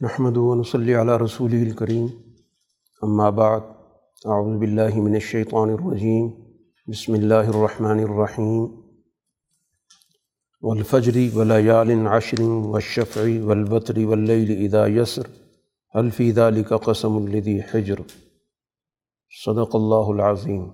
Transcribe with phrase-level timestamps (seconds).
[0.00, 2.06] نحمد صلی علیہ رسول الکریم.
[3.02, 3.60] اما بعد،
[4.24, 6.28] اعوذ باللہ من الشیطان الرجیم.
[6.86, 8.66] بسم اللہ الرحمن الرحیم.
[10.62, 15.22] والفجر ولیال عشر والشفع والبتر واللیل اذا یسر.
[15.94, 17.96] حل فی ذلك قسم الذی حجر؟
[19.44, 20.70] صدق اللہ العظیم.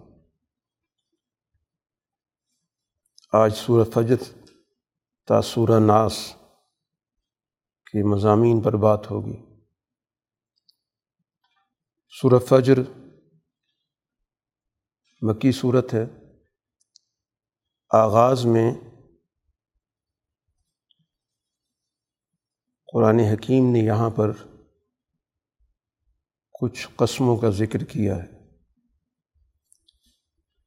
[3.33, 4.17] آج سورہ فجر
[5.27, 6.42] تا سورہ ناس.
[7.93, 9.43] کے مضامین پر بات ہوگی۔
[12.09, 12.79] سورہ فجر
[15.23, 16.07] مکی صورت ہے۔
[17.91, 18.75] آغاز میں
[22.93, 24.33] قرآن حکیم نے یہاں پر
[26.61, 28.59] کچھ قسموں کا ذکر کیا ہے۔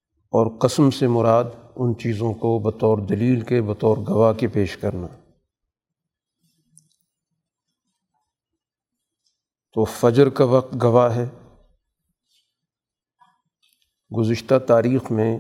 [0.09, 1.43] اور قسم سے مراد
[1.75, 5.24] ان چیزوں کو بطور دلیل کے، بطور گواہ کے پیش کرنا۔
[9.75, 11.25] تو فجر کا وقت گواہ ہے۔
[14.19, 15.39] گزشتہ تاریخ میں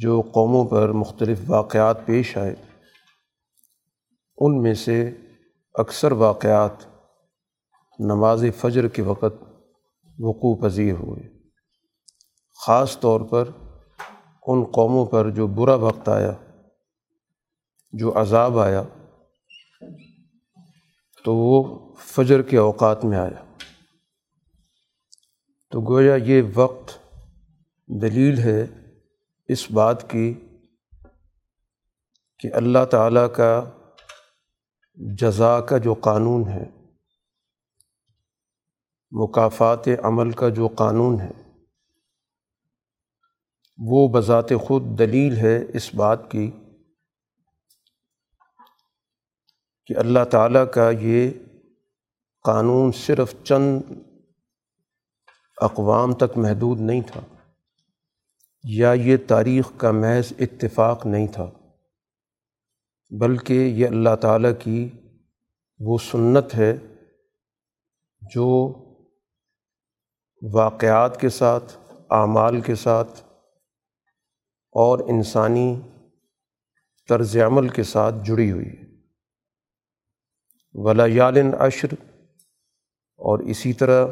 [0.00, 2.54] جو قوموں پر مختلف واقعات پیش آئے،
[4.36, 5.10] ان میں سے
[5.74, 6.72] اکثر واقعات
[7.98, 9.42] نماز فجر کے وقت
[10.18, 11.22] وقوع پذیر ہوئے۔
[12.66, 13.48] خاص طور پر
[14.46, 16.32] ان قوموں پر جو برا وقت آیا،
[17.92, 18.82] جو عذاب آیا
[21.24, 23.54] تو وہ فجر کے اوقات میں آیا۔
[25.70, 26.98] تو گویا یہ وقت
[28.02, 28.66] دلیل ہے
[29.48, 30.34] اس بات کی
[32.38, 33.64] کہ اللہ تعالیٰ کا
[34.94, 36.64] جزا کا جو قانون ہے
[39.12, 41.30] مقافات عمل کا جو قانون ہے،
[43.78, 46.50] وہ بذات خود دلیل ہے اس بات کی
[49.88, 51.30] کہ اللہ تعالیٰ کا یہ
[52.44, 53.92] قانون صرف چند
[55.58, 57.20] اقوام تک محدود نہیں تھا،
[58.64, 61.50] یا یہ تاریخ کا محض اتفاق نہیں تھا،
[63.10, 64.88] بلکہ یہ اللہ تعالیٰ کی
[65.80, 66.72] وہ سنت ہے
[68.22, 68.48] جو
[70.42, 71.76] واقعات کے ساتھ،
[72.10, 73.20] اعمال کے ساتھ
[74.74, 75.68] اور انسانی
[77.08, 78.83] طرز عمل کے ساتھ جڑی ہوئی۔ ہے
[80.74, 81.88] ولیالن عشر
[83.16, 84.06] اور اسی طرح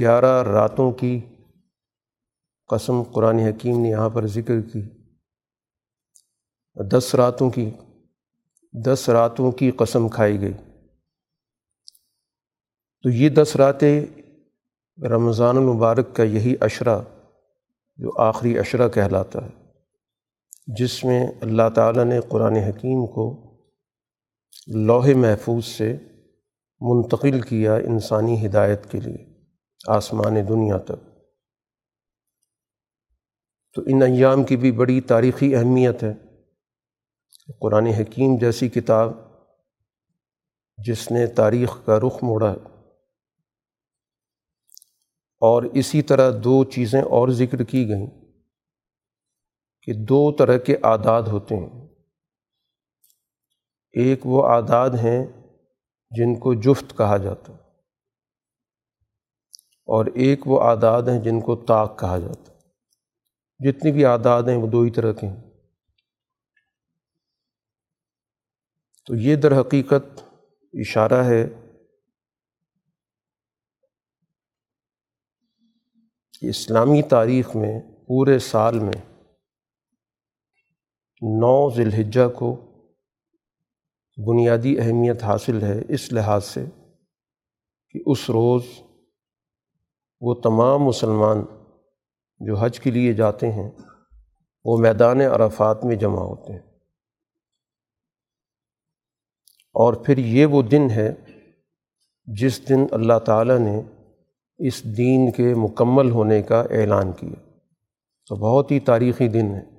[0.00, 1.20] گیارہ راتوں کی
[2.68, 4.82] قسم قرآن حکیم نے یہاں پر ذکر کی۔
[6.90, 7.70] دس راتوں کی،
[8.72, 10.52] دس راتوں کی قسم کھائی گئی۔
[13.02, 14.06] تو یہ دس راتیں
[15.02, 17.02] رمضان المبارک کا یہی اشرا
[17.96, 19.50] جو آخری اشرا کہلاتا ہے،
[20.66, 23.51] جس میں اللہ تعالیٰ نے قرآن حکیم کو
[24.66, 25.96] لوح محفوظ سے
[26.80, 29.40] منتقل کیا انسانی ہدایت کے لیے،
[29.88, 31.06] آسمان دنیا تک۔
[33.74, 36.12] تو ان ایام کی بھی بڑی تاریخی اہمیت ہے۔
[37.60, 39.12] قرآن حکیم جیسی کتاب
[40.76, 42.88] جس نے تاریخ کا رخ موڑا ہے۔
[45.40, 48.06] اور اسی طرح دو چیزیں اور ذکر کی گئیں
[49.82, 51.81] کہ دو طرح کے اعداد ہوتے ہیں۔
[53.92, 55.26] ایک وہ اعداد ہیں
[56.10, 57.52] جن کو جفت کہا جاتا
[59.88, 62.52] اور ایک وہ اعداد ہیں جن کو طاق کہا جاتا
[63.60, 65.42] جتنی بھی اعداد ہیں وہ دو ہی طرح کے ہیں۔
[69.06, 70.20] تو یہ در حقیقت
[70.74, 71.46] اشارہ ہے
[76.32, 79.00] کہ اسلامی تاریخ میں پورے سال میں
[81.22, 82.71] نو ذی الحجہ کو
[84.16, 86.64] بنیادی اہمیت حاصل ہے اس لحاظ سے
[87.90, 88.62] کہ اس روز
[90.20, 91.44] وہ تمام مسلمان
[92.38, 93.70] جو حج کے لیے جاتے ہیں،
[94.64, 96.60] وہ میدان عرفات میں جمع ہوتے ہیں۔
[99.74, 101.14] اور پھر یہ وہ دن ہے
[102.24, 103.82] جس دن اللہ تعالیٰ نے
[104.58, 107.50] اس دین کے مکمل ہونے کا اعلان کیا۔
[108.28, 109.71] تو بہت ہی تاریخی دن ہے۔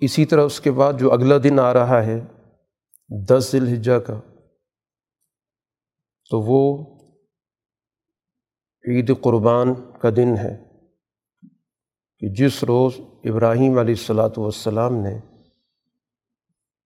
[0.00, 2.20] اسی طرح اس کے بعد جو اگلا دن آ رہا ہے،
[3.28, 4.20] دس ذی الحجہ کا،
[6.30, 6.86] تو وہ
[8.88, 10.64] عید قربان کا دن ہے
[12.18, 12.92] کہ جس روز
[13.24, 15.18] ابراہیم علیہ الصلاۃ والسلام نے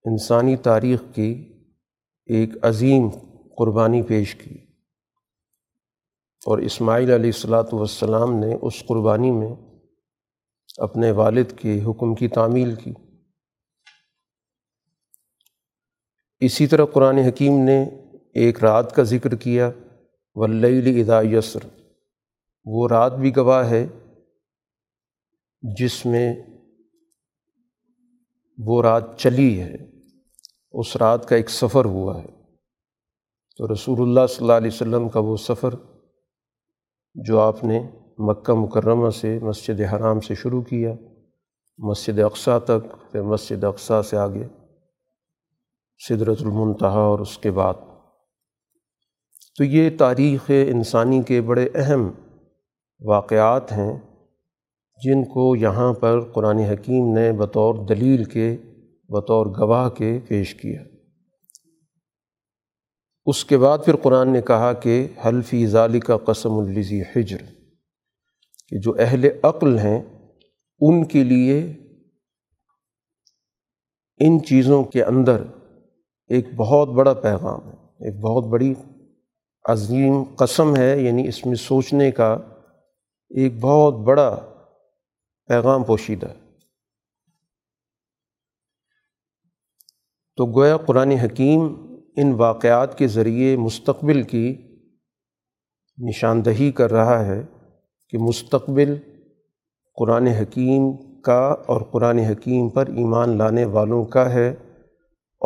[0.04, 1.52] انسانی تاریخ کی
[2.26, 3.08] ایک عظیم
[3.58, 4.54] قربانی پیش کی
[6.46, 9.54] اور اسماعیل علیہ الصلاۃ والسلام نے اس قربانی میں
[10.78, 12.92] اپنے والد کے حکم کی تعمیل کی۔
[16.44, 17.84] اسی طرح قرآن حکیم نے
[18.34, 19.70] ایک رات کا ذکر کیا
[20.34, 21.60] ولی ادا یسر
[22.64, 23.86] وہ رات بھی گواہ ہے
[25.62, 26.34] جس میں
[28.58, 29.76] وہ رات چلی ہے۔
[30.72, 32.28] اس رات کا ایک سفر ہوا ہے۔
[33.56, 35.74] تو رسول اللہ صلی اللہ علیہ وسلم کا وہ سفر
[37.14, 37.88] جو آپ نے
[38.18, 40.94] مکہ مکرمہ سے مسجد حرام سے شروع کیا،
[41.78, 44.63] مسجد اقسا تک، پھر مسجد اقسا سے آگے۔
[45.98, 47.74] صدرت المنتہا اور اس کے بعد۔
[49.58, 52.10] تو یہ تاریخ انسانی کے بڑے اہم
[53.00, 54.00] واقعات ہیں
[55.04, 58.56] جن کو یہاں پر قرآن حکیم نے بطور دلیل کے،
[59.08, 60.82] بطور گواہ کے پیش کیا۔
[63.26, 67.42] اس کے بعد پھر قرآن نے کہا کہ حلفی ظالی کا قسم الزی حجر،
[68.68, 70.02] کہ جو اہل عقل ہیں
[70.80, 71.58] ان کے لیے
[74.20, 75.42] ان چیزوں کے اندر
[76.28, 78.74] ایک بہت بڑا پیغام ہے، ایک بہت بڑی
[79.64, 82.34] عظیم قسم ہے یعنی اس میں سوچنے کا
[83.28, 84.40] ایک بہت بڑا
[85.46, 86.44] پیغام پوشیدہ ہے۔
[90.36, 91.60] تو گویا قرآن حکیم
[92.16, 94.54] ان واقعات کے ذریعے مستقبل کی
[95.98, 97.42] نشاندہی کر رہا ہے
[98.08, 98.96] کہ مستقبل
[99.96, 100.92] قرآن حکیم
[101.22, 104.54] کا اور قرآن حکیم پر ایمان لانے والوں کا ہے۔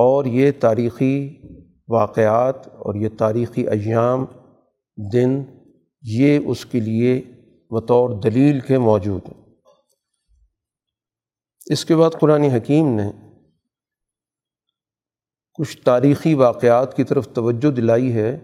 [0.00, 1.36] اور یہ تاریخی
[1.88, 4.24] واقعات اور یہ تاریخی ایام
[5.12, 5.42] دن
[6.02, 7.22] یہ اس کے لیے
[7.70, 9.44] بطور دلیل کے موجود ہیں۔
[11.66, 13.10] اس کے بعد قرآن حکیم نے
[15.54, 18.38] کچھ تاریخی واقعات کی طرف توجہ دلائی ہے۔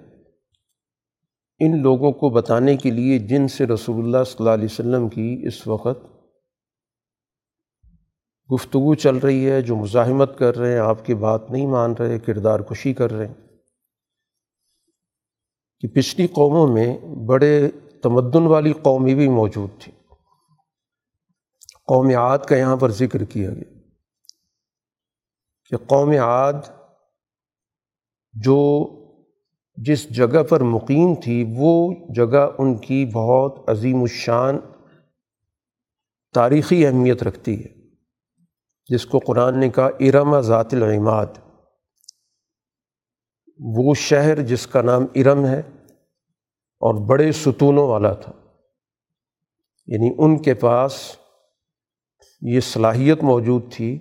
[1.59, 5.43] ان لوگوں کو بتانے کے لیے جن سے رسول اللہ صلی اللہ علیہ وسلم کی
[5.47, 6.14] اس وقت
[8.53, 12.19] گفتگو چل رہی ہے، جو مزاحمت کر رہے ہیں، آپ کی بات نہیں مان رہے،
[12.19, 13.35] کردار کشی کر رہے ہیں۔
[15.81, 17.71] کہ پچھلی قوموں میں بڑے
[18.03, 19.93] تمدن والی قومی بھی موجود تھی۔
[21.87, 23.79] قوم عاد کا یہاں پر ذکر کیا گیا۔
[25.71, 26.53] کہ قوم عاد
[28.33, 28.89] جو
[29.77, 34.59] جس جگہ پر مقیم تھی، وہ جگہ ان کی بہت عظیم الشان
[36.35, 37.74] تاریخی اہمیت رکھتی ہے۔
[38.89, 41.27] جس کو قرآن نے کہا، ارم ذات العماد۔
[43.59, 45.63] وہ شہر جس کا نام ارم ہے
[46.81, 48.33] اور بڑے ستونوں والا تھا۔
[49.87, 51.17] یعنی ان کے پاس
[52.41, 53.99] یہ صلاحیت موجود تھی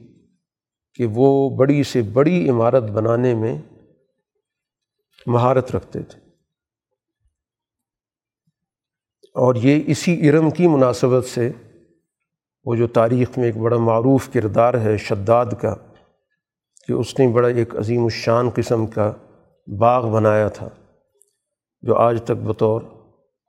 [0.93, 3.61] کہ وہ بڑی سے بڑی عمارت بنانے میں
[5.25, 6.19] مہارت رکھتے تھے۔
[9.21, 11.51] اور یہ اسی ارم کی مناسبت سے
[12.65, 15.73] وہ جو تاریخ میں ایک بڑا معروف کردار ہے شداد کا،
[16.87, 19.11] کہ اس نے بڑا ایک عظیم الشان قسم کا
[19.79, 20.69] باغ بنایا تھا،
[21.81, 22.81] جو آج تک بطور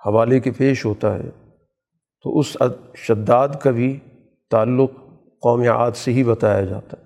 [0.06, 1.30] حوالے کے پیش ہوتا ہے۔
[2.24, 2.56] تو اس
[2.96, 3.98] شداد کا بھی
[4.50, 4.90] تعلق
[5.42, 7.02] قوم عاد سے ہی بتایا جاتا۔ ہے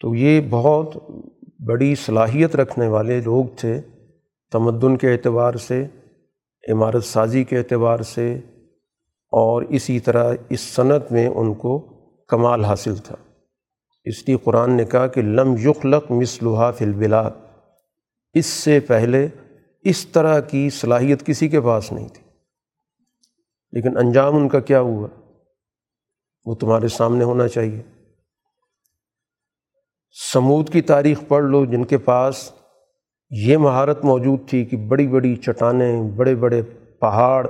[0.00, 0.96] تو یہ بہت
[1.66, 3.80] بڑی صلاحیت رکھنے والے لوگ تھے،
[4.52, 5.86] تمدن کے اعتبار سے،
[6.72, 8.38] عمارت سازی کے اعتبار سے
[9.36, 11.78] اور اسی طرح اس صنعت میں ان کو
[12.28, 13.16] کمال حاصل تھا۔
[14.04, 17.30] اس لیے قرآن نے کہا کہ لم یخلق مثلحا فی البلاد۔
[18.34, 19.28] اس سے پہلے
[19.82, 22.22] اس طرح کی صلاحیت کسی کے پاس نہیں تھی۔
[23.72, 25.08] لیکن انجام ان کا کیا ہوا؟
[26.44, 27.82] وہ تمہارے سامنے ہونا چاہیے۔
[30.32, 32.52] سمود کی تاریخ پڑھ لو، جن کے پاس
[33.30, 36.62] یہ مہارت موجود تھی کہ بڑی بڑی چٹانیں، بڑے بڑے
[37.00, 37.46] پہاڑ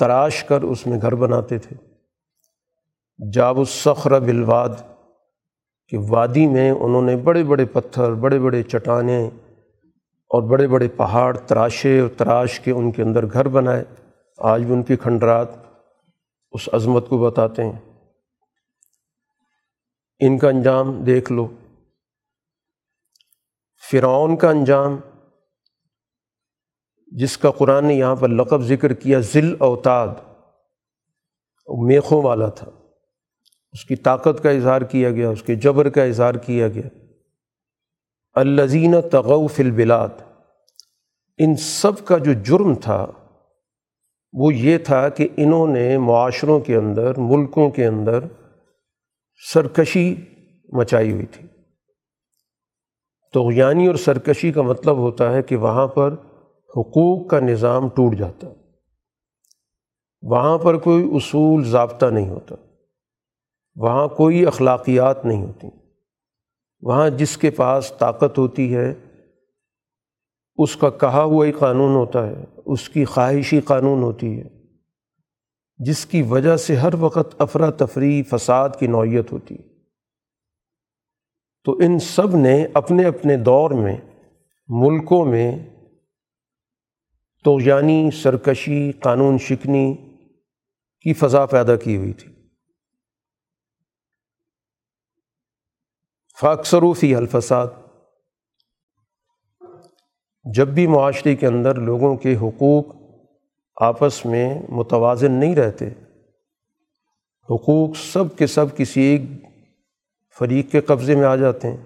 [0.00, 1.76] تراش کر اس میں گھر بناتے تھے۔
[3.32, 4.68] جاب الصخر بلواد
[5.88, 9.30] کہ وادی میں انہوں نے بڑے بڑے پتھر، بڑے بڑے چٹانیں
[10.28, 13.84] اور بڑے بڑے پہاڑ تراشے اور تراش کے ان کے اندر گھر بنائے۔
[14.38, 15.48] آج بھی ان کی کھنڈرات
[16.52, 17.78] اس عظمت کو بتاتے ہیں۔
[20.20, 21.48] ان کا انجام دیکھ لو۔
[23.90, 24.96] فرعون کا انجام
[27.10, 30.08] جس کا قرآن نے یہاں پر لقب ذکر کیا، ذل اوتاد
[31.86, 32.70] میخوں والا تھا۔
[33.72, 36.88] اس کی طاقت کا اظہار کیا گیا، اس کے جبر کا اظہار کیا گیا۔
[38.34, 40.08] الزین تغوف البلاد۔
[41.38, 43.06] ان سب کا جو جرم تھا،
[44.32, 48.20] وہ یہ تھا کہ انہوں نے معاشروں کے اندر، ملکوں کے اندر
[49.52, 50.16] سرکشی
[50.72, 51.48] مچائی ہوئی تھی۔
[53.32, 53.48] تو
[53.86, 56.14] اور سرکشی کا مطلب ہوتا ہے کہ وہاں پر
[56.76, 58.46] حقوق کا نظام ٹوٹ جاتا
[60.22, 62.54] وہاں پر کوئی اصول ضابطہ نہیں ہوتا۔
[63.74, 65.66] وہاں کوئی اخلاقیات نہیں ہوتی۔
[66.80, 68.94] وہاں جس کے پاس طاقت ہوتی ہے،
[70.56, 74.48] اس کا کہا ہوا ہی قانون ہوتا ہے، اس کی خواہشی قانون ہوتی ہے۔
[75.78, 79.62] جس کی وجہ سے ہر وقت افراتفری فساد کی نوعیت ہوتی ہے۔
[81.64, 83.96] تو ان سب نے اپنے اپنے دور میں،
[84.68, 85.79] ملکوں میں
[87.44, 89.94] تو یعنی سرکشی، قانون شکنی
[91.00, 92.32] کی فضا پیدا کی ہوئی تھی۔
[96.40, 97.66] فاکثروفی الفساد۔
[100.54, 102.84] جب بھی معاشرے کے اندر لوگوں کے حقوق
[103.80, 105.88] آپس میں متوازن نہیں رہتے،
[107.50, 109.20] حقوق سب کے سب کسی ایک
[110.38, 111.76] فریق کے قبضے میں آ جاتے ہیں،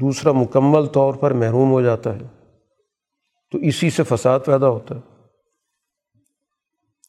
[0.00, 2.37] دوسرا مکمل طور پر محروم ہو جاتا ہے۔
[3.50, 5.00] تو اسی سے فساد پیدا ہوتا ہے۔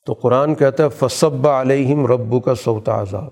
[0.06, 3.30] تو قرآن کہتا ہے، فصب علیہم ربو کا سوتا عذاب۔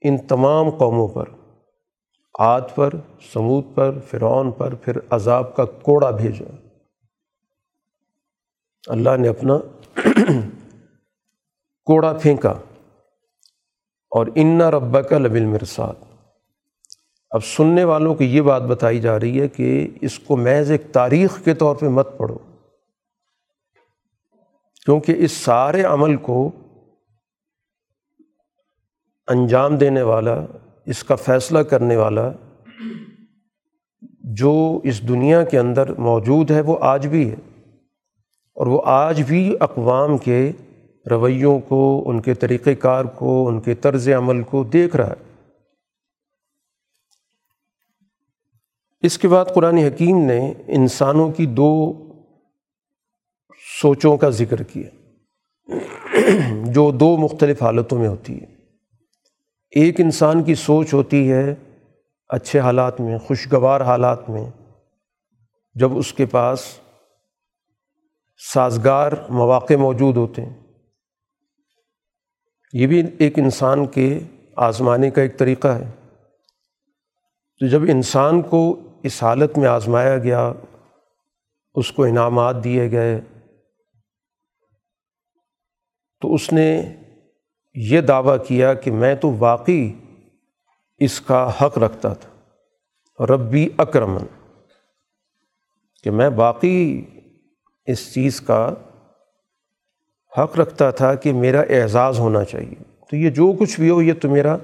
[0.00, 1.24] ان تمام قوموں پر،
[2.38, 2.90] عاد پر
[3.32, 6.56] سمود پر، فرعون پر، پھر عذاب کا کوڑا بھیجا۔
[8.86, 9.58] اللہ نے اپنا
[11.84, 12.54] کوڑا پھینکا۔
[14.10, 15.94] اور انا ربا کا لبل مرساد
[17.34, 20.82] اب سننے والوں کی یہ بات بتائی جا رہی ہے کہ اس کو محض ایک
[20.92, 22.38] تاریخ کے طور پہ مت پڑھو،
[24.84, 26.50] کیونکہ اس سارے عمل کو
[29.26, 30.44] انجام دینے والا،
[30.86, 32.32] اس کا فیصلہ کرنے والا
[34.20, 37.36] جو اس دنیا کے اندر موجود ہے، وہ آج بھی ہے۔
[38.54, 40.52] اور وہ آج بھی اقوام کے
[41.10, 45.33] رویوں کو، ان کے طریقۂ کار کو، ان کے طرز عمل کو دیکھ رہا ہے۔
[49.04, 51.92] اس کے بعد قرآن حکیم نے انسانوں کی دو
[53.82, 54.90] سوچوں کا ذکر کیا،
[56.66, 58.46] جو دو مختلف حالتوں میں ہوتی ہے
[59.70, 61.54] ایک انسان کی سوچ ہوتی ہے
[62.28, 64.50] اچھے حالات میں، خوشگوار حالات میں،
[65.74, 66.80] جب اس کے پاس
[68.52, 70.54] سازگار مواقع موجود ہوتے ہیں۔
[72.72, 74.18] یہ بھی ایک انسان کے
[74.56, 75.90] آزمانے کا ایک طریقہ ہے۔
[77.60, 80.52] تو جب انسان کو اس حالت میں آزمایا گیا،
[81.74, 83.20] اس کو انعامات دیے گئے۔
[86.20, 86.96] تو اس نے
[87.74, 89.92] یہ دعویٰ کیا کہ میں تو واقعی
[90.98, 92.30] اس کا حق رکھتا تھا۔
[93.24, 94.24] ربی اکرمن،
[96.02, 97.04] کہ میں باقی
[97.86, 98.74] اس چیز کا
[100.38, 104.12] حق رکھتا تھا کہ میرا اعزاز ہونا چاہیے۔ تو یہ جو کچھ بھی ہو، یہ
[104.22, 104.56] تو میرا،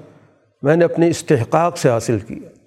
[0.61, 2.60] میں نے اپنے استحقاق سے حاصل کیا۔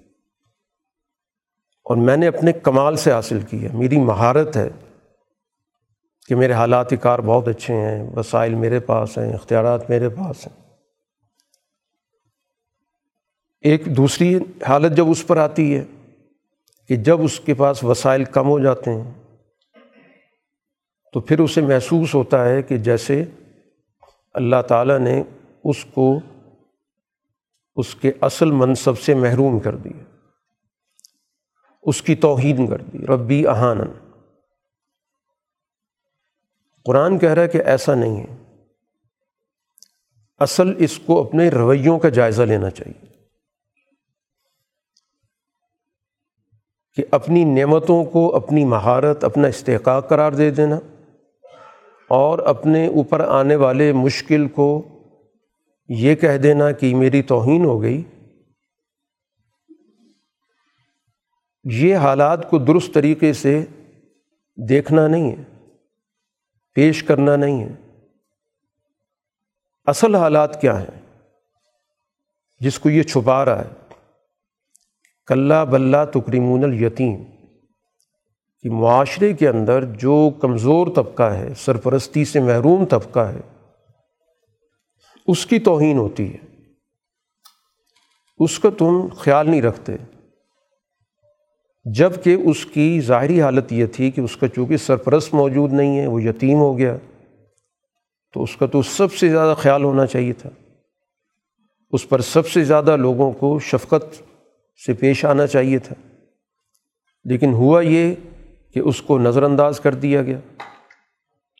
[1.85, 4.69] اور میں نے اپنے کمال سے حاصل کیا میری مہارت ہے
[6.29, 10.65] کہ میرے حالات کار بہت اچھے ہیں، وسائل میرے پاس ہیں، اختیارات میرے پاس ہیں۔
[13.61, 14.39] ایک دوسری
[14.69, 15.85] حالت جب اس پر آتی ہے
[16.89, 19.13] کہ جب اس کے پاس وسائل کم ہو جاتے ہیں،
[21.13, 23.25] تو پھر اسے محسوس ہوتا ہے کہ جیسے
[24.35, 25.23] اللہ تعالیٰ نے
[25.65, 26.19] اس کو،
[27.77, 30.14] اس کے اصل منصب سے محروم کر دیا۔
[31.85, 34.09] اس کی توہین کر دی ربی احانن
[36.85, 38.37] قرآن کہہ رہا ہے کہ ایسا نہیں ہے۔
[40.39, 43.15] اصل اس کو اپنے رویوں کا جائزہ لینا چاہیے۔
[46.95, 50.81] کہ اپنی نعمتوں کو، اپنی مہارت، اپنا استحقاق قرار دے دینا
[52.09, 54.83] اور اپنے اوپر آنے والے مشکل کو
[55.89, 58.03] یہ کہہ دینا کہ میری توہین ہو گئی
[61.65, 63.65] یہ حالات کو درست طریقے سے
[64.69, 65.43] دیکھنا نہیں ہے،
[66.75, 67.73] پیش کرنا نہیں ہے۔
[69.85, 71.23] اصل حالات کیا ہیں؟
[72.61, 73.95] جس کو یہ چھپا رہا ہے
[75.27, 77.25] کلّہ بلّہ تکریمون الیتیم،
[78.63, 83.41] کہ معاشرے کے اندر جو کمزور طبقہ ہے، سرپرستی سے محروم طبقہ ہے،
[85.27, 86.39] اس کی توہین ہوتی ہے۔
[88.39, 89.97] اس کا تم خیال نہیں رکھتے۔
[91.85, 96.07] جبکہ اس کی ظاہری حالت یہ تھی کہ اس کا چونکہ سرپرست موجود نہیں ہے،
[96.07, 96.97] وہ یتیم ہو گیا،
[98.35, 100.51] تو اس کا تو سب سے زیادہ خیال ہونا چاہیے تھا۔
[101.91, 104.23] اس پر سب سے زیادہ لوگوں کو شفقت
[104.87, 105.95] سے پیش آنا چاہیے تھا۔
[107.25, 108.15] لیکن ہوا یہ
[108.75, 110.39] کہ اس کو نظر انداز کر دیا گیا۔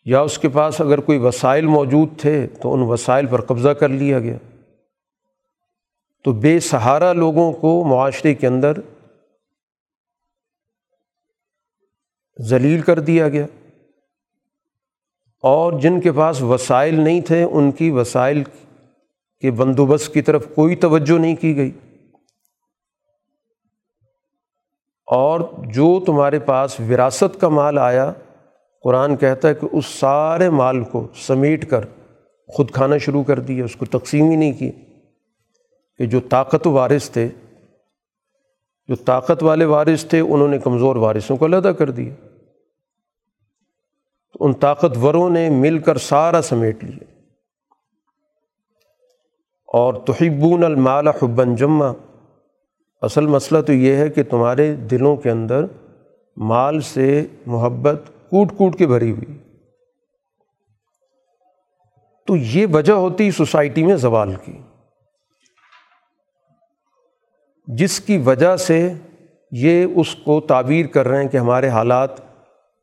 [0.05, 3.89] یا اس کے پاس اگر کوئی وسائل موجود تھے تو ان وسائل پر قبضہ کر
[3.89, 4.37] لیا گیا۔
[6.25, 8.73] تو بے سہارا لوگوں کو معاشرے کے اندر
[12.43, 13.47] ذلیل کر دیا گیا۔
[15.43, 18.43] اور جن کے پاس وسائل نہیں تھے، ان کی وسائل
[19.41, 21.71] کے بندوبست کی طرف کوئی توجہ نہیں کی گئی۔
[25.07, 28.13] اور جو تمہارے پاس وراثت کا مال آیا،
[28.83, 31.81] قرآن کہتا ہے کہ اس سارے مال کو سمیٹ کر
[32.49, 34.71] خود کھانا شروع کر دیا، اس کو تقسیم ہی نہیں کی
[35.99, 37.29] کہ جو طاقت وارث تھے
[38.89, 42.15] جو طاقت والے وارث تھے، انہوں نے کمزور وارثوں کو علیحدہ کر دیا۔
[44.33, 47.05] تو ان طاقتوروں نے مل کر سارا سمیٹ لیا۔
[49.73, 51.93] اور تحبون المال حبن جمع
[53.03, 55.65] اصل مسئلہ تو یہ ہے کہ تمہارے دلوں کے اندر
[56.37, 59.39] مال سے محبت کوٹ کوٹ کے بھری ہوئی۔
[62.27, 64.59] تو یہ وجہ ہوتی سوسائٹی میں زوال کی۔
[67.67, 68.93] جس کی وجہ سے
[69.51, 72.11] یہ اس کو تعبیر کر رہے ہیں کہ ہمارے حالات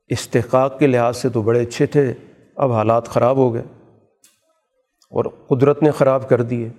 [0.09, 2.13] استحقاق کے لحاظ سے تو بڑے اچھے تھے،
[2.55, 3.63] اب حالات خراب ہو گئے
[5.11, 6.69] اور قدرت نے خراب کر دیے۔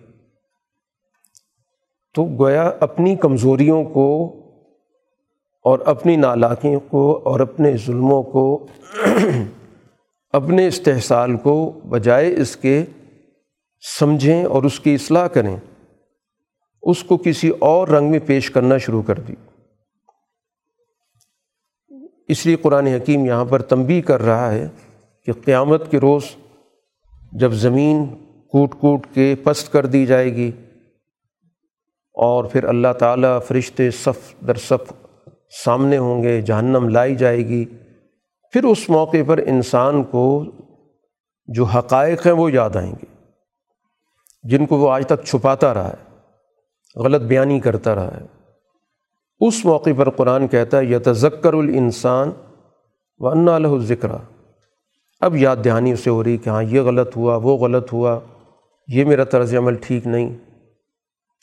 [2.14, 4.36] تو گویا اپنی کمزوریوں کو
[5.64, 8.66] اور اپنی نالاکیوں کو اور اپنے ظلموں کو
[10.32, 12.84] اپنے استحصال کو بجائے اس کے
[13.98, 15.56] سمجھیں اور اس کی اصلاح کریں۔
[16.82, 19.34] اس کو کسی اور رنگ میں پیش کرنا شروع کر دی۔
[22.28, 24.68] اس لیے قرآن حکیم یہاں پر تنبی کر رہا ہے
[25.26, 26.22] کہ قیامت کے روز
[27.32, 28.06] جب زمین
[28.48, 30.50] کوٹ کوٹ کے پست کر دی جائے گی
[32.14, 34.92] اور پھر اللہ تعالیٰ فرشتے صف در صف
[35.64, 37.64] سامنے ہوں گے، جہنم لائی جائے گی،
[38.52, 40.44] پھر اس موقع پر انسان کو
[41.46, 43.06] جو حقائق ہیں وہ یاد آئیں گے،
[44.44, 46.11] جن کو وہ آج تک چھپاتا رہا ہے۔
[46.96, 48.26] غلط بیانی کرتا رہا ہے۔
[49.40, 52.30] اس موقع پر قرآن کہتا ہے، یتذکر الانسان
[53.18, 54.08] و انا الہ ذکر
[55.20, 58.20] اب یاد دہانی اسے ہو رہی کہ ہاں یہ غلط ہوا، وہ غلط ہوا،
[58.88, 60.36] یہ میرا طرز عمل ٹھیک نہیں۔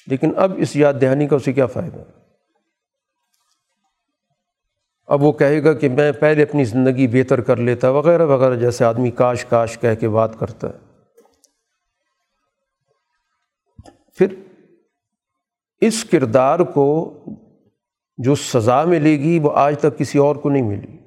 [0.08, 2.00] لیکن اب اس یاد دہانی کا اسے کیا فائدہ؟
[5.08, 8.86] اب وہ کہے گا کہ میں پہلے اپنی زندگی بہتر کر لیتا، وغیرہ وغیرہ، جیسے
[8.86, 10.89] آدمی کاش کاش کہہ کے بات کرتا ہے۔
[15.82, 17.14] اس کردار کو
[18.18, 20.98] جو سزا ملے گی وہ آج تک کسی اور کو نہیں ملی۔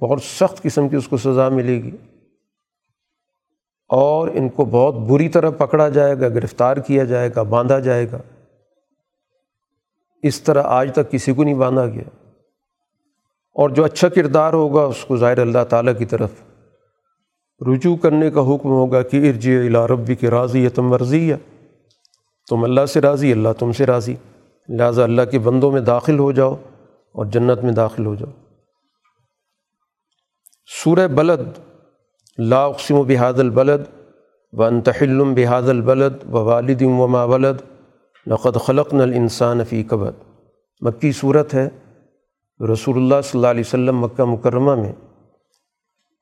[0.00, 1.90] بہت سخت قسم کی اس کو سزا ملے گی۔
[3.88, 8.06] اور ان کو بہت بری طرح پکڑا جائے گا، گرفتار کیا جائے گا، باندھا جائے
[8.12, 8.18] گا۔
[10.22, 12.26] اس طرح آج تک کسی کو نہیں باندھا گیا۔
[13.54, 16.30] اور جو اچھا کردار ہوگا، اس کو ظاہر اللہ تعالیٰ کی طرف
[17.60, 21.59] رجوع کرنے کا حکم ہوگا کہ ارج الا ربی کے راضی ہے تم مرضی ہے
[22.50, 24.14] تم اللہ سے راضی، اللہ تم سے راضی۔
[24.68, 26.56] لہٰذا اللہ کے بندوں میں داخل ہو جاؤ
[27.12, 28.30] اور جنت میں داخل ہو جاؤ۔
[30.84, 31.40] سورہ بلد،
[32.38, 33.80] لا اقسم و بحاد البلد
[34.52, 37.62] و انتحلم بحاد البلد و والد و ما ولد۔
[38.26, 40.12] لقد خلقن الانسان فی قبد
[40.80, 41.68] مکی صورت ہے
[42.72, 44.92] رسول اللہ صلی اللہ علیہ وسلم مکہ مکرمہ میں۔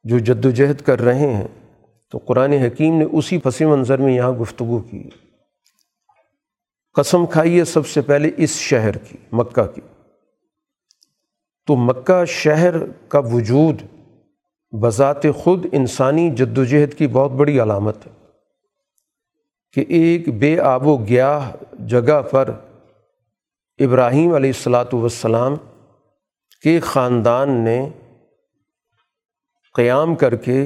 [0.05, 1.49] جو جد و جہد کر رہے ہیں،
[2.11, 5.09] تو قرآن حکیم نے اسی پس منظر میں یہاں گفتگو کی۔
[6.98, 9.80] قسم کھائی ہے سب سے پہلے اس شہر کی، مکہ کی۔
[11.66, 12.74] تو مکہ شہر
[13.08, 13.82] کا وجود
[14.72, 18.12] بذات خود انسانی جد و جہد کی بہت بڑی علامت ہے
[19.72, 21.52] کہ ایک بے آب و گیاہ
[21.87, 22.50] جگہ پر
[23.78, 25.54] ابراہیم علیہ السلاۃ والسلام
[26.62, 27.88] کے خاندان نے
[29.74, 30.62] قیام کر کے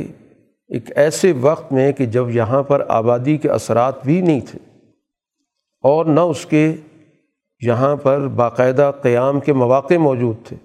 [0.68, 4.71] ایک ایسے وقت میں کہ جب یہاں پر آبادی کے اثرات بھی نہیں تھے۔
[5.82, 6.72] اور نہ اس کے
[7.60, 10.56] یہاں پر باقاعدہ قیام کے مواقع موجود تھے۔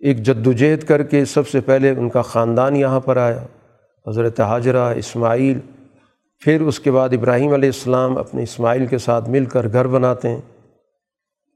[0.00, 3.46] ایک جد و جہد کر کے سب سے پہلے ان کا خاندان یہاں پر آیا،
[4.06, 5.58] حضرت حاجرہ، اسماعیل،
[6.40, 10.28] پھر اس کے بعد ابراہیم علیہ السلام اپنے اسماعیل کے ساتھ مل کر گھر بناتے
[10.28, 10.40] ہیں۔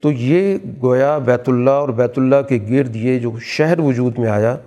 [0.01, 4.29] تو یہ گویا بیت اللہ اور بیت اللہ کے گرد یہ جو شہر وجود میں
[4.29, 4.57] آیا،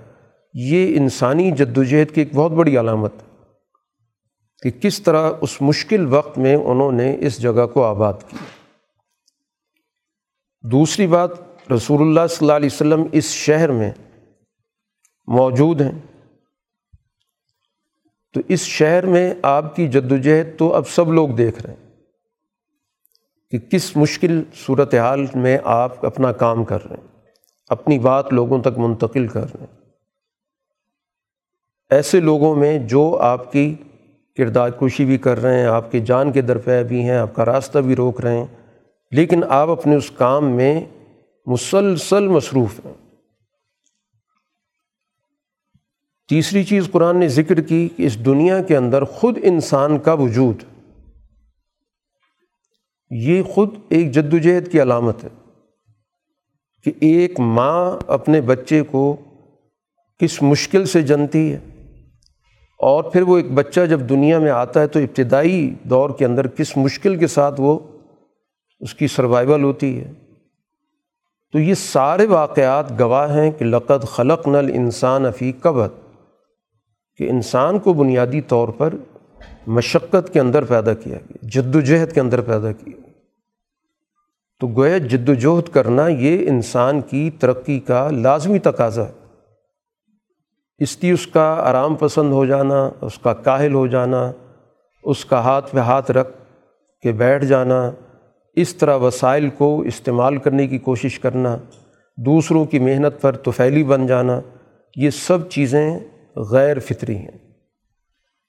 [0.54, 3.12] یہ انسانی جد و جہد کی ایک بہت بڑی علامت
[4.62, 8.44] کہ کس طرح اس مشکل وقت میں انہوں نے اس جگہ کو آباد کیا۔
[10.62, 11.30] دوسری بات،
[11.72, 13.92] رسول اللہ صلی اللہ علیہ وسلم اس شہر میں
[15.26, 16.00] موجود ہیں۔
[18.34, 21.72] تو اس شہر میں آپ کی جد و جہد تو اب سب لوگ دیکھ رہے
[21.72, 21.90] ہیں
[23.50, 27.22] کہ کس مشکل صورت حال میں آپ اپنا کام کر رہے ہیں،
[27.68, 29.80] اپنی بات لوگوں تک منتقل کر رہے ہیں۔
[31.90, 33.74] ایسے لوگوں میں جو آپ کی
[34.36, 37.44] کردار کشی بھی کر رہے ہیں، آپ کی جان کے درپے بھی ہیں، آپ کا
[37.44, 38.46] راستہ بھی روک رہے ہیں۔
[39.10, 40.84] لیکن آپ اپنے اس کام میں
[41.46, 42.94] مسلسل مصروف ہیں۔
[46.28, 50.62] تیسری چیز قرآن نے ذکر کی کہ اس دنیا کے اندر خود انسان کا وجود،
[53.10, 55.28] یہ خود ایک جد و جہد کی علامت ہے
[56.84, 59.16] کہ ایک ماں اپنے بچے کو
[60.18, 61.75] کس مشکل سے جنتی ہے۔
[62.78, 66.46] اور پھر وہ ایک بچہ جب دنیا میں آتا ہے تو ابتدائی دور کے اندر
[66.46, 67.78] کس مشکل کے ساتھ وہ
[68.80, 70.12] اس کی سروائیول ہوتی ہے۔
[71.52, 75.92] تو یہ سارے واقعات گواہ ہیں کہ لقد خلق نل انسان افی قبت
[77.16, 78.94] کہ انسان کو بنیادی طور پر
[79.66, 83.00] مشقت کے اندر پیدا کیا گیا جد و جہد کے اندر پیدا کیا
[84.60, 89.12] تو گویا جد و جہد کرنا یہ انسان کی ترقی کا لازمی تقاضا ہے۔
[90.78, 94.32] اس لیے اس کا آرام پسند ہو جانا، اس کا کاہل ہو جانا،
[95.04, 96.28] اس کا ہاتھ پہ ہاتھ رکھ
[97.02, 97.90] کے بیٹھ جانا،
[98.56, 101.56] اس طرح وسائل کو استعمال کرنے کی کوشش کرنا،
[102.16, 104.40] دوسروں کی محنت پر توفیلی بن جانا،
[104.96, 105.98] یہ سب چیزیں
[106.36, 107.38] غیر فطری ہیں۔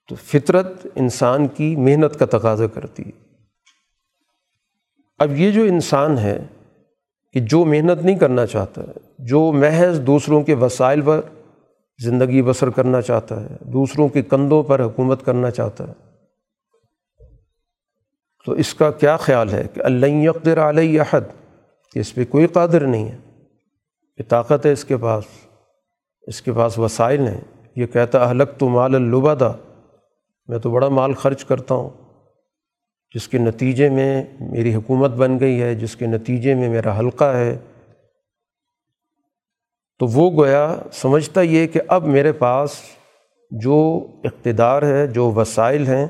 [0.09, 3.27] تو فطرت انسان کی محنت کا تقاضا کرتی ہے۔
[5.19, 6.43] اب یہ جو انسان ہے
[7.33, 11.21] کہ جو محنت نہیں کرنا چاہتا ہے جو محض دوسروں کے وسائل پر
[12.03, 15.93] زندگی بسر کرنا چاہتا ہے، دوسروں کے کندھوں پر حکومت کرنا چاہتا ہے۔
[18.45, 21.21] تو اس کا کیا خیال ہے کہ اللہ یقدر علیہ حد
[21.93, 23.17] کہ اس پہ کوئی قادر نہیں ہے۔
[24.17, 25.23] کہ طاقت ہے اس کے پاس،
[26.21, 27.41] اس کے پاس وسائل ہیں۔
[27.75, 29.53] یہ کہتا اہلک تو مال البادہ
[30.47, 31.89] میں تو بڑا مال خرچ کرتا ہوں۔
[33.15, 37.23] جس کے نتیجے میں میری حکومت بن گئی ہے، جس کے نتیجے میں میرا حلقہ
[37.23, 37.57] ہے۔
[39.99, 42.69] تو وہ گویا سمجھتا یہ کہ اب میرے پاس
[43.51, 46.07] جو اقتدار ہے، جو وسائل ہیں،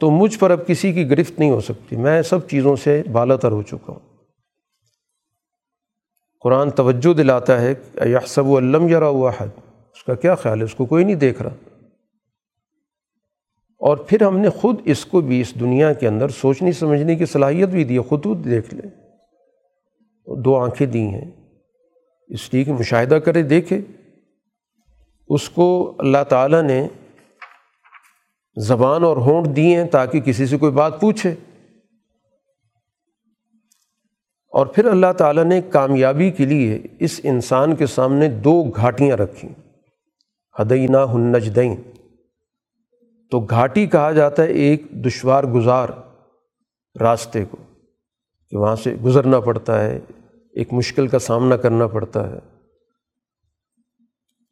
[0.00, 3.36] تو مجھ پر اب کسی کی گرفت نہیں ہو سکتی۔ میں سب چیزوں سے بالا
[3.36, 3.98] تر ہو چکا ہوں۔
[6.40, 9.46] قرآن توجہ دلاتا ہے کہ یحسب و علم یرا حد
[9.94, 11.70] اس کا کیا خیال ہے؟ اس کو کوئی نہیں دیکھ رہا۔
[13.78, 17.26] اور پھر ہم نے خود اس کو بھی اس دنیا کے اندر سوچنے، سمجھنے کی
[17.26, 18.88] صلاحیت بھی دی۔ خطوط دیکھ لے۔
[20.42, 21.41] دو آنکھیں دی ہیں۔
[22.32, 23.80] اس لیے کہ مشاہدہ کرے، دیکھے۔
[25.28, 26.88] اس کو اللہ تعالیٰ نے
[28.56, 31.34] زبان اور ہونٹ دی ہیں تاکہ کسی سے کوئی بات پوچھے۔
[34.48, 39.50] اور پھر اللہ تعالیٰ نے کامیابی کے لیے اس انسان کے سامنے دو گھاٹیاں رکھیں۔
[40.60, 41.76] ہدینہ ہنجدین
[43.30, 45.88] تو گھاٹی کہا جاتا ہے ایک دشوار گزار
[47.00, 47.56] راستے کو
[48.50, 50.00] کہ وہاں سے گزرنا پڑتا ہے۔
[50.52, 52.38] ایک مشکل کا سامنا کرنا پڑتا ہے۔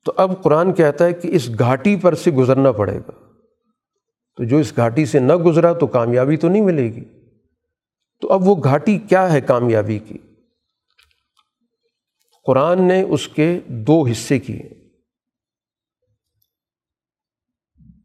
[0.04, 3.10] تو اب قرآن کہتا ہے کہ اس گھاٹی پر سے گزرنا پڑے گا۔
[4.36, 7.04] تو جو اس گھاٹی سے نہ گزرا تو کامیابی تو نہیں ملے گی۔
[8.20, 10.18] تو اب وہ گھاٹی کیا ہے کامیابی کی؟
[12.46, 14.90] قرآن نے اس کے دو حصے کیے۔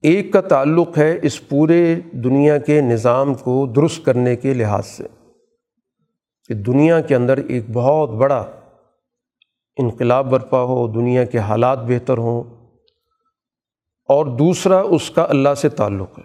[0.01, 5.24] ایک کا تعلق ہے اس پورے دنیا کے نظام کو درست کرنے کے لحاظ سے۔
[6.47, 8.45] کہ دنیا کے اندر ایک بہت بڑا
[9.77, 12.43] انقلاب برپا ہو، دنیا کے حالات بہتر ہوں،
[14.09, 16.23] اور دوسرا اس کا اللہ سے تعلق ہے۔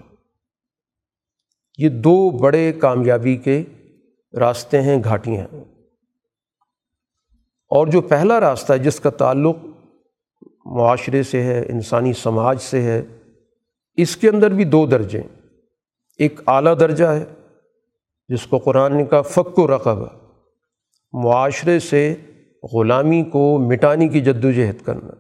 [1.79, 3.63] یہ دو بڑے کامیابی کے
[4.39, 5.65] راستے ہیں، گھاٹیاں ہیں۔
[7.71, 9.57] اور جو پہلا راستہ ہے، جس کا تعلق
[10.67, 13.03] معاشرے سے ہے، انسانی سماج سے ہے،
[13.97, 15.23] اس کے اندر بھی دو درجے
[16.17, 17.25] ایک اعلیٰ درجہ ہے
[18.31, 19.99] جس کو قرآن نے کہا و رقب،
[21.13, 22.15] معاشرے سے
[22.73, 25.11] غلامی کو مٹانے کی جد و جہد کرنا،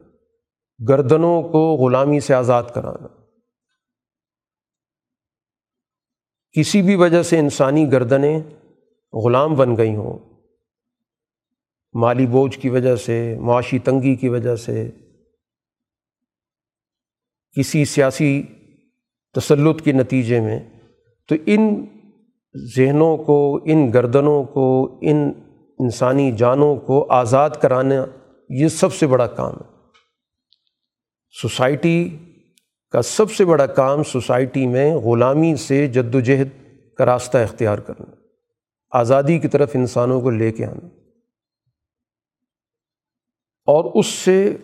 [0.88, 3.07] گردنوں کو غلامی سے آزاد کرانا۔
[6.53, 8.40] کسی بھی وجہ سے انسانی گردنیں
[9.12, 10.18] غلام بن گئی ہوں۔
[11.92, 14.90] مالی بوجھ کی وجہ سے، معاشی تنگی کی وجہ سے،
[17.57, 18.42] کسی سیاسی
[19.33, 20.61] تسلط کے نتیجے میں،
[21.29, 21.85] تو ان
[22.76, 25.32] ذہنوں کو، ان گردنوں کو، ان
[25.78, 28.06] انسانی جانوں کو آزاد کرانا
[28.48, 29.80] یہ سب سے بڑا کام ہے۔
[31.42, 32.16] سوسائٹی
[32.90, 36.48] کا سب سے بڑا کام سوسائٹی میں غلامی سے جد و جہد
[36.96, 38.10] کا راستہ اختیار کرنا،
[38.90, 40.86] آزادی کی طرف انسانوں کو لے کے آنا۔
[43.66, 44.56] اور اس سے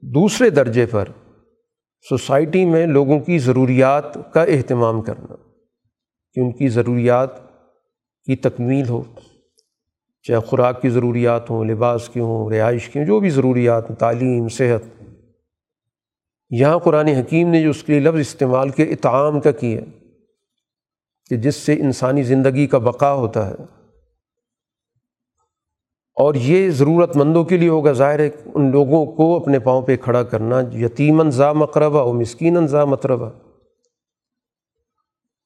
[0.00, 1.04] دوسرے درجے پر
[2.08, 5.51] سوسائٹی میں لوگوں کی ضروریات کا اہتمام کرنا۔
[6.34, 7.28] کہ ان کی ضروریات
[8.24, 9.02] کی تکمیل ہو،
[10.22, 13.96] چاہے خوراک کی ضروریات ہوں، لباس کی ہوں، رہائش کی ہوں، جو بھی ضروریات ہوں،
[13.96, 15.02] تعلیم، صحت۔
[16.50, 19.80] یہاں قرآن حکیم نے جو اس کے لیے لفظ استعمال کیا، اطعام کا کیا
[21.30, 23.54] کہ جس سے انسانی زندگی کا بقا ہوتا ہے۔
[26.16, 29.96] اور یہ ضرورت مندوں کے لیے ہوگا، ظاہر ہے ان لوگوں کو اپنے پاؤں پہ
[29.96, 33.30] کھڑا کرنا یتیمن ذا مقربہ اور مسکین ذا مطربہ۔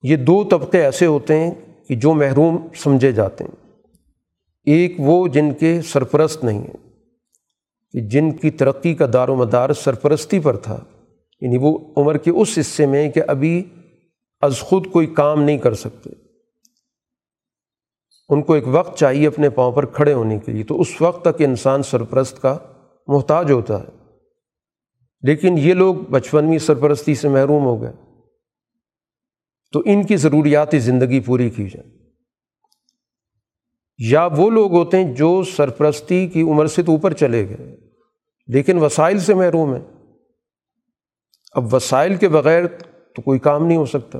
[0.01, 1.51] یہ دو طبقے ایسے ہوتے ہیں
[1.87, 3.67] کہ جو محروم سمجھے جاتے ہیں۔
[4.65, 6.89] ایک وہ جن کے سرپرست نہیں ہیں،
[7.91, 10.83] کہ جن کی ترقی کا دار و مدار سرپرستی پر تھا۔
[11.41, 13.63] یعنی وہ عمر کے اس حصے میں کہ ابھی
[14.41, 16.09] از خود کوئی کام نہیں کر سکتے۔
[18.29, 21.21] ان کو ایک وقت چاہیے اپنے پاؤں پر کھڑے ہونے کے لیے، تو اس وقت
[21.21, 22.57] تک انسان سرپرست کا
[23.07, 23.87] محتاج ہوتا ہے۔
[25.21, 28.06] لیکن یہ لوگ بچپنوی سرپرستی سے محروم ہو گئے۔
[29.71, 31.97] تو ان کی ضروریات زندگی پوری کی جائے
[33.97, 37.77] یا وہ لوگ ہوتے ہیں جو سرپرستی کی عمر سے تو اوپر چلے گئے،
[38.47, 39.83] لیکن وسائل سے محروم ہیں۔
[41.51, 42.67] اب وسائل کے بغیر
[43.15, 44.19] تو کوئی کام نہیں ہو سکتا۔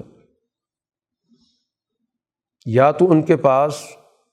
[2.65, 3.81] یا تو ان کے پاس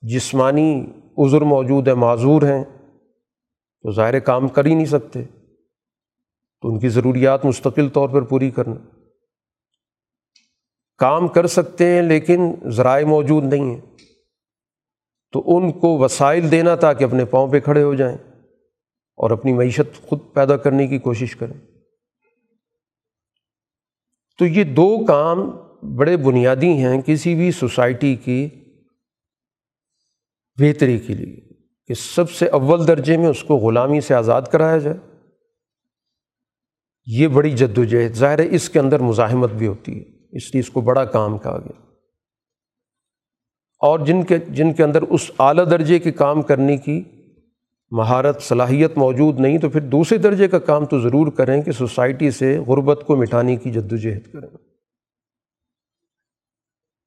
[0.01, 0.85] جسمانی
[1.17, 2.63] عذر موجود ہے، معذور ہیں،
[3.81, 5.23] تو ظاہر کام کر ہی نہیں سکتے۔
[6.61, 8.94] تو ان کی ضروریات مستقل طور پر پوری کرنا۔
[10.97, 13.81] کام کر سکتے ہیں لیکن ذرائع موجود نہیں ہیں۔
[15.31, 18.17] تو ان کو وسائل دینا تاکہ اپنے پاؤں پہ کھڑے ہو جائیں
[19.17, 21.53] اور اپنی معیشت خود پیدا کرنے کی کوشش کریں۔
[24.39, 25.51] تو یہ دو کام
[25.95, 28.49] بڑے بنیادی ہیں کسی بھی سوسائٹی کی
[30.59, 31.53] بہتری کے لیے
[31.87, 34.97] کہ سب سے اول درجے میں اس کو غلامی سے آزاد کرایا جائے۔
[37.05, 40.55] یہ بڑی جد و جہد ظاہر ہے اس کے اندر مزاحمت بھی ہوتی ہے۔ اس
[40.55, 41.85] لیے اس کو بڑا کام کہا گیا۔
[43.79, 47.03] اور جن کے جن کے اندر اس اعلیٰ درجے کے کام کرنے کی
[47.91, 52.31] مہارت، صلاحیت موجود نہیں، تو پھر دوسرے درجے کا کام تو ضرور کریں کہ سوسائٹی
[52.31, 54.49] سے غربت کو مٹانے کی جد و جہد کریں۔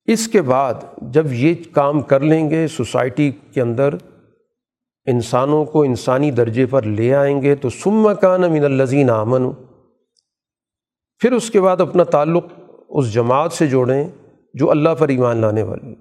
[0.04, 3.94] اس کے بعد جب یہ کام کر لیں گے، سوسائٹی کے اندر
[5.06, 9.42] انسانوں کو انسانی درجے پر لے آئیں گے، تو سم کان من الزین آمن
[11.18, 12.44] پھر اس کے بعد اپنا تعلق
[12.88, 14.08] اس جماعت سے جوڑیں
[14.54, 15.94] جو اللہ پر ایمان لانے والی۔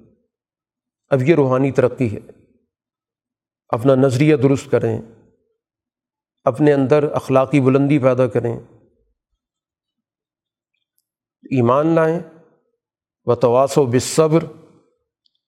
[1.09, 2.19] اب یہ روحانی ترقی ہے۔
[3.69, 5.01] اپنا نظریہ درست کریں۔
[6.43, 8.59] اپنے اندر اخلاقی بلندی پیدا کریں۔
[11.43, 12.19] ایمان لائیں۔
[13.25, 14.43] و تواس و بصبر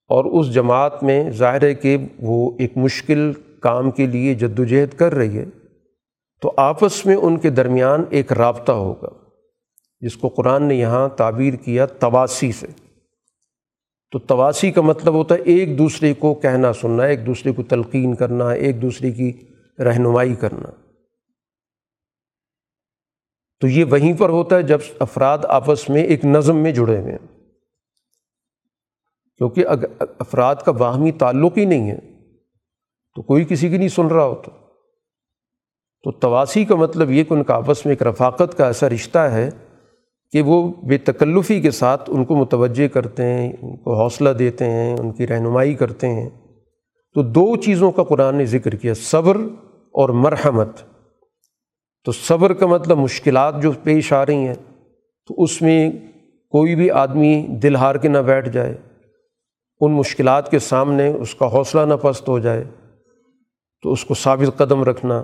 [0.08, 4.98] اور اس جماعت میں ظاہر ہے کہ وہ ایک مشکل کام کے لیے جد وجہد
[4.98, 5.46] کر رہی ہے۔
[6.42, 9.19] تو آپس میں ان کے درمیان ایک رابطہ ہوگا۔
[10.00, 12.68] جس کو قرآن نے یہاں تعبیر کیا تواسی سے۔
[14.12, 18.16] تو تواسی کا مطلب ہوتا ہے ایک دوسرے کو کہنا سننا، ایک دوسرے کو تلقین
[18.16, 19.48] کرنا، ایک دوسرے کی
[19.80, 20.70] رہنمائی کرنا۔
[23.60, 27.12] تو یہ وہیں پر ہوتا ہے جب افراد آپس میں ایک نظم میں جڑے ہوئے
[27.12, 27.40] ہیں۔
[29.38, 32.00] کیونکہ اگر افراد کا باہمی تعلق ہی نہیں ہے،
[33.16, 34.52] تو کوئی کسی کی نہیں سن رہا ہوتا۔
[36.04, 39.20] تو تواسی کا مطلب یہ کہ ان کا آپس میں ایک رفاقت کا ایسا رشتہ
[39.20, 39.50] ہے
[40.32, 44.66] کہ وہ بے تکلفی کے ساتھ ان کو متوجہ کرتے ہیں، ان کو حوصلہ دیتے
[44.66, 46.30] ہیں، ان کی رہنمائی کرتے ہیں۔
[47.14, 49.38] تو دو چیزوں کا قرآن نے ذکر کیا، صبر
[49.92, 50.70] اور مرحمت۔
[52.06, 54.56] تو صبر کا مطلب مشکلات جو پیش آ رہی ہیں،
[55.28, 55.92] تو اس میں
[56.50, 58.78] کوئی بھی آدمی دل ہار کے نہ بیٹھ جائے۔
[59.82, 62.64] ان مشکلات کے سامنے اس کا حوصلہ نہ پست ہو جائے۔
[63.82, 65.24] تو اس کو ثابت قدم رکھنا۔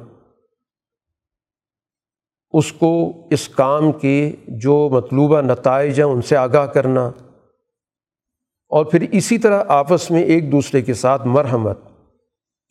[2.58, 7.12] اس کو اس کام کے جو مطلوبہ نتائج ہیں ان سے آگاہ کرنا
[8.72, 11.80] اور پھر اسی طرح آپس میں ایک دوسرے کے ساتھ مرحمت،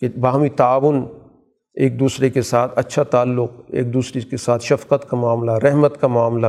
[0.01, 1.07] کہ باہمی تعاون،
[1.75, 6.07] ایک دوسرے کے ساتھ اچھا تعلق، ایک دوسرے کے ساتھ شفقت کا معاملہ، رحمت کا
[6.07, 6.47] معاملہ۔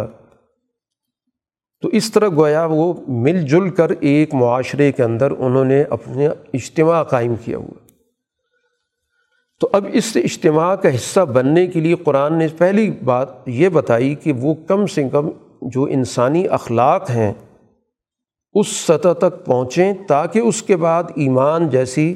[1.82, 6.28] تو اس طرح گویا وہ مل جل کر ایک معاشرے کے اندر انہوں نے اپنے
[6.28, 7.85] اجتماع قائم کیا ہوا۔
[9.60, 14.16] تو اب اس اجتماع کا حصہ بننے کے لیے قرآن نے پہلی بات یہ بتائی
[14.16, 15.30] کہ وہ کم سے کم
[15.62, 17.34] جو انسانی اخلاق ہیں،
[18.54, 22.16] اس سطح تک پہنچیں تاکہ اس کے بعد ایمان جیسی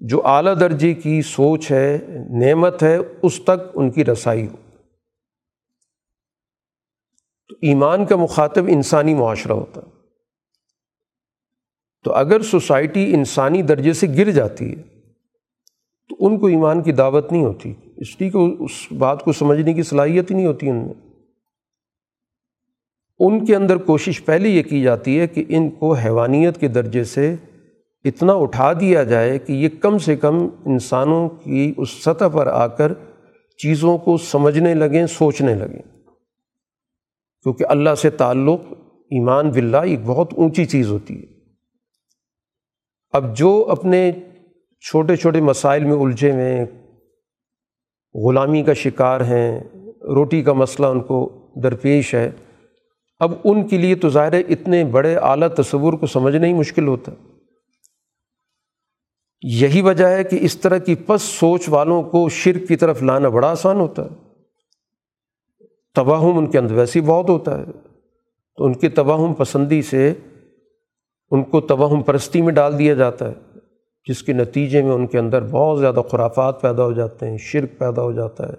[0.00, 1.98] جو اعلیٰ درجے کی سوچ ہے،
[2.30, 4.56] نعمت ہے، اس تک ان کی رسائی ہو۔
[7.48, 9.80] تو ایمان کا مخاطب انسانی معاشرہ ہوتا۔
[12.04, 14.91] تو اگر سوسائٹی انسانی درجے سے گر جاتی ہے
[16.18, 19.74] تو ان کو ایمان کی دعوت نہیں ہوتی۔ اس لیے کہ اس بات کو سمجھنے
[19.74, 20.94] کی صلاحیت ہی نہیں ہوتی ان میں۔
[23.18, 27.04] ان کے اندر کوشش پہلے یہ کی جاتی ہے کہ ان کو حیوانیت کے درجے
[27.04, 27.36] سے
[28.04, 32.66] اتنا اٹھا دیا جائے کہ یہ کم سے کم انسانوں کی اس سطح پر آ
[32.66, 32.92] کر
[33.58, 35.82] چیزوں کو سمجھنے لگیں، سوچنے لگیں۔
[37.42, 38.60] کیونکہ اللہ سے تعلق
[39.10, 41.26] ایمان باللہ ایک بہت اونچی چیز ہوتی ہے۔
[43.12, 44.12] اب جو اپنے
[44.90, 46.66] چھوٹے چھوٹے مسائل میں الجھے ہوئے
[48.14, 49.60] غلامی کا شکار ہیں،
[50.14, 52.30] روٹی کا مسئلہ ان کو درپیش ہے۔
[53.18, 57.12] اب ان کے لیے تو ظاہر اتنے بڑے اعلیٰ تصور کو سمجھنا ہی مشکل ہوتا
[59.42, 63.28] یہی وجہ ہے کہ اس طرح کی پس سوچ والوں کو شرک کی طرف لانا
[63.28, 64.32] بڑا آسان ہوتا ہے۔
[65.94, 67.64] تباہم ان کے اندر ویسے بہت ہوتا ہے۔
[68.56, 70.14] تو ان کی تباہم پسندی سے
[71.30, 73.51] ان کو تباہم پرستی میں ڈال دیا جاتا ہے۔
[74.08, 77.78] جس کے نتیجے میں ان کے اندر بہت زیادہ خرافات پیدا ہو جاتے ہیں، شرک
[77.78, 78.54] پیدا ہو جاتا ہے،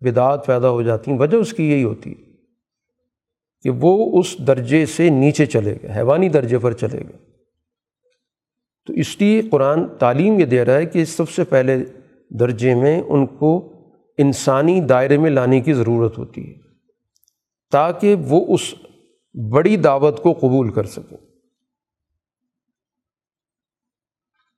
[0.00, 2.30] بدعات پیدا ہو جاتی ہیں۔ وجہ اس کی یہی ہوتی ہے
[3.62, 7.30] کہ وہ اس درجے سے نیچے چلے گئے، حیوانی درجے پر چلے گئے۔
[8.86, 11.84] تو اس لیے قرآن تعلیم یہ دے رہا ہے کہ سب سے پہلے
[12.30, 13.72] درجے میں ان کو
[14.18, 16.54] انسانی دائرے میں لانے کی ضرورت ہوتی ہے
[17.72, 18.74] تاکہ وہ اس
[19.50, 21.29] بڑی دعوت کو قبول کر سکیں۔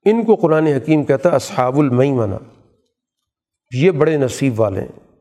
[0.05, 2.39] ان کو قرآن حکیم کہتا ہے اصحاب المئی منا
[3.75, 5.13] یہ بڑے نصیب والے ہیں۔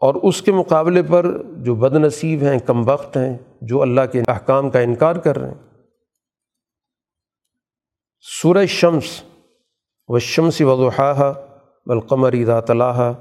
[0.00, 4.22] اور اس کے مقابلے پر جو بد نصیب ہیں، کم وقت ہیں، جو اللہ کے
[4.28, 5.72] احکام کا انکار کر رہے ہیں۔
[8.42, 9.22] سورہ شمس
[10.08, 11.32] و شمس وضحا
[11.86, 13.12] والقمر اذا طلاحہ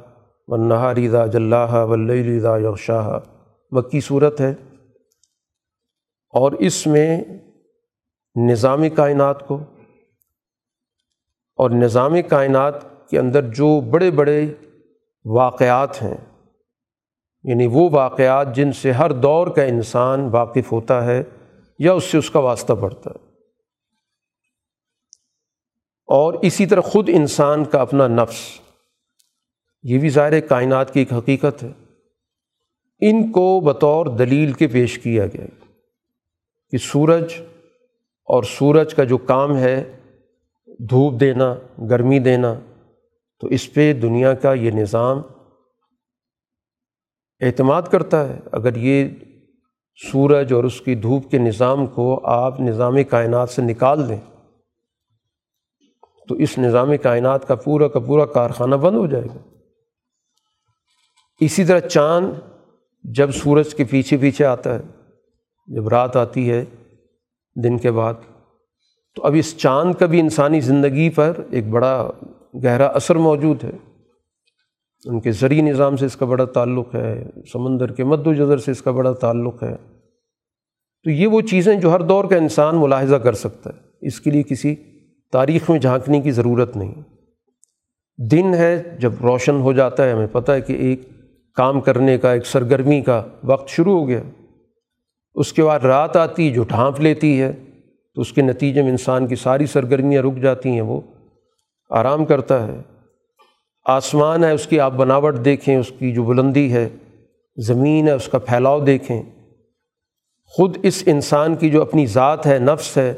[0.48, 3.20] و نہار اذا جلاحہ واللیل اذا یغشاہ
[3.72, 4.54] مکی صورت ہے۔
[6.30, 7.24] اور اس میں
[8.36, 9.60] نظام کائنات کو
[11.56, 14.54] اور نظام کائنات کے اندر جو بڑے بڑے
[15.26, 16.18] واقعات ہیں
[17.44, 21.24] یعنی وہ واقعات جن سے ہر دور کا انسان واقف ہوتا ہے
[21.80, 23.26] یا اس سے اس کا واسطہ پڑتا ہے۔
[26.08, 28.60] اور اسی طرح خود انسان کا اپنا نفس،
[29.84, 31.72] یہ بھی ظاہر کائنات کی ایک حقیقت ہے۔
[33.00, 35.66] ان کو بطور دلیل کے پیش کیا گیا
[36.70, 37.34] کہ سورج
[38.26, 39.98] اور سورج کا جو کام ہے،
[40.90, 41.56] دھوپ دینا،
[41.90, 42.54] گرمی دینا،
[43.40, 45.22] تو اس پہ دنیا کا یہ نظام
[47.42, 49.10] اعتماد کرتا ہے۔ اگر یہ
[50.12, 54.20] سورج اور اس کی دھوپ کے نظام کو آپ نظام کائنات سے نکال دیں،
[56.28, 59.40] تو اس نظام کائنات کا پورا کا پورا کارخانہ بند ہو جائے گا۔
[61.40, 62.32] اسی طرح چاند
[63.04, 64.82] جب سورج کے پیچھے پیچھے آتا ہے،
[65.68, 66.66] جب رات آتی ہے
[67.64, 68.14] دن کے بعد۔
[69.16, 72.10] تو اب اس چاند کا بھی انسانی زندگی پر ایک بڑا
[72.64, 73.72] گہرا اثر موجود ہے۔
[75.06, 78.58] ان کے زرعی نظام سے اس کا بڑا تعلق ہے، سمندر کے مد و جذر
[78.58, 79.76] سے اس کا بڑا تعلق ہے۔
[81.04, 84.32] تو یہ وہ چیزیں جو ہر دور کا انسان ملاحظہ کر سکتا ہے۔ اس کے
[84.32, 84.76] لیے کسی
[85.32, 86.94] تاریخ میں جھانکنے کی ضرورت نہیں۔
[88.18, 91.02] دن ہے جب روشن ہو جاتا ہے، ہمیں پتہ ہے کہ ایک
[91.54, 94.45] کام کرنے کا، ایک سرگرمی کا وقت شروع ہو گیا۔
[95.36, 97.54] اس کے بعد رات آتی جو ڈھانپ لیتی ہے،
[98.16, 101.02] تو اس کے نتیجے میں انسان کی ساری سرگرمیاں رک جاتی ہیں، وہ
[101.90, 102.78] آرام کرتا ہے۔
[103.86, 106.90] آسمان ہے، اس کی آپ بناوٹ دیکھیں، اس کی جو بلندی ہے،
[107.58, 109.24] زمین ہے، اس کا پھیلاؤ دیکھیں۔
[110.46, 113.14] خود اس انسان کی جو اپنی ذات ہے، نفس ہے،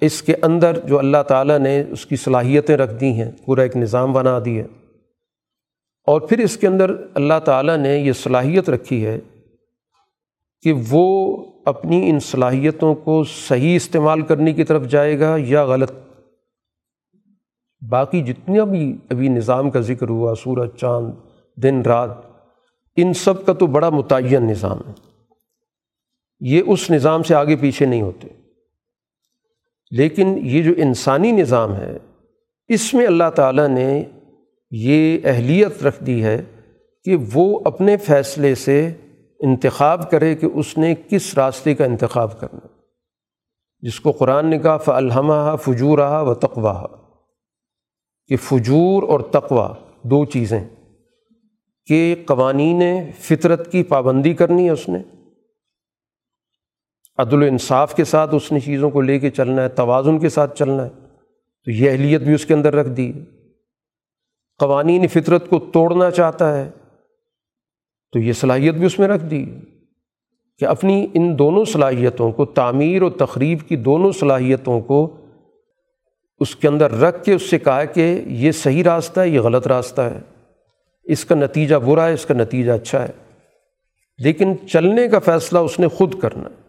[0.00, 3.76] اس کے اندر جو اللہ تعالیٰ نے اس کی صلاحیتیں رکھ دی ہیں، پورا ایک
[3.76, 4.66] نظام بنا دی ہے
[6.06, 9.18] اور پھر اس کے اندر اللہ تعالیٰ نے یہ صلاحیت رکھی ہے
[10.62, 15.92] کہ وہ اپنی ان صلاحیتوں کو صحیح استعمال کرنے کی طرف جائے گا یا غلط؟
[17.90, 21.12] باقی جتنا بھی ابھی نظام کا ذکر ہوا، سورج، چاند،
[21.62, 22.10] دن، رات،
[22.96, 24.92] ان سب کا تو بڑا متعین نظام ہے۔
[26.40, 28.28] یہ اس نظام سے آگے پیچھے نہیں ہوتے۔
[29.90, 31.98] لیکن یہ جو انسانی نظام ہے،
[32.68, 34.04] اس میں اللہ تعالیٰ نے
[34.70, 36.42] یہ اہلیت رکھ دی ہے
[37.04, 38.92] کہ وہ اپنے فیصلے سے
[39.40, 42.66] انتخاب کرے کہ اس نے کس راستے کا انتخاب کرنا
[43.80, 46.86] جس کو قرآن نے کہا فلحمہ فجور رہا و تقوا
[48.26, 50.68] کہ فجور اور تقوا دو چیزیں
[51.86, 52.82] کہ قوانین
[53.18, 54.98] فطرت کی پابندی کرنی ہے اس نے۔
[57.18, 60.28] عدل و انصاف کے ساتھ اس نے چیزوں کو لے کے چلنا ہے، توازن کے
[60.28, 60.88] ساتھ چلنا ہے۔
[61.64, 63.12] تو یہ اہلیت بھی اس کے اندر رکھ دی۔
[64.58, 66.70] قوانین فطرت کو توڑنا چاہتا ہے۔
[68.12, 69.46] تو یہ صلاحیت بھی اس میں رکھ دی
[70.58, 75.16] کہ اپنی ان دونوں صلاحیتوں کو، تعمیر و تقریب کی دونوں صلاحیتوں کو
[76.40, 79.66] اس کے اندر رکھ کے اس سے کہا کہ یہ صحیح راستہ ہے، یہ غلط
[79.66, 80.18] راستہ ہے۔
[81.04, 83.12] اس کا نتیجہ برا ہے، اس کا نتیجہ اچھا ہے۔
[84.18, 86.66] لیکن چلنے کا فیصلہ اس نے خود کرنا۔ ہے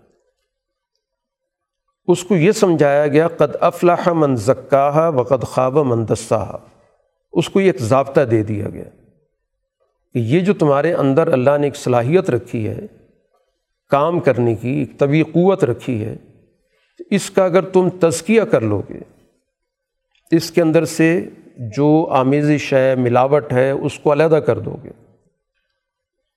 [2.07, 6.51] اس کو یہ سمجھایا گیا، قد افلاح من زکاہ و قد خواب من دساہ
[7.33, 9.06] اس کو یہ ایک ضابطہ دے دیا گیا۔
[10.17, 12.85] کہ یہ جو تمہارے اندر اللہ نے ایک صلاحیت رکھی ہے،
[13.89, 16.15] کام کرنے کی، ایک طبی قوت رکھی ہے،
[17.09, 18.99] اس کا اگر تم تزکیہ کر لو گے،
[20.31, 24.89] اس کے اندر سے جو آمیزش ہے ملاوٹ ہے، اس کو علیحدہ کر دو گے۔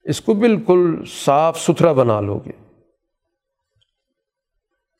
[0.02, 2.74] اس کو بالکل صاف ستھرا بنا لو گے۔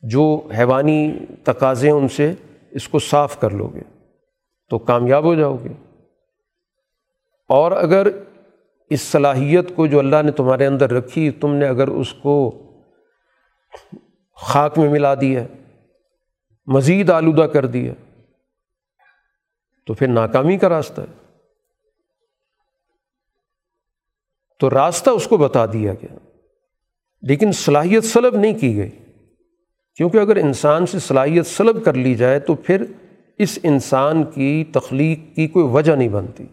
[0.03, 1.12] جو حیوانی
[1.45, 2.33] تقاضے ان سے،
[2.70, 4.07] اس کو صاف کر لو گے
[4.70, 6.01] تو کامیاب ہو جاؤ گے۔
[7.49, 8.09] اور اگر
[8.91, 12.62] اس صلاحیت کو جو اللہ نے تمہارے اندر رکھی، تم نے اگر اس کو
[14.36, 15.45] خاک میں ملا دیا،
[16.66, 17.93] مزید آلودہ کر دیا،
[19.86, 21.36] تو پھر ناکامی کا راستہ ہے۔
[24.59, 26.14] تو راستہ اس کو بتا دیا گیا۔
[27.22, 28.91] لیکن صلاحیت سلب نہیں کی گئی۔
[29.97, 32.84] کیونکہ اگر انسان سے صلاحیت سلب کر لی جائے، تو پھر
[33.38, 36.47] اس انسان کی تخلیق کی کوئی وجہ نہیں بنتی۔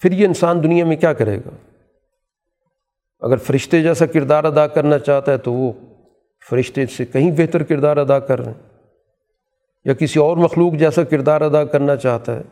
[0.00, 1.50] پھر یہ انسان دنیا میں کیا کرے گا؟
[3.20, 5.72] اگر فرشتے جیسا کردار ادا کرنا چاہتا ہے تو وہ
[6.50, 8.86] فرشتے سے کہیں بہتر کردار ادا کر رہے ہیں۔
[9.84, 12.42] یا کسی اور مخلوق جیسا کردار ادا کرنا چاہتا ہے۔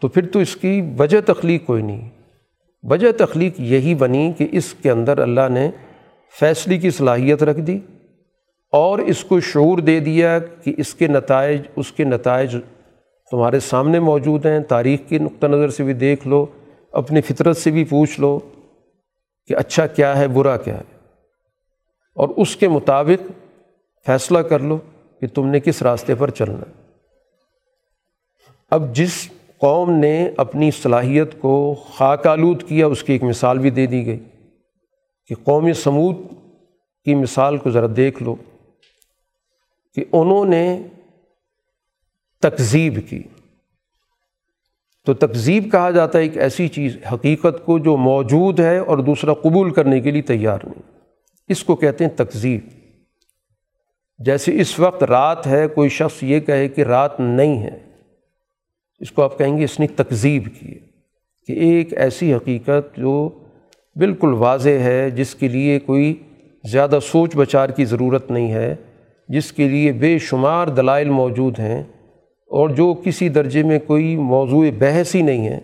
[0.00, 2.10] تو پھر تو اس کی وجہ تخلیق کوئی نہیں۔
[2.82, 5.70] وجہ تخلیق یہی بنی کہ اس کے اندر اللہ نے
[6.40, 7.78] فیصلے کی صلاحیت رکھ دی
[8.72, 12.56] اور اس کو شعور دے دیا کہ اس کے نتائج، اس کے نتائج
[13.30, 16.46] تمہارے سامنے موجود ہیں، تاریخ کے نقطہ نظر سے بھی دیکھ لو،
[16.92, 18.38] اپنی فطرت سے بھی پوچھ لو
[19.46, 20.96] کہ اچھا کیا ہے، برا کیا ہے۔
[22.14, 23.30] اور اس کے مطابق
[24.06, 24.78] فیصلہ کر لو
[25.20, 26.82] کہ تم نے کس راستے پر چلنا
[28.70, 33.70] اب جس قوم نے اپنی صلاحیت کو خاک آلود کیا، اس کی ایک مثال بھی
[33.70, 34.18] دے دی گئی
[35.26, 36.16] کہ قوم سمود
[37.04, 38.34] کی مثال کو ذرا دیکھ لو
[39.94, 40.82] کہ انہوں نے
[42.42, 43.22] تکذیب کی۔
[45.06, 49.34] تو تکذیب کہا جاتا ہے ایک ایسی چیز، حقیقت کو جو موجود ہے اور دوسرا
[49.34, 50.82] قبول کرنے کے لیے تیار نہیں۔
[51.48, 52.60] اس کو کہتے ہیں تکذیب۔
[54.18, 57.78] جیسے اس وقت رات ہے، کوئی شخص یہ کہے کہ رات نہیں ہے۔
[58.98, 60.74] اس کو آپ کہیں گے اس نے تکذیب کی
[61.46, 63.44] کہ ایک ایسی حقیقت جو
[63.96, 66.22] بالکل واضح ہے، جس کے لیے کوئی
[66.64, 68.74] زیادہ سوچ بچار کی ضرورت نہیں ہے،
[69.28, 71.82] جس کے لیے بے شمار دلائل موجود ہیں۔
[72.46, 75.60] اور جو کسی درجے میں کوئی موضوع بحث ہی نہیں ہے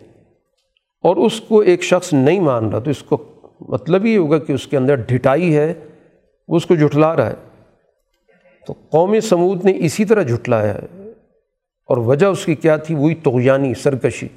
[1.00, 3.24] اور اس کو ایک شخص نہیں مان رہا تو اس کو
[3.60, 5.74] مطلب یہ ہوگا کہ اس کے اندر ڈھٹائی ہے،
[6.48, 7.34] وہ اس کو جھٹلا رہا ہے۔
[8.66, 10.86] تو قوم سمود نے اسی طرح جھٹلایا ہے
[11.86, 14.28] اور وجہ اس کی کیا تھی؟ وہی توغیانی سرکشی۔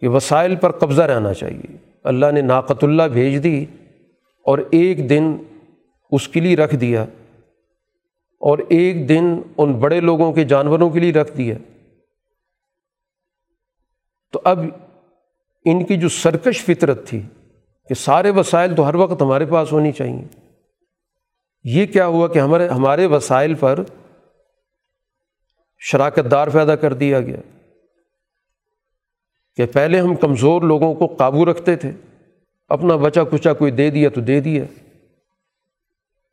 [0.00, 3.66] کہ وسائل پر قبضہ رہنا چاہیے۔ اللہ نے ناقت اللہ بھیج دی
[4.44, 5.36] اور ایک دن
[6.10, 7.04] اس کے لیے رکھ دیا۔
[8.38, 11.54] اور ایک دن ان بڑے لوگوں کے جانوروں کے لیے رکھ دیا۔
[14.32, 14.58] تو اب
[15.64, 17.22] ان کی جو سرکش فطرت تھی
[17.88, 20.24] کہ سارے وسائل تو ہر وقت ہمارے پاس ہونی چاہیے۔
[21.64, 23.80] یہ کیا ہوا کہ ہمارے ہمارے وسائل پر
[25.78, 27.40] شراکت دار پیدا کر دیا گیا
[29.56, 31.90] کہ پہلے ہم کمزور لوگوں کو قابو رکھتے تھے،
[32.68, 34.64] اپنا بچا کچا کوئی دے دیا تو دے دیا،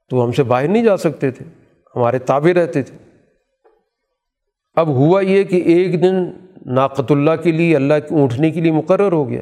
[0.09, 1.64] تو ہم سے باہر نہیں جا سکتے تھے۔
[1.95, 2.97] ہمارے تابع رہتے تھے۔
[4.75, 6.13] اب ہوا یہ کہ ایک دن
[6.65, 9.41] ناقت اللہ کے لیے، اللہ کی اونٹنے کے لیے مقرر ہو گیا۔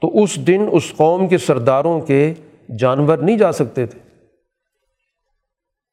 [0.00, 2.34] تو اس دن اس قوم کے سرداروں کے
[2.78, 3.98] جانور نہیں جا سکتے تھے۔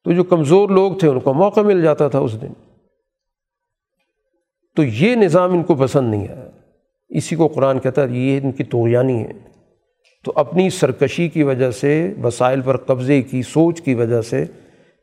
[0.04, 2.52] تو جو کمزور لوگ تھے، ان کو موقع مل جاتا تھا اس دن۔
[4.76, 6.48] تو یہ نظام ان کو پسند نہیں آیا۔
[7.08, 9.51] اسی کو قرآن کہتا ہے، یہ ان کی توغیانی ہے۔
[10.24, 14.44] تو اپنی سرکشی کی وجہ سے، وسائل پر قبضے کی سوچ کی وجہ سے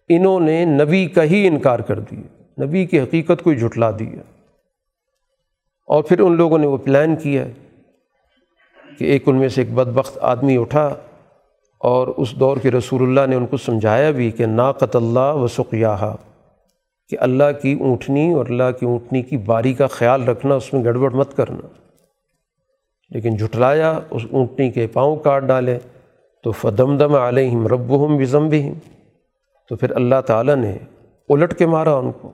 [0.10, 4.22] انہوں نے نبی کا ہی انکار کر دیا۔ نبی کی حقیقت کو جھٹلا دیا۔
[5.88, 7.48] اور پھر ان لوگوں نے وہ پلان کیا
[9.00, 10.96] کہ ایک ان میں سے ایک بدبخت آدمی اٹھا
[11.80, 15.48] اور اس دور کے رسول اللہ نے ان کو سمجھایا بھی کہ ناقت اللہ و
[15.48, 16.16] سقیاہا،
[17.10, 20.84] کہ اللہ کی اونٹنی اور اللہ کی اونٹنی کی باری کا خیال رکھنا، اس میں
[20.84, 21.89] گڑبڑ مت کرنا۔
[23.10, 25.80] لیکن جھٹلایا، اس اونٹنی کے پاؤں کاٹ ڈالے،
[26.44, 28.74] تو فدم دم علیہم رب ہم بزم بھی
[29.70, 30.78] تو پھر اللہ تعالیٰ نے
[31.30, 32.32] الٹ کے مارا ان کو،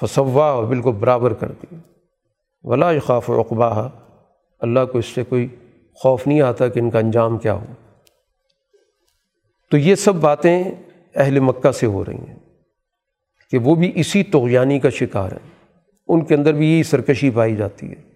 [0.00, 1.76] فصوا بالکل برابر کر دی۔
[2.64, 3.86] ولا خوف و اقبا
[4.60, 5.48] اللہ کو اس سے کوئی
[5.94, 7.64] خوف نہیں آتا کہ ان کا انجام کیا ہو۔
[9.70, 10.64] تو یہ سب باتیں
[11.14, 12.38] اہل مکہ سے ہو رہی ہیں
[13.50, 15.50] کہ وہ بھی اسی توغیانی کا شکار ہیں۔
[16.08, 18.07] ان کے اندر بھی یہی سرکشی پائی جاتی ہے۔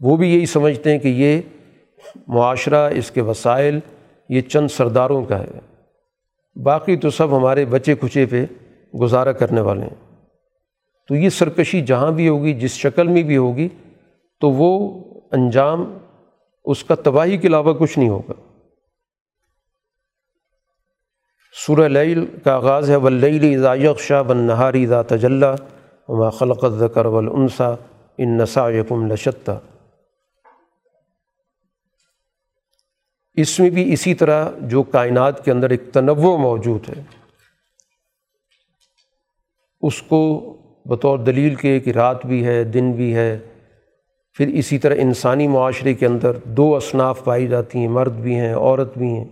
[0.00, 1.40] وہ بھی یہی سمجھتے ہیں کہ یہ
[2.26, 3.80] معاشرہ، اس کے وسائل،
[4.28, 5.80] یہ چند سرداروں کا ہے۔
[6.62, 8.46] باقی تو سب ہمارے بچے کھچے پہ
[9.00, 10.16] گزارا کرنے والے ہیں۔
[11.08, 13.68] تو یہ سرکشی جہاں بھی ہوگی، جس شکل میں بھی ہوگی،
[14.40, 15.98] تو وہ انجام،
[16.64, 18.32] اس کا تباہی کے علاوہ کچھ نہیں ہوگا۔
[21.66, 25.56] سورہ لیل کا آغاز ہے ولیل اذا یغشا بن نہاری اذا تجلّہ
[26.08, 27.74] وما خلق الذکر والانسا
[28.18, 29.60] ان نسا یکم لشتہ
[33.34, 37.02] اس میں بھی اسی طرح جو کائنات کے اندر ایک تنوع موجود ہے،
[39.80, 43.38] اس کو بطور دلیل کے کہ رات بھی ہے، دن بھی ہے،
[44.34, 48.54] پھر اسی طرح انسانی معاشرے کے اندر دو اصناف پائی جاتی ہیں، مرد بھی ہیں،
[48.54, 49.24] عورت بھی ہیں۔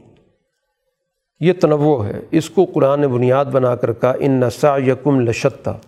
[1.40, 5.78] یہ تنوع ہے۔ اس کو قرآن بنیاد بنا کر کہا، ان نسا یکم لشتہ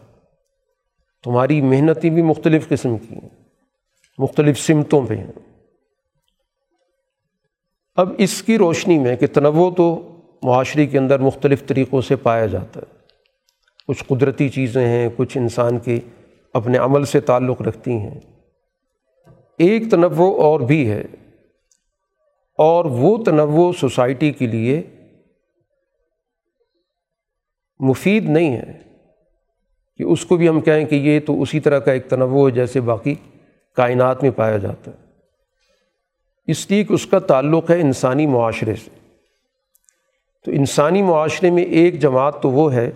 [1.25, 3.29] تمہاری محنتیں بھی مختلف قسم کی ہیں،
[4.19, 5.49] مختلف سمتوں پہ ہیں۔
[8.01, 12.46] اب اس کی روشنی میں کہ تنوع تو معاشرے کے اندر مختلف طریقوں سے پایا
[12.46, 12.96] جاتا ہے۔
[13.88, 16.01] کچھ قدرتی چیزیں ہیں، کچھ انسان کے
[16.55, 18.20] اپنے عمل سے تعلق رکھتی ہیں۔
[19.59, 21.05] ایک تنوع اور بھی ہے۔
[22.59, 24.82] اور وہ تنوع سوسائٹی کے لیے
[27.78, 28.72] مفید نہیں ہے۔
[29.96, 32.55] کہ اس کو بھی ہم کہیں کہ یہ تو اسی طرح کا ایک تنوع ہے
[32.55, 33.14] جیسے باقی
[33.76, 35.10] کائنات میں پایا جاتا ہے۔
[36.47, 38.91] اس لیے کہ اس کا تعلق ہے انسانی معاشرے سے۔
[40.45, 42.91] تو انسانی معاشرے میں ایک جماعت تو وہ ہے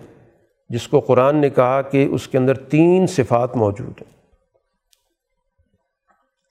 [0.69, 4.15] جس کو قرآن نے کہا کہ اس کے اندر تین صفات موجود ہیں۔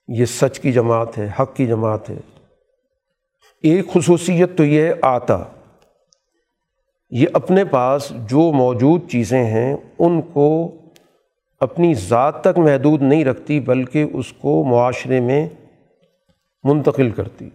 [0.08, 2.16] یہ سچ کی جماعت ہے، حق کی جماعت ہے۔
[3.62, 5.44] ایک خصوصیت تو یہ ہے آتا۔
[7.10, 10.72] یہ اپنے پاس جو موجود چیزیں ہیں، ان کو
[11.60, 15.48] اپنی ذات تک محدود نہیں رکھتی، بلکہ اس کو معاشرے میں
[16.64, 17.50] منتقل کرتی۔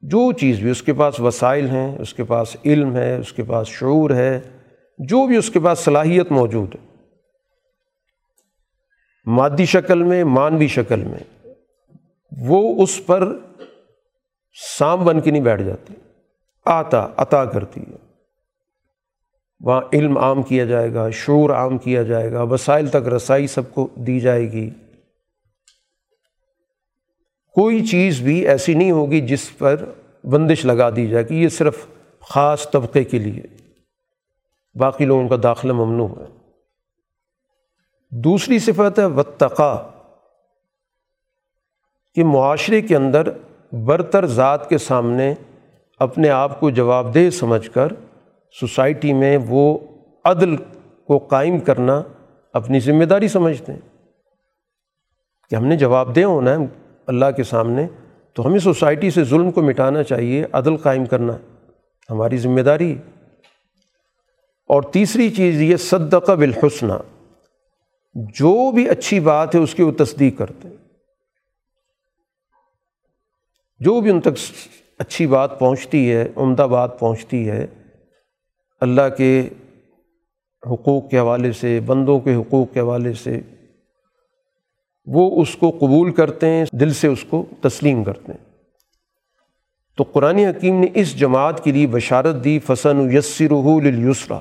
[0.00, 3.42] جو چیز بھی اس کے پاس وسائل ہیں، اس کے پاس علم ہے، اس کے
[3.42, 4.40] پاس شعور ہے،
[4.98, 6.96] جو بھی اس کے پاس صلاحیت موجود ہے۔
[9.26, 11.46] مادی شکل میں مانوی شکل میں،
[12.46, 13.38] وہ اس پر
[14.78, 15.94] سام بن کے نہیں بیٹھ جاتی۔
[16.64, 17.96] آتا، عطا کرتی ہے۔
[19.60, 23.74] وہاں علم عام کیا جائے گا، شعور عام کیا جائے گا، وسائل تک رسائی سب
[23.74, 24.70] کو دی جائے گی۔
[27.58, 29.84] کوئی چیز بھی ایسی نہیں ہوگی جس پر
[30.24, 31.86] بندش لگا دی جائے کہ یہ صرف
[32.20, 33.42] خاص طبقے کے لیے
[34.74, 36.24] باقی لوگوں کا داخلہ ممنوع ہے۔
[38.10, 39.90] دوسری صفت ہے وطقا
[42.14, 43.28] کہ معاشرے کے اندر
[43.72, 45.34] برتر ذات کے سامنے
[45.98, 47.88] اپنے آپ کو جواب دہ سمجھ کر
[48.60, 49.78] سوسائٹی میں وہ
[50.24, 50.56] عدل
[51.06, 52.02] کو قائم کرنا
[52.52, 53.80] اپنی ذمہ داری سمجھتے ہیں۔
[55.50, 57.86] کہ ہم نے جواب دہ ہونا ہے اللہ کے سامنے،
[58.36, 61.36] تو ہمیں سوسائٹی سے ظلم کو مٹانا چاہیے، عدل قائم کرنا
[62.10, 62.94] ہماری ذمہ داری
[64.70, 66.92] اور تیسری چیز یہ صدقہ بالحسنہ،
[68.34, 70.68] جو بھی اچھی بات ہے اس کی وہ تصدیق کرتے
[73.80, 74.38] جو بھی ان تک
[75.00, 77.66] اچھی بات پہنچتی ہے، عمدہ بات پہنچتی ہے،
[78.82, 79.48] اللہ کے
[80.62, 83.40] حقوق کے حوالے سے، بندوں کے حقوق کے حوالے سے
[85.12, 88.48] وہ اس کو قبول کرتے ہیں، دل سے اس کو تسلیم کرتے ہیں۔
[89.96, 93.50] تو قرآن حکیم نے اس جماعت کے لیے بشارت دی، فسن یسر
[93.84, 94.38] یسرا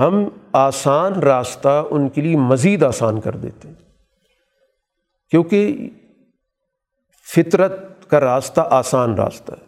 [0.00, 3.74] ہم آسان راستہ ان کے لیے مزید آسان کر دیتے ہیں۔
[5.30, 5.90] کیونکہ
[7.36, 9.66] فطرت کا راستہ آسان راستہ ہے۔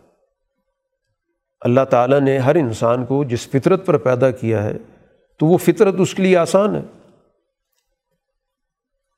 [1.61, 4.79] اللہ تعالیٰ نے ہر انسان کو جس فطرت پر پیدا کیا ہے،
[5.39, 6.83] تو وہ فطرت اس کے لیے آسان ہے۔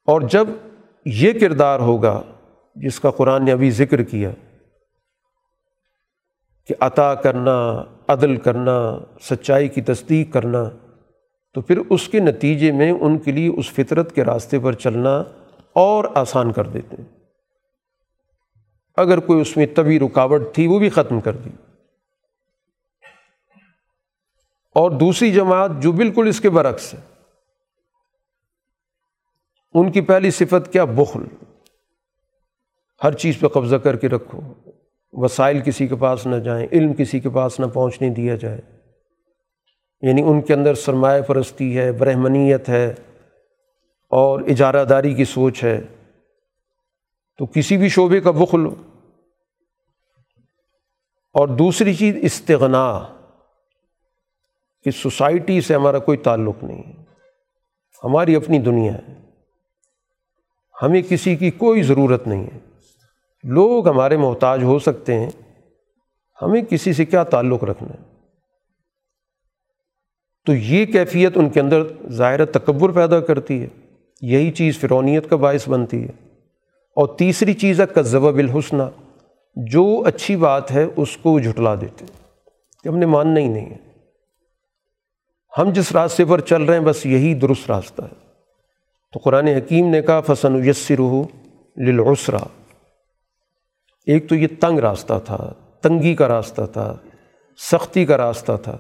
[0.07, 0.47] اور جب
[1.05, 2.23] یہ کردار ہوگا
[2.75, 4.31] جس کا قرآن نے ابھی ذکر کیا
[6.67, 10.71] کہ عطا کرنا، عدل کرنا، سچائی کی تصدیق کرنا،
[11.55, 15.25] تو پھر اس کے نتیجے میں ان کے لیے اس فطرت کے راستے پر چلنا
[15.73, 17.19] اور آسان کر دیتے ہیں۔
[18.97, 21.51] اگر کوئی اس میں طبی رکاوٹ تھی، وہ بھی ختم کر دی۔
[24.75, 27.16] اور دوسری جماعت جو بالکل اس کے برعکس ہے۔
[29.79, 31.21] ان کی پہلی صفت کیا؟ بخل۔
[33.05, 34.41] ہر چیز پہ قبضہ کر کے رکھو۔
[35.13, 38.61] وسائل کسی کے پاس نہ جائیں، علم کسی کے پاس نہ پہنچنے دیا جائے۔
[40.01, 42.95] یعنی ان کے اندر سرمایہ پرستی ہے، برہمنیت ہے
[44.11, 45.81] اور اجارہ داری کی سوچ ہے۔
[47.39, 48.67] تو کسی بھی شعبے کا بخل۔
[51.33, 53.03] اور دوسری چیز، استغنا۔
[54.85, 57.05] کہ سوسائٹی سے ہمارا کوئی تعلق نہیں۔ ہے
[58.05, 59.26] ہماری اپنی دنیا ہے۔
[60.83, 62.59] ہمیں کسی کی کوئی ضرورت نہیں ہے۔
[63.45, 65.31] لوگ ہمارے محتاج ہو سکتے ہیں۔
[66.43, 68.17] ہمیں کسی سے کیا تعلق رکھنا ہے؟
[70.47, 73.69] تو یہ کیفیت ان کے اندر ظاہر تکبر پیدا کرتی ہے۔
[74.21, 76.29] یہی چیز فرونیت کا باعث بنتی ہے۔
[76.97, 78.83] اور تیسری چیز ہے کذب بالحسنہ
[79.57, 82.05] جو اچھی بات ہے اس کو جھٹلا دیتے
[82.83, 83.77] کہ ہم نے ماننا ہی نہیں ہے۔
[85.59, 88.26] ہم جس راستے پر چل رہے ہیں بس یہی درست راستہ ہے۔
[89.17, 91.01] تو قرآن حکیم نے کہا فسن یسر
[91.77, 92.37] للعسرا
[94.07, 95.53] ایک تو یہ تنگ راستہ تھا،
[95.83, 96.97] تنگی کا راستہ تھا،
[97.59, 98.79] سختی کا راستہ تھا۔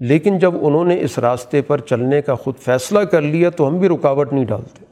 [0.00, 3.78] لیکن جب انہوں نے اس راستے پر چلنے کا خود فیصلہ کر لیا، تو ہم
[3.78, 4.84] بھی رکاوٹ نہیں ڈالتے۔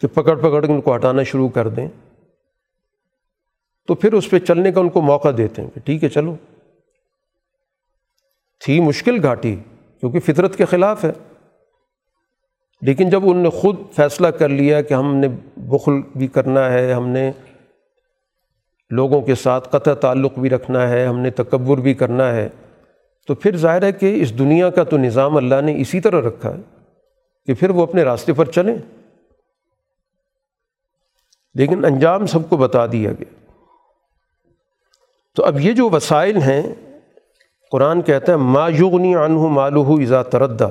[0.00, 1.88] کہ پکڑ پکڑ کے ان کو ہٹانا شروع کر دیں۔
[3.86, 6.36] تو پھر اس پہ چلنے کا ان کو موقع دیتے ہیں کہ ٹھیک ہے، چلو۔
[8.64, 9.56] تھی مشکل گھاٹی،
[10.00, 11.12] کیونکہ فطرت کے خلاف ہے۔
[12.82, 16.92] لیکن جب ان نے خود فیصلہ کر لیا کہ ہم نے بخل بھی کرنا ہے،
[16.92, 17.32] ہم نے
[18.90, 22.48] لوگوں کے ساتھ قطع تعلق بھی رکھنا ہے، ہم نے تکبر بھی کرنا ہے،
[23.26, 26.54] تو پھر ظاہر ہے کہ اس دنیا کا تو نظام اللہ نے اسی طرح رکھا
[26.54, 26.60] ہے
[27.46, 28.76] کہ پھر وہ اپنے راستے پر چلیں۔
[31.54, 33.52] لیکن انجام سب کو بتا دیا گیا۔
[35.34, 36.62] تو اب یہ جو وسائل ہیں،
[37.70, 40.68] قرآن کہتا ہے، ما یغنی عنہ مالہ اذا تردہ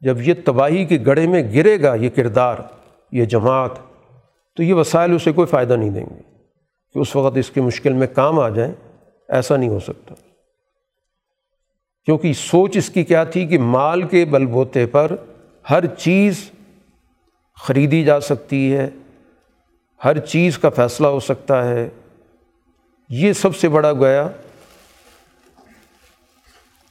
[0.00, 2.56] جب یہ تباہی کے گڑھے میں گرے گا یہ کردار،
[3.12, 3.70] یہ جماعت،
[4.56, 6.20] تو یہ وسائل اسے کوئی فائدہ نہیں دیں گے
[6.94, 8.72] کہ اس وقت اس کی مشکل میں کام آ جائیں،
[9.28, 10.14] ایسا نہیں ہو سکتا۔
[12.04, 15.16] کیونکہ سوچ اس کی کیا تھی کہ مال کے بل بوتے پر
[15.70, 16.50] ہر چیز
[17.62, 18.90] خریدی جا سکتی ہے،
[20.04, 21.88] ہر چیز کا فیصلہ ہو سکتا ہے۔
[23.08, 24.28] یہ سب سے بڑا گویا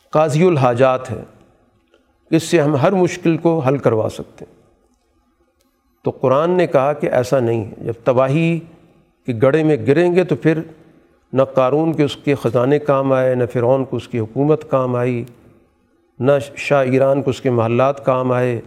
[0.10, 1.22] قاضی الحاجات ہے۔
[2.32, 4.60] اس سے ہم ہر مشکل کو حل کروا سکتے ہیں۔
[6.04, 8.60] تو قرآن نے کہا کہ ایسا نہیں ہے۔ جب تباہی
[9.26, 10.60] کے گڑھے میں گریں گے تو پھر
[11.34, 14.96] نہ قارون کے اس کے خزانے کام آئے، نہ فرعون کو اس کی حکومت کام
[14.96, 15.24] آئی،
[16.20, 18.62] نہ شاہ ایران کو اس کے محلات کام آئے۔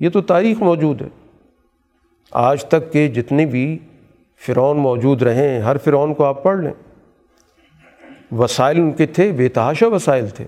[0.00, 1.08] یہ تو تاریخ موجود ہے۔
[2.30, 3.78] آج تک کے جتنے بھی
[4.46, 6.72] فرعون موجود رہے ہیں، ہر فرعون کو آپ پڑھ لیں۔
[8.34, 10.44] وسائل ان کے تھے، بے تحاشا وسائل تھے۔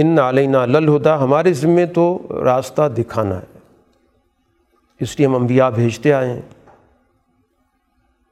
[0.00, 3.58] ان علینہ للہدا، ہمارے ذمے تو راستہ دکھانا ہے۔
[5.00, 6.40] اس لیے ہم انبیاء بھیجتے آئے ہیں۔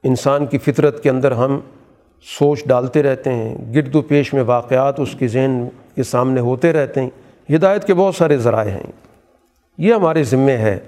[0.03, 1.59] انسان کی فطرت کے اندر ہم
[2.21, 6.73] سوچ ڈالتے رہتے ہیں۔ گرد و پیش میں واقعات اس کے ذہن کے سامنے ہوتے
[6.73, 7.09] رہتے ہیں۔
[7.55, 8.91] ہدایت کے بہت سارے ذرائع ہیں۔
[9.77, 10.79] یہ ہمارے ذمے ہے۔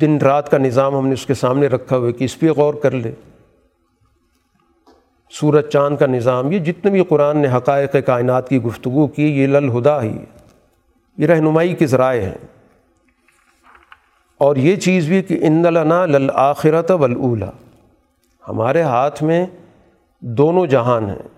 [0.00, 2.74] دن رات کا نظام ہم نے اس کے سامنے رکھا ہوا کہ اس پہ غور
[2.74, 3.12] کر لے۔
[5.30, 9.46] سورج چاند کا نظام، یہ جتنے بھی قرآن نے حقائق کائنات کی گفتگو کی، یہ
[9.46, 10.18] للہدا ہی
[11.18, 12.46] یہ رہنمائی کے ذرائع ہیں
[14.38, 17.50] اور یہ چیز بھی کہ ان لنا للآخرت ولا
[18.48, 19.46] ہمارے ہاتھ میں
[20.20, 21.28] دونوں جہان ہیں۔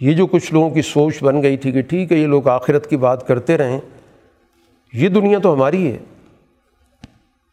[0.00, 2.90] یہ جو کچھ لوگوں کی سوچ بن گئی تھی کہ ٹھیک ہے، یہ لوگ آخرت
[2.90, 3.80] کی بات کرتے رہیں،
[4.92, 5.98] یہ دنیا تو ہماری ہے۔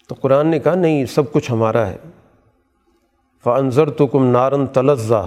[0.08, 1.98] تو قرآن نے کہا، نہیں، سب کچھ ہمارا ہے۔
[3.46, 5.24] فنظر تو کم نارن تلزا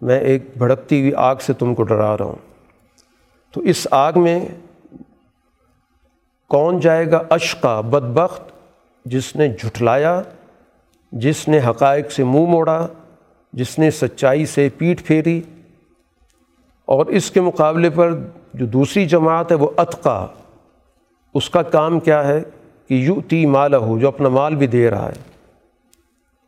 [0.00, 2.60] میں ایک بھڑکتی ہوئی آگ سے تم کو ڈرا رہا ہوں۔
[3.52, 4.48] تو اس آگ میں
[6.48, 8.42] کون جائے گا اشقا، بدبخت،
[9.04, 10.22] جس نے جھٹلایا،
[11.12, 12.86] جس نے حقائق سے منہ موڑا،
[13.52, 15.42] جس نے سچائی سے پیٹ پھیری۔
[16.84, 18.12] اور اس کے مقابلے پر
[18.54, 20.26] جو دوسری جماعت ہے وہ اتقا
[21.34, 22.42] اس کا کام کیا ہے؟
[22.86, 25.31] کہ یو تی مالا ہو جو اپنا مال بھی دے رہا ہے۔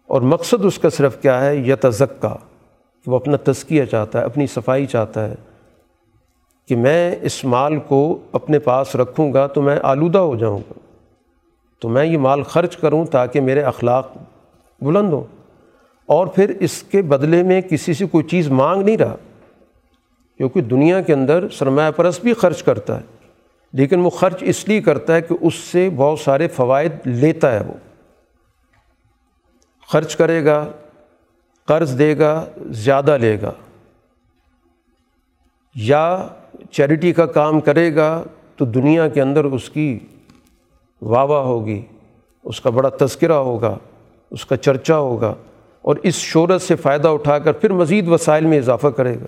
[0.07, 2.37] اور مقصد اس کا صرف کیا ہے؟ یتزکا،
[3.05, 5.35] کہ وہ اپنا تزکیہ چاہتا ہے، اپنی صفائی چاہتا ہے۔
[6.69, 10.73] کہ میں اس مال کو اپنے پاس رکھوں گا تو میں آلودہ ہو جاؤں گا۔
[11.81, 14.13] تو میں یہ مال خرچ کروں تاکہ میرے اخلاق
[14.81, 15.25] بلند ہوں۔
[16.07, 19.17] اور پھر اس کے بدلے میں کسی سے کوئی چیز مانگ نہیں رہا۔
[20.37, 23.03] کیونکہ دنیا کے اندر سرمایہ پرست بھی خرچ کرتا ہے،
[23.73, 27.65] لیکن وہ خرچ اس لیے کرتا ہے کہ اس سے بہت سارے فوائد لیتا ہے
[27.69, 27.94] وہ۔
[29.89, 30.73] خرچ کرے گا،
[31.67, 33.53] قرض دے گا، زیادہ لے گا۔
[35.75, 36.29] یا
[36.71, 38.23] چیریٹی کا کام کرے گا
[38.57, 39.99] تو دنیا کے اندر اس کی
[41.03, 41.83] واہ واہ ہوگی،
[42.45, 43.79] اس کا بڑا تذکرہ ہوگا،
[44.31, 45.35] اس کا چرچا ہوگا،
[45.83, 49.27] اور اس شہرت سے فائدہ اٹھا کر پھر مزید وسائل میں اضافہ کرے گا۔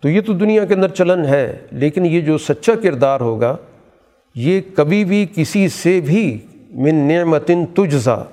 [0.00, 3.56] تو یہ تو دنیا کے اندر چلن ہے، لیکن یہ جو سچا کردار ہوگا،
[4.34, 6.38] یہ کبھی بھی کسی سے بھی
[6.70, 8.24] من نعمتن تجزا۔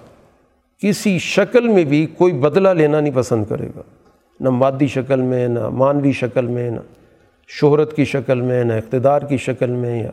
[0.83, 3.81] کسی شکل میں بھی کوئی بدلہ لینا نہیں پسند کرے گا۔
[4.39, 6.79] نہ مادی شکل میں، نہ مانوی شکل میں، نہ
[7.47, 10.11] شہرت کی شکل میں، نہ اقتدار کی شکل میں، یا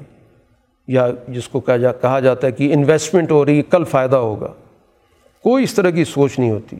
[0.89, 4.17] یا جس کو کہا جا کہا جاتا ہے کہ انویسٹمنٹ ہو رہی ہے، کل فائدہ
[4.17, 4.53] ہوگا۔
[5.43, 6.77] کوئی اس طرح کی سوچ نہیں ہوتی۔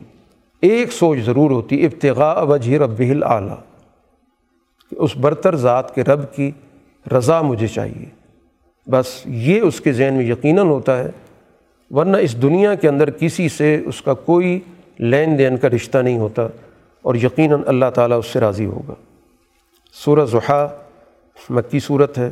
[0.61, 3.57] ایک سوچ ضرور ہوتی، ابتغاء وجہ رب اعلیٰ
[4.89, 6.51] کہ اس برتر ذات کے رب کی
[7.17, 8.05] رضا مجھے چاہیے۔
[8.89, 11.09] بس یہ اس کے ذہن میں یقیناً ہوتا ہے
[11.91, 14.59] ورنہ اس دنیا کے اندر کسی سے اس کا کوئی
[14.99, 16.47] لین دین کا رشتہ نہیں ہوتا
[17.01, 18.93] اور یقیناً اللہ تعالیٰ اس سے راضی ہوگا۔
[19.93, 20.67] سورہ ضحیٰ،
[21.49, 22.31] مکی صورت ہے۔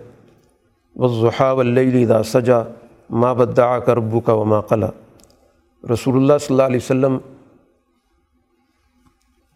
[0.95, 2.60] وہ ضحیٰ ولی دا سجا،
[3.10, 4.88] ما بدع کربو کا وما قلع
[5.93, 7.18] رسول اللہ صلی اللہ علیہ وسلم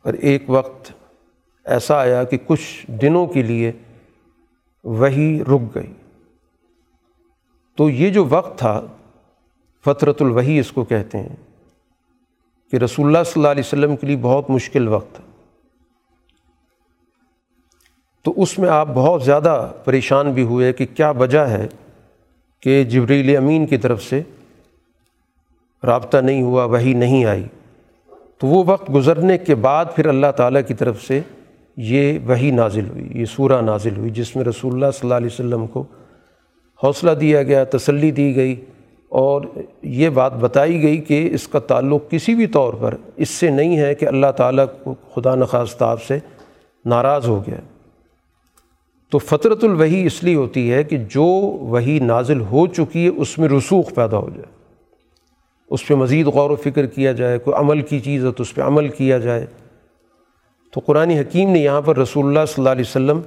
[0.03, 0.91] پر ایک وقت
[1.65, 3.71] ایسا آیا کہ کچھ دنوں کے لیے
[4.83, 5.93] وہی رک گئی۔
[7.77, 8.81] تو یہ جو وقت تھا
[9.85, 11.35] فطرت الوحی اس کو کہتے ہیں
[12.71, 15.23] کہ رسول اللہ صلی اللہ علیہ وسلم کے لیے بہت مشکل وقت تھا
[18.23, 21.67] تو اس میں آپ بہت زیادہ پریشان بھی ہوئے کہ کیا وجہ ہے
[22.59, 24.21] کہ جبریل امین کی طرف سے
[25.83, 27.43] رابطہ نہیں ہوا وہی نہیں آئی۔
[28.37, 31.21] تو وہ وقت گزرنے کے بعد پھر اللہ تعالیٰ کی طرف سے
[31.77, 35.29] یہ وہی نازل ہوئی، یہ سورہ نازل ہوئی، جس میں رسول اللہ صلی اللہ علیہ
[35.33, 35.83] وسلم کو
[36.83, 38.65] حوصلہ دیا گیا، تسلی دی گئی۔
[39.13, 39.41] اور
[39.81, 43.77] یہ بات بتائی گئی کہ اس کا تعلق کسی بھی طور پر اس سے نہیں
[43.77, 46.19] ہے کہ اللہ تعالیٰ کو خدا نخواستہ آپ سے
[46.85, 47.55] ناراض ہو گیا
[49.09, 51.23] تو فطرت الوحی اس لیے ہوتی ہے کہ جو
[51.61, 54.51] وہی نازل ہو چکی ہے، اس میں رسوخ پیدا ہو جائے۔
[55.69, 58.55] اس پہ مزید غور و فکر کیا جائے، کوئی عمل کی چیز ہے تو اس
[58.55, 59.45] پہ عمل کیا جائے۔
[60.71, 63.21] تو قرآن حکیم نے یہاں پر رسول اللہ صلی اللہ علیہ وسلم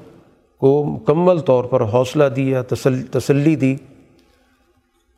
[0.60, 2.62] کو مکمل طور پر حوصلہ دیا
[3.10, 3.76] تسلی دی۔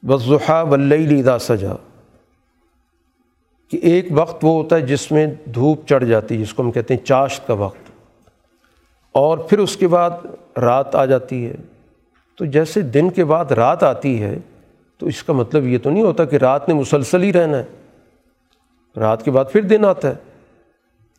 [0.02, 1.72] بضحا ولی ادا سجا
[3.70, 6.70] کہ ایک وقت وہ ہوتا ہے جس میں دھوپ چڑھ جاتی ہے، جس کو ہم
[6.70, 7.90] کہتے ہیں چاشت کا وقت۔
[9.12, 10.10] اور پھر اس کے بعد
[10.58, 11.54] رات آ جاتی ہے۔
[12.36, 14.38] تو جیسے دن کے بعد رات آتی ہے،
[14.98, 17.64] تو اس کا مطلب یہ تو نہیں ہوتا کہ رات نے مسلسل ہی رہنا ہے۔
[18.96, 20.14] رات کے بعد پھر دن آتا ہے۔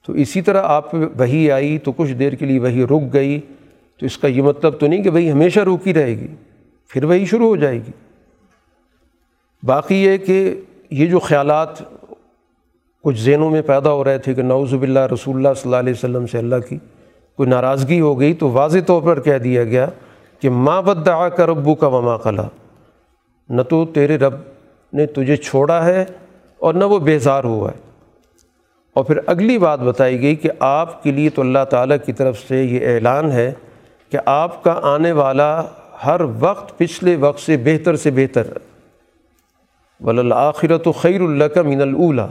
[0.05, 3.39] تو اسی طرح آپ وہی آئی، تو کچھ دیر کے لیے وہی رک گئی۔
[3.97, 6.27] تو اس کا یہ مطلب تو نہیں کہ وہی ہمیشہ رکی رہے گی،
[6.87, 7.91] پھر وہی شروع ہو جائے گی۔
[9.63, 11.69] باقی یہ کہ یہ جو خیالات
[13.03, 15.93] کچھ ذہنوں میں پیدا ہو رہے تھے کہ نعوذ باللہ رسول اللہ صلی اللہ علیہ
[15.93, 16.77] وسلم سے اللہ کی
[17.35, 19.87] کوئی ناراضگی ہو گئی تو واضح طور پر کہہ دیا گیا
[20.39, 22.43] کہ ماں بدعا کا ربو کا وما قلع
[23.49, 24.33] نہ تو تیرے رب
[24.93, 26.05] نے تجھے چھوڑا ہے
[26.57, 27.79] اور نہ وہ بیزار ہوا ہے۔
[28.93, 32.39] اور پھر اگلی بات بتائی گئی کہ آپ کے لیے تو اللہ تعالیٰ کی طرف
[32.47, 33.51] سے یہ اعلان ہے
[34.09, 35.63] کہ آپ کا آنے والا
[36.05, 38.47] ہر وقت پچھلے وقت سے بہتر سے بہتر۔
[40.01, 42.27] ولی آخرت و خیر اللہ کا من الا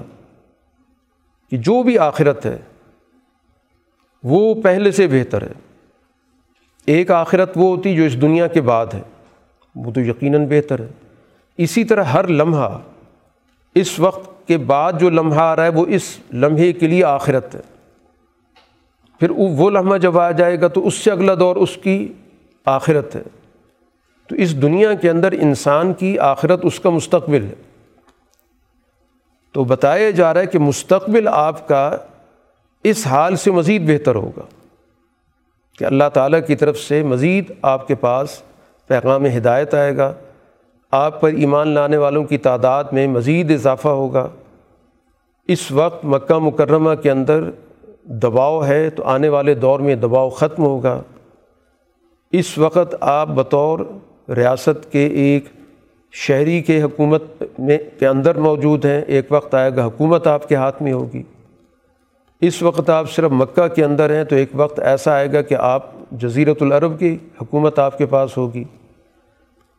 [1.51, 2.57] کہ جو بھی آخرت ہے،
[4.25, 5.53] وہ پہلے سے بہتر ہے۔
[6.87, 9.03] ایک آخرت وہ ہوتی جو اس دنیا کے بعد ہے،
[9.77, 10.89] وہ تو یقیناً بہتر ہے۔
[11.57, 12.79] اسی طرح ہر لمحہ،
[13.75, 17.55] اس وقت کے بعد جو لمحہ آ رہا ہے، وہ اس لمحے کے لیے آخرت
[17.55, 17.61] ہے۔
[19.21, 22.13] پھر وہ لمحہ جب آ جائے گا، تو اس سے اگلا دور اس کی
[22.65, 23.23] آخرت ہے۔
[24.29, 27.55] تو اس دنیا کے اندر انسان کی آخرت اس کا مستقبل ہے۔
[29.53, 31.97] تو بتایا جا رہا ہے کہ مستقبل آپ کا
[32.85, 34.43] اس حال سے مزید بہتر ہوگا
[35.79, 38.43] کہ اللہ تعالیٰ کی طرف سے مزید آپ کے پاس
[38.87, 40.15] پیغام ہدایت آئے گا۔
[40.91, 44.29] آپ پر ایمان لانے والوں کی تعداد میں مزید اضافہ ہوگا۔
[45.49, 47.51] اس وقت مکہ مکرمہ کے اندر
[48.05, 51.03] دباؤ ہے تو آنے والے دور میں دباؤ ختم ہوگا۔
[52.33, 53.79] اس وقت آپ بطور
[54.37, 55.45] ریاست کے ایک
[56.13, 57.23] شہری کے حکومت
[57.59, 61.23] میں کے اندر موجود ہیں، ایک وقت آئے گا حکومت آپ کے ہاتھ میں ہوگی۔
[62.41, 65.55] اس وقت آپ صرف مکہ کے اندر ہیں تو ایک وقت ایسا آئے گا کہ
[65.55, 68.65] آپ جزیرت العرب کی حکومت آپ کے پاس ہوگی۔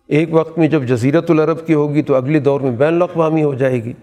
[0.07, 3.53] ایک وقت میں جب جزیرت العرب کی ہوگی تو اگلے دور میں بین الاقوامی ہو
[3.53, 3.93] جائے گی۔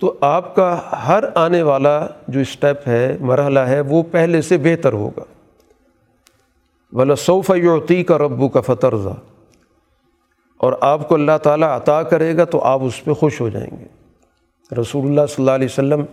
[0.00, 4.92] تو آپ کا ہر آنے والا جو اسٹیپ ہے، مرحلہ ہے، وہ پہلے سے بہتر
[4.92, 5.24] ہوگا۔
[6.92, 9.14] ولا صوف یعطی کا ربو کا فترزہ
[10.56, 13.78] اور آپ کو اللہ تعالیٰ عطا کرے گا تو آپ اس پہ خوش ہو جائیں
[13.80, 13.84] گے۔
[14.80, 16.04] رسول اللہ صلی اللہ علیہ وسلم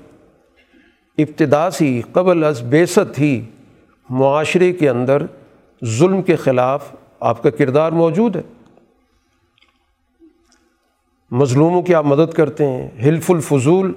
[1.18, 3.46] ابتدا سی قبل از بیست ہی
[4.10, 5.26] معاشرے کے اندر
[5.86, 8.42] ظلم کے خلاف آپ کا کردار موجود ہے۔
[11.32, 13.94] مظلوموں کی آپ مدد کرتے ہیں۔ حلف الفضول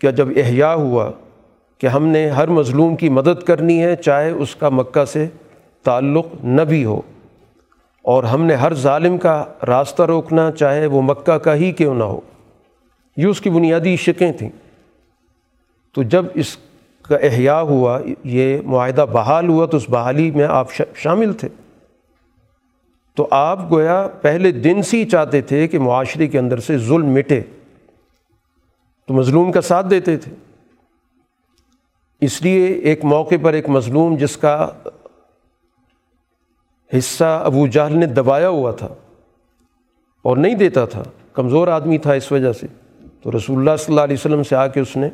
[0.00, 1.10] کیا جب احیاء ہوا
[1.78, 5.26] کہ ہم نے ہر مظلوم کی مدد کرنی ہے چاہے اس کا مکہ سے
[5.82, 7.02] تعلق نہ بھی ہو۔
[8.08, 12.04] اور ہم نے ہر ظالم کا راستہ روکنا چاہے وہ مکہ کا ہی کیوں نہ
[12.04, 12.20] ہو۔
[13.16, 14.50] یہ اس کی بنیادی شکیں تھیں۔
[15.94, 16.58] تو جب اس
[17.02, 21.48] کا احیاء ہوا، یہ معاہدہ بحال ہوا، تو اس بحالی میں آپ شامل تھے۔
[23.14, 27.06] تو آپ گویا پہلے دن سے ہی چاہتے تھے کہ معاشرے کے اندر سے ظلم
[27.06, 27.40] مٹے۔
[29.06, 30.32] تو مظلوم کا ساتھ دیتے تھے۔
[32.20, 34.68] اس لیے ایک موقع پر ایک مظلوم جس کا
[36.96, 38.88] حصہ ابو جہل نے دبایا ہوا تھا
[40.22, 42.66] اور نہیں دیتا تھا۔ کمزور آدمی تھا اس وجہ سے۔
[43.22, 45.08] تو رسول اللہ صلی اللہ علیہ وسلم سے آ کے اس نے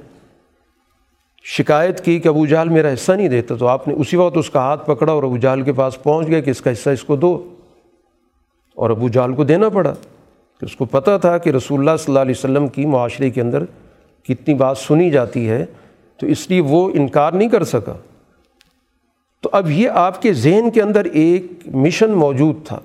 [1.45, 4.51] شکایت کی کہ ابو جہل میرا حصہ نہیں دیتا۔ تو آپ نے اسی وقت اس
[4.51, 7.05] کا ہاتھ پکڑا اور ابو جہل کے پاس پہنچ گیا کہ اس کا حصہ اس
[7.05, 7.55] کو دو۔
[8.75, 9.93] اور ابو جال کو دینا پڑا
[10.61, 13.41] کہ اس کو پتہ تھا کہ رسول اللہ صلی اللہ علیہ وسلم کی معاشرے کے
[13.41, 13.64] اندر
[14.29, 15.66] کتنی بات سنی جاتی ہے۔
[16.16, 17.93] تو اس لیے وہ انکار نہیں کر سکا۔
[19.45, 22.80] تو اب یہ آپ کے ذہن کے اندر ایک مشن موجود تھا۔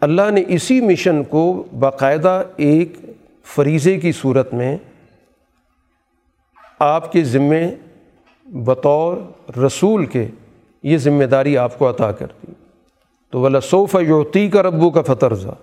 [0.00, 2.96] اللہ نے اسی مشن کو باقاعدہ ایک
[3.44, 4.76] فریضے کی صورت میں
[6.78, 7.74] آپ کے ذمے
[8.46, 9.16] بطور
[9.58, 10.26] رسول کے
[10.82, 12.52] یہ ذمہ داری آپ کو عطا کر دی۔
[13.30, 15.54] تو بلا صوف یوتی کا ربو کا فترزہ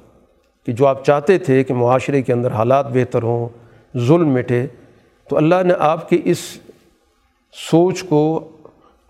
[0.65, 3.49] کہ جو آپ چاہتے تھے کہ معاشرے کے اندر حالات بہتر ہوں،
[3.97, 4.67] ظلم مٹے،
[5.29, 6.57] تو اللہ نے آپ کے اس
[7.71, 8.49] سوچ کو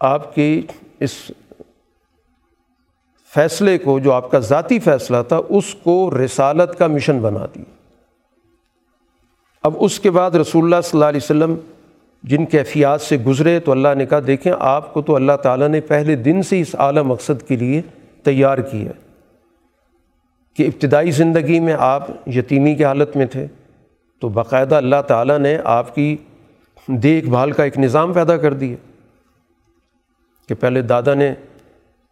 [0.06, 0.62] آپ کے
[1.00, 1.32] اس
[3.36, 7.64] فیصلے کو، جو آپ کا ذاتی فیصلہ تھا، اس کو رسالت کا مشن بنا دی
[9.64, 11.56] اب اس کے بعد رسول اللہ صلی اللہ علیہ وسلم
[12.24, 15.82] جن کیفیات سے گزرے، تو اللہ نے کہا، دیکھیں، آپ کو تو اللہ تعالیٰ نے
[15.82, 17.82] پہلے دن سے اس اعلیٰ مقصد کے لیے
[18.24, 18.92] تیار کیا
[20.54, 23.48] کہ ابتدائی زندگی میں آپ یتیمی کی حالت میں تھے۔
[24.20, 26.18] تو باقاعدہ اللہ تعالیٰ نے آپ کی
[26.88, 28.76] دیکھ بھال کا ایک نظام پیدا کر دیا۔
[30.48, 31.34] کہ پہلے دادا نے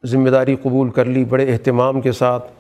[0.06, 2.52] ذمہ داری قبول کر لی بڑے اہتمام کے ساتھ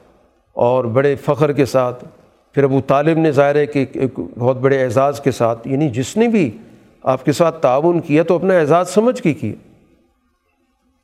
[0.53, 2.05] اور بڑے فخر کے ساتھ۔
[2.53, 6.17] پھر ابو طالب نے ظاہر ہے کہ ایک بہت بڑے اعزاز کے ساتھ یعنی جس
[6.17, 6.57] نے بھی
[7.03, 9.53] آپ کے ساتھ تعاون کیا تو اپنا اعزاز سمجھ کے کیا۔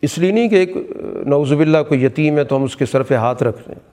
[0.01, 0.71] اس لیے نہیں کہ ایک
[1.25, 3.89] نوز باللہ کوئی یتیم ہے تو ہم اس کے سر پہ ہاتھ رکھ رہے ہیں۔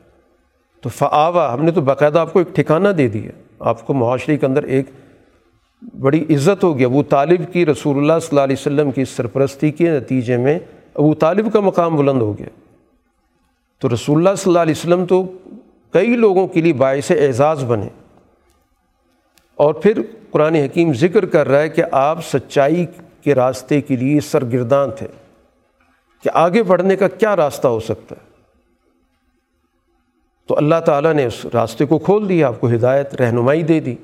[0.82, 4.36] تو فعوا ہم نے تو باقاعدہ آپ کو ایک ٹھکانہ دے دیا۔ آپ کو معاشرے
[4.36, 4.86] کے اندر ایک
[5.82, 9.90] بڑی عزت ہوگی۔ ابو طالب کی رسول اللہ صلی اللہ علیہ وسلم کی سرپرستی کے
[9.90, 10.58] نتیجے میں
[10.94, 12.46] ابو طالب کا مقام بلند ہو گیا۔
[13.78, 15.32] تو رسول اللہ صلی اللہ علیہ وسلم تو
[15.90, 17.88] کئی لوگوں کے لیے باعث اعزاز بنے۔
[19.54, 22.86] اور پھر قرآن حکیم ذکر کر رہا ہے کہ آپ سچائی
[23.20, 25.06] کے راستے کے لیے سرگردان تھے
[26.22, 28.26] کہ آگے بڑھنے کا کیا راستہ ہو سکتا ہے۔
[30.46, 33.94] تو اللہ تعالیٰ نے اس راستے کو کھول دیا، آپ کو ہدایت، رہنمائی دے دی۔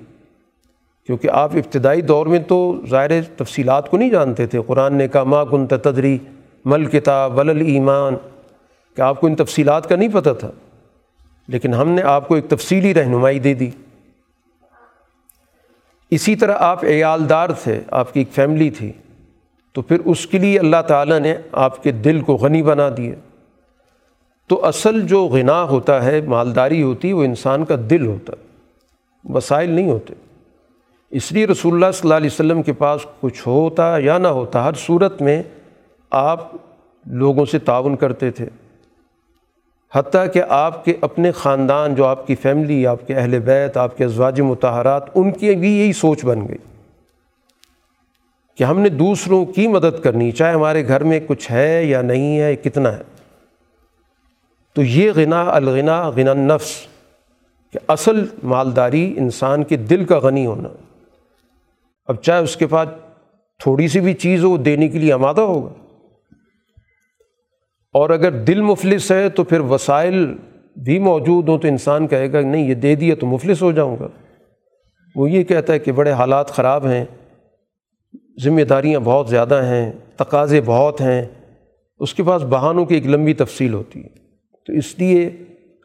[1.06, 5.22] کیونکہ آپ ابتدائی دور میں تو ظاہر تفصیلات کو نہیں جانتے تھے۔ قرآن نے کہا
[5.22, 6.18] ماں کن تدری
[6.64, 8.16] مل کتاب ولل ایمان
[8.96, 10.50] کہ آپ کو ان تفصیلات کا نہیں پتہ تھا،
[11.48, 13.70] لیکن ہم نے آپ کو ایک تفصیلی رہنمائی دے دی۔
[16.10, 18.92] اسی طرح آپ عیالدار تھے، آپ کی ایک فیملی تھی،
[19.72, 23.14] تو پھر اس کے لیے اللہ تعالیٰ نے آپ کے دل کو غنی بنا دیا۔
[24.46, 28.32] تو اصل جو غنا ہوتا ہے، مالداری ہوتی وہ انسان کا دل ہوتا
[29.24, 30.14] وسائل نہیں ہوتے۔
[31.12, 34.64] اس لیے رسول اللہ صلی اللہ علیہ وسلم کے پاس کچھ ہوتا یا نہ ہوتا،
[34.64, 35.42] ہر صورت میں
[36.10, 36.48] آپ
[37.06, 38.46] لوگوں سے تعاون کرتے تھے۔
[39.94, 43.96] حتیٰ کہ آپ کے اپنے خاندان، جو آپ کی فیملی، آپ کے اہل بیت، آپ
[43.96, 46.58] کے ازواج متحرات ان کی بھی یہی سوچ بن گئی
[48.54, 52.40] کہ ہم نے دوسروں کی مدد کرنی، چاہے ہمارے گھر میں کچھ ہے یا نہیں
[52.40, 53.02] ہے، کتنا ہے۔
[54.72, 56.86] تو یہ غنا، الغنا، غنا نفس
[57.72, 60.68] کہ اصل مالداری انسان کے دل کا غنی ہونا۔
[62.12, 62.88] اب چاہے اس کے پاس
[63.58, 65.72] تھوڑی سی بھی چیز ہو دینے کے لیے آمادہ ہوگا۔
[67.92, 70.36] اور اگر دل مفلس ہے تو پھر وسائل
[70.76, 73.96] بھی موجود ہوں تو انسان کہے گا، نہیں، یہ دے دیا تو مفلس ہو جاؤں
[74.00, 74.08] گا۔
[75.16, 77.04] وہ یہ کہتا ہے کہ بڑے حالات خراب ہیں،
[78.44, 81.24] ذمہ داریاں بہت زیادہ ہیں، تقاضے بہت ہیں۔
[81.98, 84.08] اس کے پاس بہانوں کی ایک لمبی تفصیل ہوتی ہے۔
[84.66, 85.30] تو اس لیے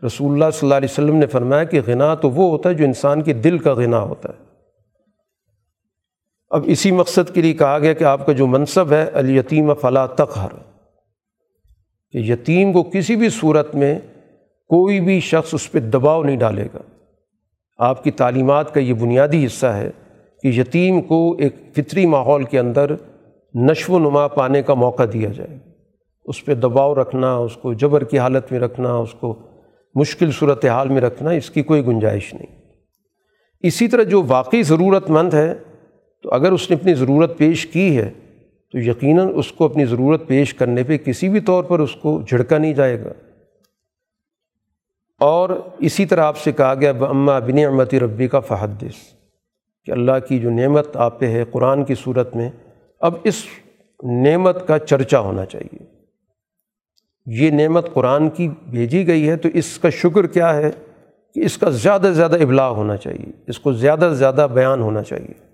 [0.05, 2.85] رسول اللہ صلی اللہ علیہ وسلم نے فرمایا کہ غنا تو وہ ہوتا ہے جو
[2.85, 4.46] انسان کے دل کا غنا ہوتا ہے۔
[6.49, 10.07] اب اسی مقصد کے لیے کہا گیا کہ آپ کا جو منصب ہے، الیتیم فلاں
[10.07, 10.49] تقہر،
[12.11, 13.99] کہ یتیم کو کسی بھی صورت میں
[14.67, 16.79] کوئی بھی شخص اس پہ دباؤ نہیں ڈالے گا۔
[17.77, 19.89] آپ کی تعلیمات کا یہ بنیادی حصہ ہے
[20.43, 22.91] کہ یتیم کو ایک فطری ماحول کے اندر
[23.53, 25.57] نشو و نما پانے کا موقع دیا جائے۔
[26.25, 29.39] اس پہ دباؤ رکھنا، اس کو جبر کی حالت میں رکھنا، اس کو
[29.95, 32.61] مشکل صورت حال میں رکھنا، اس کی کوئی گنجائش نہیں۔
[33.59, 35.53] اسی طرح جو واقعی ضرورت مند ہے
[36.27, 38.11] تو اگر اس نے اپنی ضرورت پیش کی ہے،
[38.71, 42.21] تو یقیناً اس کو اپنی ضرورت پیش کرنے پہ کسی بھی طور پر اس کو
[42.27, 43.13] جھڑکا نہیں جائے گا۔
[45.19, 45.49] اور
[45.79, 49.13] اسی طرح آپ سے کہا گیا اماں بن امتی ربی کا فحدث۔
[49.85, 52.49] کہ اللہ کی جو نعمت آپ پہ ہے قرآن کی صورت میں،
[52.99, 53.43] اب اس
[54.03, 55.85] نعمت کا چرچا ہونا چاہیے۔
[57.25, 60.71] یہ نعمت قرآن کی بھیجی گئی ہے، تو اس کا شکر کیا ہے؟
[61.33, 64.81] کہ اس کا زیادہ سے زیادہ ابلاغ ہونا چاہیے۔ اس کو زیادہ سے زیادہ بیان
[64.81, 65.46] ہونا چاہیے۔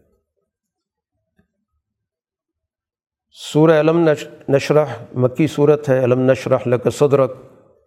[3.35, 4.09] سورہ علم
[4.49, 7.31] نشرح، مکی صورت ہے، علم نشرح لک صدرک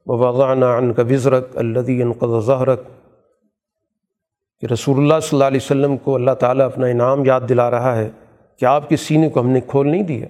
[0.07, 2.83] وضعنا عنک وزرک الذي انقض ظہرک
[4.61, 7.97] کہ رسول اللہ صلی اللہ علیہ وسلم کو اللہ تعالیٰ اپنا انعام یاد دلا رہا
[7.97, 8.11] ہے
[8.59, 10.27] کہ آپ کے سینے کو ہم نے کھول نہیں دیا۔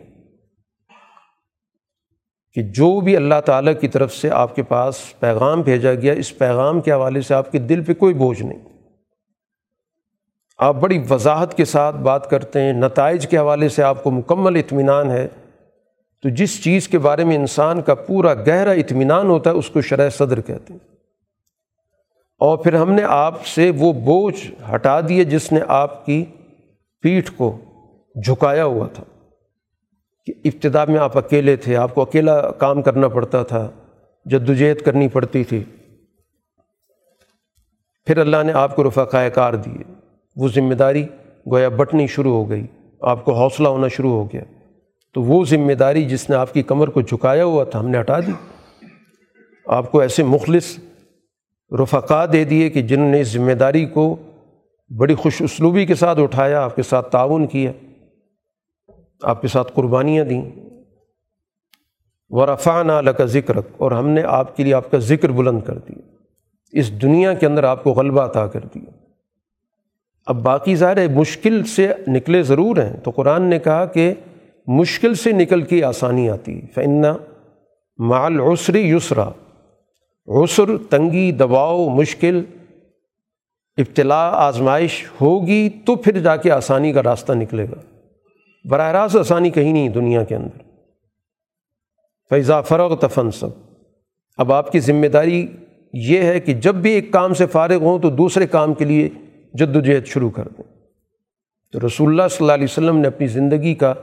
[2.55, 6.39] کہ جو بھی اللہ تعالیٰ کی طرف سے آپ کے پاس پیغام بھیجا گیا، اس
[6.39, 8.76] پیغام کے حوالے سے آپ کے دل پہ کوئی بوجھ نہیں۔
[10.59, 14.57] آپ بڑی وضاحت کے ساتھ بات کرتے ہیں، نتائج کے حوالے سے آپ کو مکمل
[14.57, 15.29] اطمینان ہے۔
[16.23, 19.81] تو جس چیز کے بارے میں انسان کا پورا گہرا اطمینان ہوتا ہے، اس کو
[19.81, 20.79] شرح صدر کہتے ہیں۔
[22.39, 26.25] اور پھر ہم نے آپ سے وہ بوجھ ہٹا دیے جس نے آپ کی
[27.01, 27.59] پیٹھ کو
[28.27, 29.05] جھکایا ہوا تھا۔
[30.27, 33.71] کہ ابتدا میں آپ اکیلے تھے، آپ کو اکیلا کام کرنا پڑتا تھا،
[34.25, 35.65] جدوجہد کرنی پڑتی تھی۔
[38.07, 39.96] پھر اللہ نے آپ کو رفقۂ کار دیے۔
[40.37, 41.07] وہ ذمہ داری
[41.53, 42.67] گویا بٹنی شروع ہو گئی،
[43.01, 44.43] آپ کو حوصلہ ہونا شروع ہو گیا۔
[45.15, 48.01] تو وہ ذمہ داری جس نے آپ کی کمر کو جھکایا ہوا تھا، ہم نے
[48.01, 48.33] ہٹا دی۔
[49.67, 50.79] آپ کو ایسے مخلص
[51.83, 54.17] رفقا دے دیے کہ جنہوں نے اس ذمہ داری کو
[54.97, 57.73] بڑی خوش اسلوبی کے ساتھ اٹھایا، آپ کے ساتھ تعاون کیا،
[59.23, 60.51] آپ کے ساتھ قربانیاں دیں۔
[62.31, 65.61] و رفا نال کا ذکر اور ہم نے آپ کے لیے آپ کا ذکر بلند
[65.63, 66.09] کر دیا۔
[66.73, 68.96] اس دنیا کے اندر آپ کو غلبہ عطا کر دیا۔
[70.27, 74.15] اب باقی ظاہر ہے مشکل سے نکلے ضرور ہیں۔ تو قرآن نے کہا کہ
[74.67, 77.03] مشکل سے نکل کے آسانی آتی۔ ہے فن
[77.99, 79.29] مال عسری یسرا
[80.27, 82.45] عسر، تنگی، دباؤ، مشکل
[83.77, 87.81] ابتلا آزمائش ہوگی تو پھر جا کے آسانی کا راستہ نکلے گا۔
[88.69, 90.63] براہ راست آسانی کہیں نہیں دنیا کے اندر۔
[92.31, 93.49] فیضا فروغ تفن سب
[94.39, 95.47] اب آپ کی ذمہ داری
[95.93, 99.09] یہ ہے کہ جب بھی ایک کام سے فارغ ہوں تو دوسرے کام کے لیے
[99.59, 100.77] جد و جہد شروع کر دیں
[101.73, 103.95] تو رسول اللہ صلی اللہ علیہ وسلم نے اپنی زندگی کا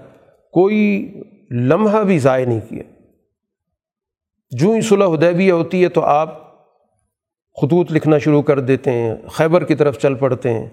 [0.51, 1.11] کوئی
[1.51, 2.83] لمحہ بھی ضائع نہیں کیا۔
[4.51, 6.53] جو ہی صلح حدیبیہ ہوتی ہے تو آپ
[7.61, 10.69] خطوط لکھنا شروع کر دیتے ہیں، خیبر کی طرف چل پڑتے ہیں۔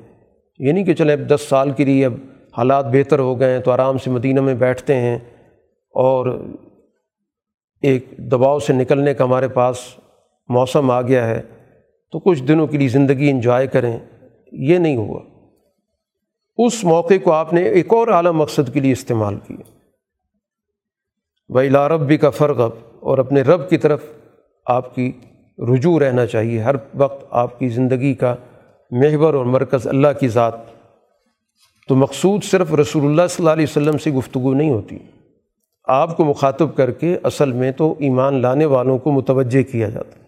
[0.58, 2.12] یہ نہیں کہ چلیں اب دس سال کے لیے اب
[2.58, 5.18] حالات بہتر ہو گئے ہیں تو آرام سے مدینہ میں بیٹھتے ہیں
[5.90, 6.44] اور
[7.82, 9.78] ایک دباؤ سے نکلنے کا ہمارے پاس
[10.48, 11.42] موسم آ گیا ہے۔
[12.12, 13.98] تو کچھ دنوں کے لیے زندگی انجوائے کریں۔
[14.52, 15.20] یہ نہیں ہوا۔
[16.58, 19.70] اس موقع کو آپ نے ایک اور اعلیٰ مقصد کے لیے استعمال کیا۔
[21.48, 22.70] بھائی لاربی کا فرغب
[23.00, 24.04] اور اپنے رب کی طرف
[24.66, 25.12] آپ کی
[25.58, 28.34] رجوع رہنا چاہیے۔ ہر وقت آپ کی زندگی کا
[28.90, 30.54] محور اور مرکز اللہ کی ذات۔
[31.88, 34.98] تو مقصود صرف رسول اللہ صلی اللہ علیہ وسلم سے گفتگو نہیں ہوتی۔
[35.84, 40.19] آپ کو مخاطب کر کے اصل میں تو ایمان لانے والوں کو متوجہ کیا جاتا۔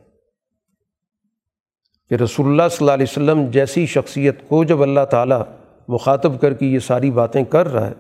[2.13, 5.43] کہ رسول اللہ صلی اللہ علیہ وسلم جیسی شخصیت کو جب اللہ تعالیٰ
[5.89, 7.93] مخاطب کر کے یہ ساری باتیں کر رہا ہے،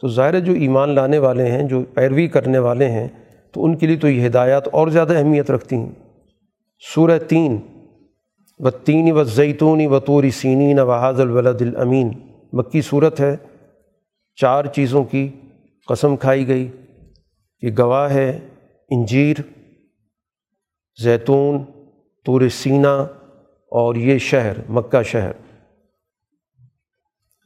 [0.00, 3.08] تو ظاہر جو ایمان لانے والے ہیں، جو پیروی کرنے والے ہیں،
[3.52, 5.92] تو ان کے لیے تو یہ ہدایات اور زیادہ اہمیت رکھتی ہیں۔
[6.94, 7.58] سورہ تین
[8.58, 12.10] و تین و زیتونی و طوری سینین و حاض الولد الامین
[12.52, 13.36] مکی صورت ہے،
[14.34, 15.28] چار چیزوں کی
[15.88, 16.68] قسم کھائی گئی۔
[17.60, 18.38] کہ گواہ ہے،
[18.90, 19.36] انجیر،
[21.02, 21.64] زیتون،
[22.24, 23.06] طور سینہ
[23.66, 25.32] اور یہ شہر، مکہ شہر۔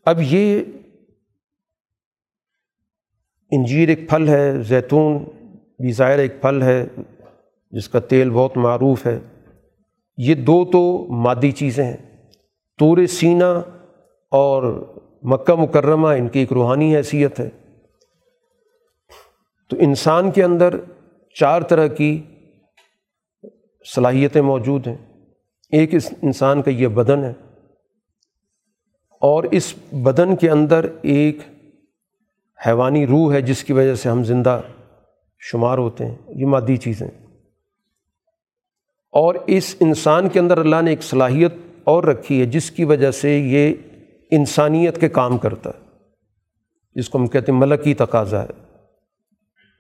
[0.04, 0.62] اب یہ
[3.50, 5.18] انجیر ایک پھل ہے، زیتون
[5.78, 6.86] بھی ظاہر ایک پھل ہے،
[7.70, 9.18] جس کا تیل بہت معروف ہے۔
[10.16, 11.96] یہ دو تو مادی چیزیں ہیں۔
[12.78, 13.62] طور سینہ
[14.30, 14.62] اور
[15.22, 17.50] مکہ مکرمہ، ان کی ایک روحانی حیثیت ہے۔
[19.68, 20.74] تو انسان کے اندر
[21.34, 22.22] چار طرح کی
[23.94, 25.09] صلاحیتیں موجود ہیں۔
[25.72, 27.32] ایک اس انسان کا یہ بدن ہے۔
[29.20, 31.38] اور اس بدن کے اندر ایک
[32.66, 34.60] حیوانی روح ہے جس کی وجہ سے ہم زندہ
[35.38, 37.06] شمار ہوتے ہیں۔ یہ مادی چیزیں
[39.12, 41.54] اور اس انسان کے اندر اللہ نے ایک صلاحیت
[41.84, 43.74] اور رکھی ہے جس کی وجہ سے یہ
[44.30, 45.84] انسانیت کے کام کرتا ہے۔
[46.94, 48.76] جس کو ہم کہتے ہیں ملکی تقاضا ہے۔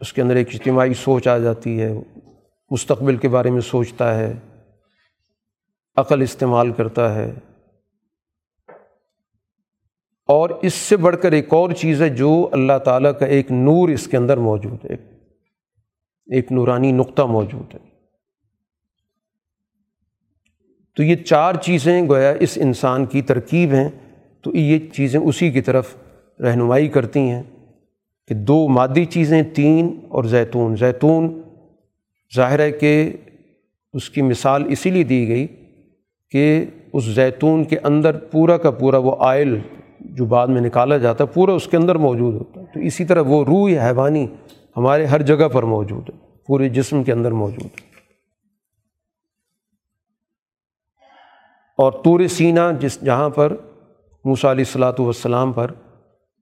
[0.00, 1.92] اس کے اندر ایک اجتماعی سوچ آ جاتی ہے۔
[2.70, 4.32] مستقبل کے بارے میں سوچتا ہے۔
[6.00, 7.32] عقل استعمال کرتا ہے۔
[10.26, 13.88] اور اس سے بڑھ کر ایک اور چیز ہے جو اللہ تعالیٰ کا ایک نور
[13.88, 14.94] اس کے اندر موجود ہے۔
[16.26, 17.78] ایک نورانی نقطہ موجود ہے۔
[20.96, 23.88] تو یہ چار چیزیں گویا اس انسان کی ترکیب ہیں۔
[24.40, 25.96] تو یہ چیزیں اسی کی طرف
[26.40, 27.42] رہنمائی کرتی ہیں
[28.28, 31.42] کہ دو مادی چیزیں، تین اور زیتون۔ زیتون
[32.36, 33.12] ظاہر ہے کہ
[33.92, 35.46] اس کی مثال اسی لیے دی گئی
[36.30, 39.58] کہ اس زیتون کے اندر پورا کا پورا وہ آئل
[40.00, 43.04] جو بعد میں نکالا جاتا ہے، پورا اس کے اندر موجود ہوتا ہے۔ تو اسی
[43.04, 44.26] طرح وہ روح حیوانی
[44.76, 47.90] ہمارے ہر جگہ پر موجود ہے، پورے جسم کے اندر موجود ہے۔
[51.78, 53.56] اور طور سینہ جس جہاں پر
[54.24, 55.70] موسیٰ علیہ السلاۃ والسلام پر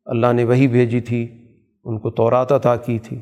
[0.04, 1.46] اللہ نے وہی بھیجی تھی،
[1.84, 3.20] ان کو تورات عطا کی تھی۔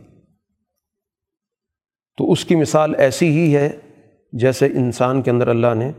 [2.16, 3.76] تو اس کی مثال ایسی ہی ہے
[4.32, 5.92] جیسے انسان کے اندر اللہ نے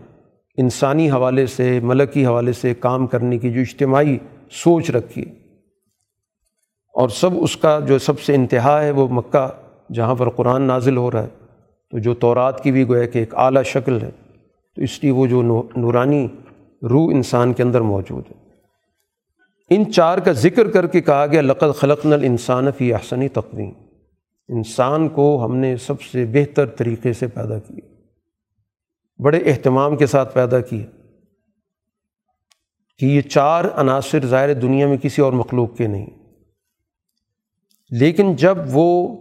[0.57, 4.17] انسانی حوالے سے، ملکی حوالے سے کام کرنے کی جو اجتماعی
[4.51, 5.25] سوچ رکھی۔
[6.93, 9.47] اور سب اس کا جو سب سے انتہا ہے وہ مکہ،
[9.93, 11.27] جہاں پر قرآن نازل ہو رہا ہے۔
[11.91, 14.11] تو جو تورات کی بھی گویا کہ ایک اعلیٰ شکل ہے،
[14.75, 16.27] تو اس لیے وہ جو نورانی
[16.83, 18.47] روح انسان کے اندر موجود ہے۔
[19.69, 23.71] ان چار کا ذکر کر کے کہا گیا، لقد خلقن الانسان فی احسنی تقویم۔
[24.47, 27.96] انسان کو ہم نے سب سے بہتر طریقے سے پیدا کیا۔
[29.19, 30.85] بڑے اہتمام کے ساتھ پیدا کیا
[32.99, 36.05] کہ یہ چار عناصر ظاہر دنیا میں کسی اور مخلوق کے نہیں۔
[37.91, 39.17] لیکن جب وہ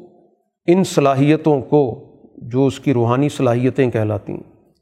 [0.66, 2.02] ان صلاحیتوں کو،
[2.38, 4.72] جو اس کی روحانی صلاحیتیں کہلاتی ہیں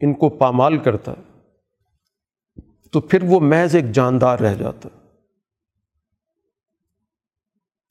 [0.00, 1.22] ان کو پامال کرتا ہے
[2.92, 4.88] تو پھر وہ محض ایک جاندار رہ جاتا۔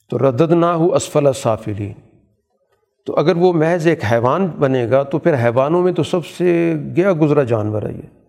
[0.09, 2.09] تو ردد نہ ہو اسفل صافلین
[3.10, 6.74] تو اگر وہ محض ایک حیوان بنے گا تو پھر حیوانوں میں تو سب سے
[6.95, 8.20] گیا گزرا جانور ہے یہ۔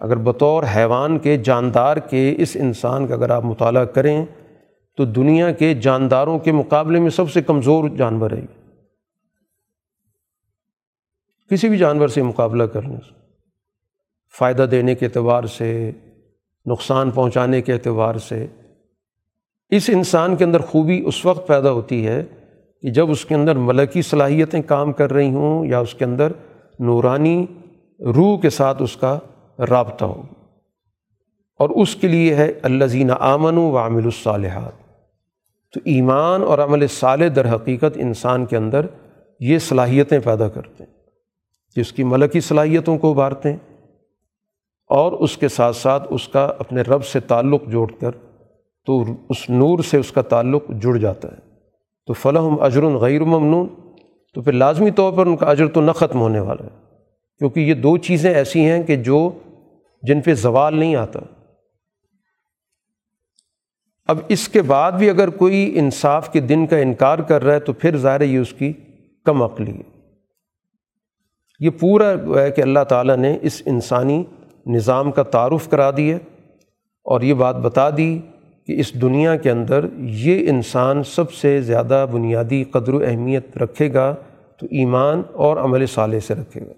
[0.00, 4.26] اگر بطور حیوان کے جاندار کے اس انسان کا اگر آپ مطالعہ کریں
[4.96, 8.70] تو دنیا کے جانداروں کے مقابلے میں سب سے کمزور جانور ہے یہ۔
[11.50, 13.14] کسی بھی جانور سے مقابلہ کرنے سے
[14.38, 15.92] فائدہ دینے کے اعتبار سے،
[16.66, 18.46] نقصان پہنچانے کے اعتبار سے۔
[19.68, 22.22] اس انسان کے اندر خوبی اس وقت پیدا ہوتی ہے
[22.82, 26.32] کہ جب اس کے اندر ملکی صلاحیتیں کام کر رہی ہوں یا اس کے اندر
[26.78, 27.46] نورانی
[28.00, 29.18] روح کے ساتھ اس کا
[29.58, 30.22] رابطہ ہو۔
[31.58, 34.72] اور اس کے لیے ہے اللہ زین آمن و عامل الصالحات۔
[35.72, 38.86] تو ایمان اور عمل صالح در حقیقت انسان کے اندر
[39.40, 40.94] یہ صلاحیتیں پیدا کرتے ہیں۔
[41.76, 43.58] جس کی ملکی صلاحیتوں کو ابھارتے ہیں
[44.88, 48.10] اور اس کے ساتھ ساتھ اس کا اپنے رب سے تعلق جوڑ کر
[48.86, 51.49] تو اس نور سے اس کا تعلق جڑ جاتا ہے۔
[52.10, 53.68] تو فلاح اجر غیر ممنون۔
[54.34, 56.78] تو پھر لازمی طور پر ان کا اجر تو نہ ختم ہونے والا ہے۔
[57.38, 59.30] کیونکہ یہ دو چیزیں ایسی ہیں کہ جو
[60.02, 61.20] جن پہ زوال نہیں آتا۔
[64.06, 67.60] اب اس کے بعد بھی اگر کوئی انصاف کے دن کا انکار کر رہا ہے
[67.60, 68.72] تو پھر ظاہر یہ اس کی
[69.24, 70.00] کم عقلی ہے۔
[71.60, 74.24] یہ پورا ہے کہ اللہ تعالیٰ نے اس انسانی
[74.66, 76.16] نظام کا تعارف کرا دیا
[77.04, 78.20] اور یہ بات بتا دی
[78.66, 83.92] کہ اس دنیا کے اندر یہ انسان سب سے زیادہ بنیادی قدر و اہمیت رکھے
[83.92, 84.14] گا
[84.60, 86.72] تو ایمان اور عمل صالح سے رکھے گا۔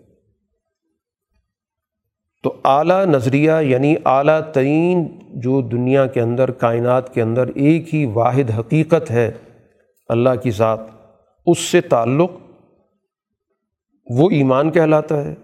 [2.42, 8.04] تو اعلیٰ نظریہ یعنی اعلیٰ ترین جو دنیا کے اندر، کائنات کے اندر ایک ہی
[8.04, 9.30] واحد حقیقت ہے،
[10.08, 10.80] اللہ کی ذات۔
[11.46, 12.30] اس سے تعلق
[14.10, 15.34] وہ ایمان کہلاتا ہے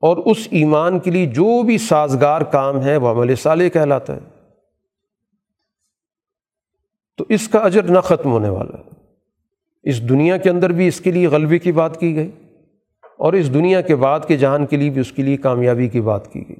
[0.00, 4.41] اور اس ایمان کے لیے جو بھی سازگار کام ہے وہ عمل صالح کہلاتا ہے۔
[7.16, 8.92] تو اس کا اجر نہ ختم ہونے والا ہے۔
[9.82, 12.30] اس دنیا کے اندر بھی اس کے لیے غلبے کی بات کی گئی
[13.18, 16.00] اور اس دنیا کے بعد کے جہان کے لیے بھی اس کے لیے کامیابی کی
[16.00, 16.56] بات کی گئی۔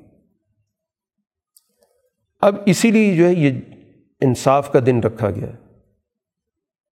[2.40, 3.50] اب اسی لیے جو ہے یہ
[4.20, 5.56] انصاف کا دن رکھا گیا ہے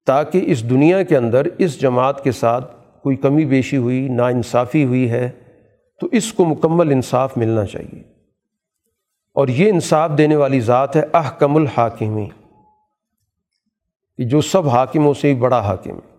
[0.06, 4.84] تاکہ اس دنیا کے اندر اس جماعت کے ساتھ کوئی کمی بیشی ہوئی نا انصافی
[4.84, 5.30] ہوئی ہے
[6.00, 8.02] تو اس کو مکمل انصاف ملنا چاہیے۔
[9.34, 12.28] اور یہ انصاف دینے والی ذات ہے احکم الحاکمی
[14.20, 16.10] کہ جو سب حاکموں سے ہی بڑا حاکم ہے۔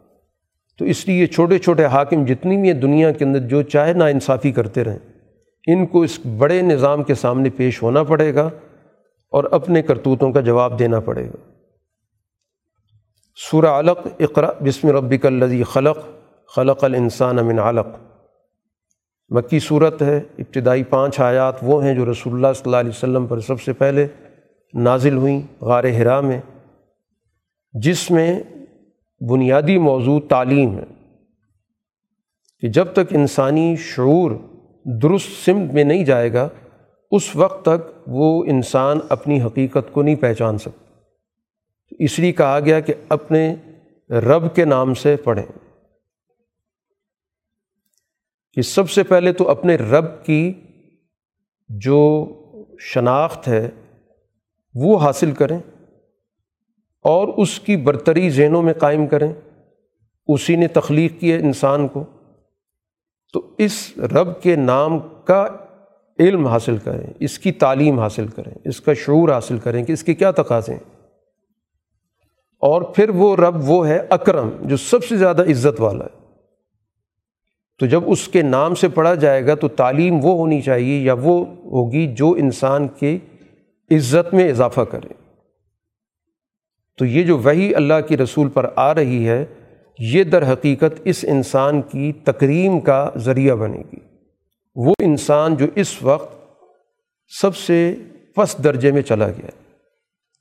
[0.80, 4.06] تو اس لیے چھوٹے چھوٹے حاکم جتنی بھی ہیں دنیا کے اندر، جو چاہے نا
[4.06, 5.00] انصافی کرتے رہیں،
[5.68, 8.50] ان کو اس بڑے نظام کے سامنے پیش ہونا پڑے گا
[9.30, 11.36] اور اپنے کرتوتوں کا جواب دینا پڑے گا۔
[13.36, 15.98] سورہ علق اقرا بسم ربک الذی خلق
[16.56, 17.88] خلق الانسان من علق۔
[19.30, 23.28] مکی صورت ہے، ابتدائی پانچ آیات وہ ہیں جو رسول اللہ صلی اللہ علیہ وسلم
[23.28, 24.08] پر سب سے پہلے
[24.74, 26.42] نازل ہوئیں، غار حرا میں۔
[27.74, 28.44] جس میں
[29.30, 30.84] بنیادی موضوع تعلیم ہے
[32.60, 34.32] کہ جب تک انسانی شعور
[34.86, 36.50] درست سمت میں نہیں جائے گا،
[37.12, 40.94] اس وقت تک وہ انسان اپنی حقیقت کو نہیں پہچان سکتا۔
[42.00, 43.56] اس لیے کہا گیا کہ اپنے
[44.10, 45.60] رب کے نام سے پڑھیں۔
[48.54, 50.54] کہ سب سے پہلے تو اپنے رب کی
[51.70, 52.28] جو
[52.80, 53.70] شناخت ہے،
[54.76, 55.60] وہ حاصل کریں۔
[57.02, 59.34] اور اس کی برتری ذہنوں میں قائم کریں۔
[60.28, 62.04] اسی نے تخلیق کیا انسان کو۔
[63.34, 65.48] تو اس رب کے نام کا
[66.20, 70.04] علم حاصل کریں، اس کی تعلیم حاصل کریں، اس کا شعور حاصل کریں کہ اس
[70.04, 71.08] کے کیا تقاضے ہیں۔
[72.60, 76.22] اور پھر وہ رب وہ ہے اکرم جو سب سے زیادہ عزت والا ہے۔
[77.80, 81.14] تو جب اس کے نام سے پڑھا جائے گا تو تعلیم وہ ہونی چاہیے یا
[81.14, 83.18] وہ ہوگی جو انسان کے
[83.92, 85.21] عزت میں اضافہ کرے۔
[87.02, 89.46] تو یہ جو وہی اللہ کی رسول پر آ رہی ہے،
[90.00, 94.00] یہ در حقیقت اس انسان کی تکریم کا ذریعہ بنے گی۔
[94.76, 96.36] وہ انسان جو اس وقت
[97.42, 97.96] سب سے
[98.36, 99.50] پس درجے میں چلا گیا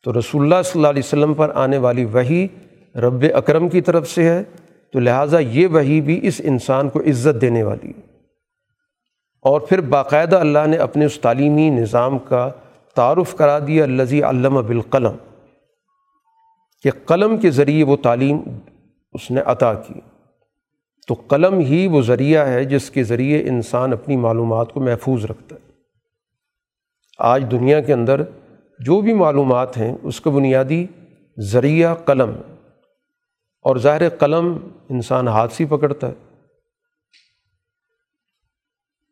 [0.05, 2.49] تو رسول اللہ صلی اللہ علیہ وسلم پر آنے والی وہی
[2.95, 4.43] رب اکرم کی طرف سے ہے،
[4.93, 8.01] تو لہٰذا یہ وہی بھی اس انسان کو عزت دینے والی ہے۔
[9.43, 12.51] اور پھر باقاعدہ اللہ نے اپنے اس تعلیمی نظام کا
[12.95, 15.30] تعارف کرا دیا الزی علامہ بالقلم۔
[16.83, 18.39] کہ قلم کے ذریعے وہ تعلیم
[19.13, 19.95] اس نے عطا کی۔
[21.07, 25.57] تو قلم ہی وہ ذریعہ ہے جس کے ذریعے انسان اپنی معلومات کو محفوظ رکھتا
[25.57, 25.71] ہے۔
[27.19, 28.23] آج دنیا کے اندر
[28.79, 30.87] جو بھی معلومات ہیں، اس کا بنیادی
[31.39, 32.55] ذریعہ قلم ہے۔
[33.63, 34.57] اور ظاہر قلم
[34.89, 36.37] انسان ہاتھ سے پکڑتا ہے۔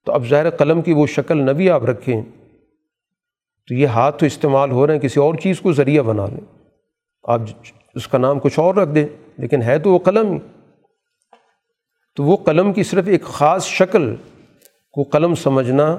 [0.05, 2.23] تو اب ظاہر قلم کی وہ شکل نہ بھی آپ رکھیں،
[3.69, 6.58] تو یہ ہاتھ تو استعمال ہو رہے ہیں، کسی اور چیز کو ذریعہ بنا لیں۔
[7.29, 7.41] آپ
[7.95, 9.07] اس کا نام کچھ اور رکھ دیں،
[9.37, 10.39] لیکن ہے تو وہ قلم ہی۔
[12.17, 14.17] تو وہ قلم کی صرف ایک خاص شکل
[14.93, 15.99] کو قلم سمجھنا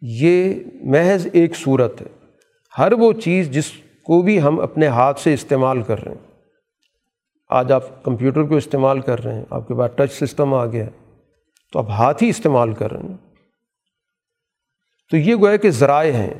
[0.00, 2.06] یہ محض ایک صورت ہے۔
[2.78, 3.70] ہر وہ چیز جس
[4.04, 6.40] کو بھی ہم اپنے ہاتھ سے استعمال کر رہے ہیں۔
[7.48, 10.86] آج آپ کمپیوٹر کو استعمال کر رہے ہیں، آپ کے پاس ٹچ سسٹم آ گیا
[11.72, 13.16] تو آپ ہاتھ ہی استعمال کر رہے ہیں۔
[15.10, 16.34] تو یہ گویا کہ ذرائع ہیں۔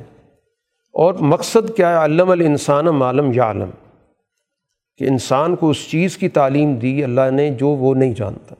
[0.93, 3.69] اور مقصد کیا ہے؟ علم الانسان معلوم یا عالم
[4.97, 8.55] کہ انسان کو اس چیز کی تعلیم دی، اللہ نے جو وہ نہیں جانتا۔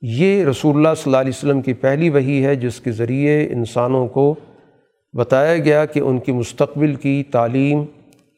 [0.00, 4.08] یہ رسول اللہ صلی اللہ علیہ وسلم کی پہلی وہی ہے، جس کے ذریعے انسانوں
[4.08, 4.34] کو
[5.12, 7.84] بتایا گیا کہ ان کی مستقبل کی تعلیم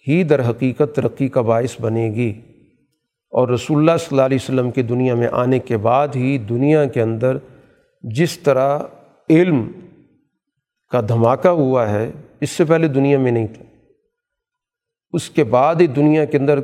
[0.09, 2.41] ہی در حقیقت ترقی کا باعث بنے گی۔
[3.31, 6.85] اور رسول اللہ صلی اللہ علیہ وسلم کی دنیا میں آنے کے بعد ہی دنیا
[6.85, 7.37] کے اندر
[8.03, 8.79] جس طرح
[9.31, 9.73] علم
[10.91, 13.70] کا دھماکہ ہوا ہے، اس سے پہلے دنیا میں نہیں تھا۔
[15.13, 16.61] اس کے بعد ہی دنیا کے اندر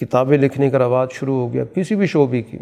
[0.00, 2.58] کتابیں لکھنے کا رواج شروع ہو گیا کسی بھی شعبے کی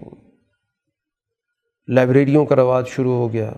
[1.88, 3.52] لائبریریوں کا رواج شروع ہو گیا،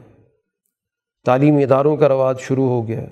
[1.25, 3.05] تعلیمی اداروں کا رواج شروع ہو گیا۔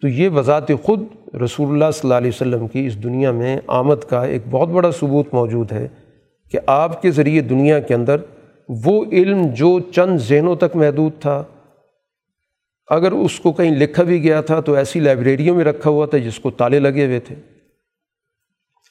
[0.00, 1.00] تو یہ بذات خود
[1.34, 4.90] رسول اللہ صلی اللہ علیہ وسلم کی اس دنیا میں آمد کا ایک بہت بڑا
[4.90, 5.88] ثبوت موجود ہے
[6.50, 8.16] کہ آپ کے ذریعے دنیا کے اندر
[8.68, 11.44] وہ علم جو چند ذہنوں تک محدود تھا
[12.92, 16.18] اگر اس کو کہیں لکھا بھی گیا تھا تو ایسی لائبریریوں میں رکھا ہوا تھا
[16.18, 17.34] جس کو تالے لگے ہوئے تھے۔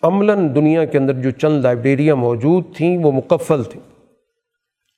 [0.04, 4.06] عملاً دنیا کے اندر جو چند لائبریریاں موجود تھیں وہ مکفل تھیں۔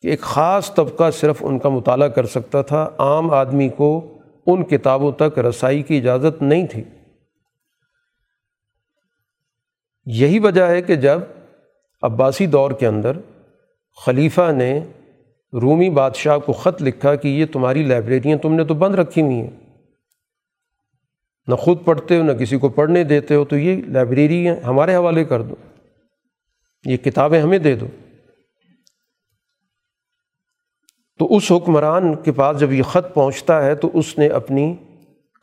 [0.01, 4.17] کہ ایک خاص طبقہ صرف ان کا مطالعہ کر سکتا تھا۔ عام آدمی کو
[4.47, 6.83] ان کتابوں تک رسائی کی اجازت نہیں تھی۔
[10.05, 11.21] یہی وجہ ہے کہ جب
[12.01, 13.11] عباسی دور کے اندر
[14.05, 14.79] خلیفہ نے
[15.53, 19.35] رومی بادشاہ کو خط لکھا کہ یہ تمہاری لائبریریاں تم نے تو بند رکھی ہوئی
[19.35, 19.49] ہیں۔
[21.47, 25.23] نہ خود پڑھتے ہو، نہ کسی کو پڑھنے دیتے ہو، تو یہ لائبریری ہمارے حوالے
[25.23, 25.55] کر دو۔
[26.85, 27.87] یہ کتابیں ہمیں دے دو۔
[31.19, 34.75] تو اس حکمران کے پاس جب یہ خط پہنچتا ہے، تو اس نے اپنی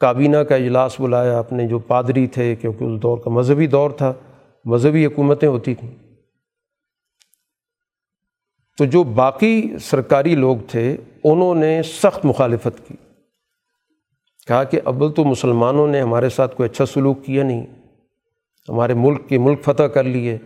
[0.01, 4.13] کابینہ کا اجلاس بلایا۔ اپنے جو پادری تھے، کیونکہ اس دور کا مذہبی دور تھا،
[4.65, 6.10] مذہبی حکومتیں ہوتی تھیں۔
[8.81, 12.95] تو جو باقی سرکاری لوگ تھے، انہوں نے سخت مخالفت کی۔
[14.47, 17.67] کہا کہ اول تو مسلمانوں نے ہمارے ساتھ کوئی اچھا سلوک کیا نہیں۔
[18.69, 20.39] ہمارے ملک کے ملک فتح کر لیے،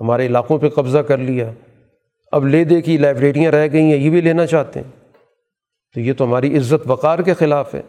[0.00, 1.52] ہمارے علاقوں پہ قبضہ کر لیا۔
[2.32, 5.12] اب لے دے کی لائبریریاں رہ گئی ہیں، یہ بھی لینا چاہتے ہیں۔
[5.94, 7.82] تو یہ تو ہماری عزت وقار کے خلاف ہے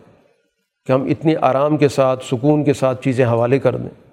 [0.85, 4.11] کہ ہم اتنی آرام کے ساتھ، سکون کے ساتھ چیزیں حوالے کر دیں۔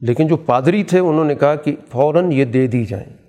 [0.00, 3.27] لیکن جو پادری تھے، انہوں نے کہا کہ فوراً یہ دے دی جائیں۔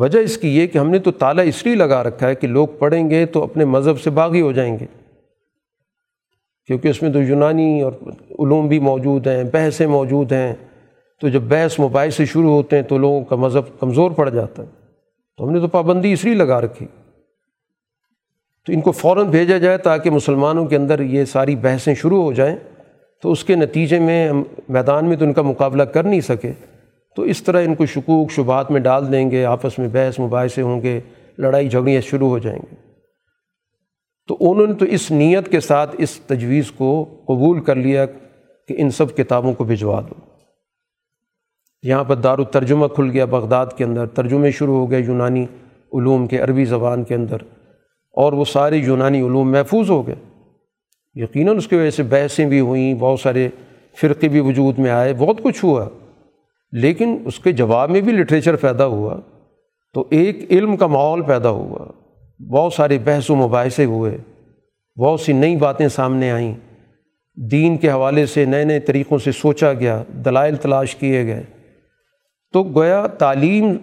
[0.00, 2.48] وجہ اس کی یہ کہ ہم نے تو تالا اس لیے لگا رکھا ہے کہ
[2.48, 4.86] لوگ پڑھیں گے تو اپنے مذہب سے باغی ہو جائیں گے۔
[6.66, 7.92] کیونکہ اس میں تو یونانی اور
[8.38, 10.54] علوم بھی موجود ہیں، بحثیں موجود ہیں۔
[11.20, 14.62] تو جب بحث موبائل سے شروع ہوتے ہیں تو لوگوں کا مذہب کمزور پڑ جاتا
[14.62, 14.68] ہے۔
[15.36, 16.86] تو ہم نے تو پابندی اس لیے لگا رکھی۔
[18.66, 22.32] تو ان کو فوراً بھیجا جائے تاکہ مسلمانوں کے اندر یہ ساری بحثیں شروع ہو
[22.32, 22.56] جائیں۔
[23.22, 24.32] تو اس کے نتیجے میں
[24.68, 26.52] میدان میں تو ان کا مقابلہ کر نہیں سکے۔
[27.16, 30.62] تو اس طرح ان کو شکوک شبہات میں ڈال دیں گے، آپس میں بحث مباحثے
[30.62, 31.00] ہوں گے،
[31.38, 32.74] لڑائی جھگڑیاں شروع ہو جائیں گے۔
[34.28, 38.06] تو انہوں نے تو اس نیت کے ساتھ اس تجویز کو قبول کر لیا
[38.68, 40.14] کہ ان سب کتابوں کو بھجوا دو۔
[41.82, 45.42] یہاں پر دار الترجمہ کھل گیا بغداد کے اندر، ترجمے شروع ہو گئے یونانی
[45.92, 47.36] علوم کے، عربی زبان کے اندر،
[48.12, 50.14] اور وہ سارے یونانی علوم محفوظ ہو گئے۔
[51.14, 53.48] یقیناً اس کی وجہ سے بحثیں بھی ہوئیں، بہت سارے
[54.00, 55.88] فرقے بھی وجود میں آئے، بہت کچھ ہوا۔
[56.72, 59.20] لیکن اس کے جواب میں بھی لٹریچر پیدا ہوا
[59.94, 61.86] تو ایک علم کا ماحول پیدا ہوا۔
[62.42, 64.18] بہت سارے بحث و مباحثے ہوئے۔
[65.00, 66.54] بہت سی نئی باتیں سامنے آئیں۔
[67.36, 71.42] دین کے حوالے سے نئے نئے طریقوں سے سوچا گیا، دلائل تلاش کیے گئے۔
[72.52, 73.76] تو گویا تعلیم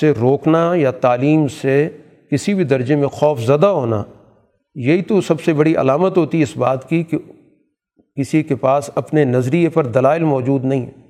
[0.00, 1.88] سے روکنا یا تعلیم سے
[2.30, 4.04] کسی بھی درجے میں خوف زدہ ہونا،
[4.74, 7.18] یہی تو سب سے بڑی علامت ہوتی ہے اس بات کی کہ
[8.20, 11.05] کسی کے پاس اپنے نظریے پر دلائل موجود نہیں۔ ہیں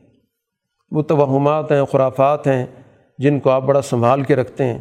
[0.90, 2.66] وہ توہمات ہیں، خرافات ہیں،
[3.18, 4.78] جن کو آپ بڑا سنبھال کے رکھتے ہیں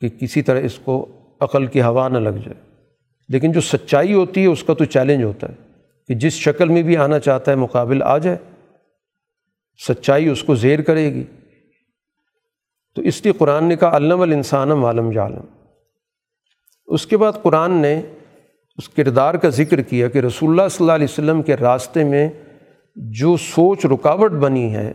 [0.00, 1.06] کہ کسی طرح اس کو
[1.40, 2.76] عقل کی ہوا نہ لگ جائے۔
[3.28, 5.54] لیکن جو سچائی ہوتی ہے، اس کا تو چیلنج ہوتا ہے
[6.08, 8.36] کہ جس شکل میں بھی آنا چاہتا ہے، مقابل آ جائے۔
[9.88, 11.24] سچائی اس کو زیر کرے گی۔
[12.94, 15.40] تو اس لیے قرآن نے کہا، علم الانسان عالم جالم
[16.86, 18.02] اس کے بعد قرآن نے
[18.78, 22.28] اس کردار کا ذکر کیا کہ رسول اللہ صلی اللہ علیہ وسلم کے راستے میں
[22.96, 24.92] جو سوچ رکاوٹ بنی ہے،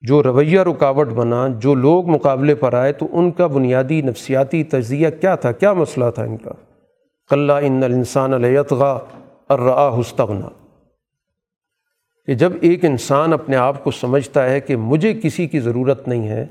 [0.00, 5.08] جو رویہ رکاوٹ بنا، جو لوگ مقابلے پر آئے، تو ان کا بنیادی نفسیاتی تجزیہ
[5.20, 6.50] کیا تھا؟ کیا مسئلہ تھا ان کا؟
[7.30, 8.98] قلّہ ان الانسان علیتغا
[9.48, 10.48] الرآ حستغنا
[12.26, 16.28] کہ جب ایک انسان اپنے آپ کو سمجھتا ہے کہ مجھے کسی کی ضرورت نہیں
[16.28, 16.46] ہے،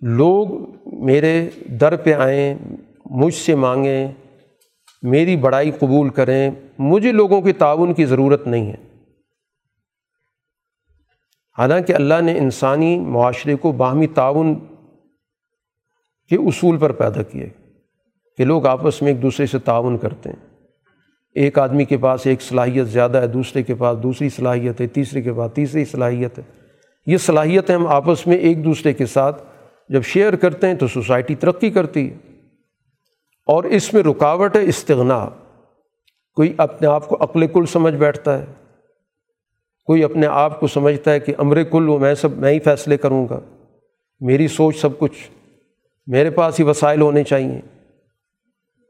[0.00, 0.70] لوگ
[1.04, 1.50] میرے
[1.80, 2.54] در پہ آئیں،
[3.10, 4.08] مجھ سے مانگیں،
[5.02, 8.89] میری بڑائی قبول کریں، مجھے لوگوں کے تعاون کی ضرورت نہیں ہے۔
[11.58, 14.54] حالانکہ اللہ نے انسانی معاشرے کو باہمی تعاون
[16.28, 17.48] کے اصول پر پیدا کیے
[18.36, 20.50] کہ لوگ آپس میں ایک دوسرے سے تعاون کرتے ہیں۔
[21.34, 25.22] ایک آدمی کے پاس ایک صلاحیت زیادہ ہے، دوسرے کے پاس دوسری صلاحیت ہے، تیسرے
[25.22, 26.44] کے پاس تیسری صلاحیت ہے۔
[27.06, 29.42] یہ صلاحیتیں ہم آپس میں ایک دوسرے کے ساتھ
[29.88, 32.14] جب شیئر کرتے ہیں تو سوسائٹی ترقی کرتی ہے۔
[33.46, 35.28] اور اس میں رکاوٹ ہے، استغنا۔
[36.34, 38.46] کوئی اپنے آپ کو عقل کل سمجھ بیٹھتا ہے۔
[39.90, 42.96] کوئی اپنے آپ کو سمجھتا ہے کہ امر کل وہ میں سب میں ہی فیصلے
[42.96, 43.40] کروں گا۔
[44.20, 45.30] میری سوچ سب کچھ
[46.06, 47.60] میرے پاس ہی وسائل ہونے چاہئیں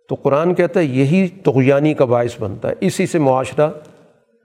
[0.08, 3.70] تو قرآن کہتا ہے یہی تغیانی کا باعث بنتا ہے۔ اسی سے معاشرہ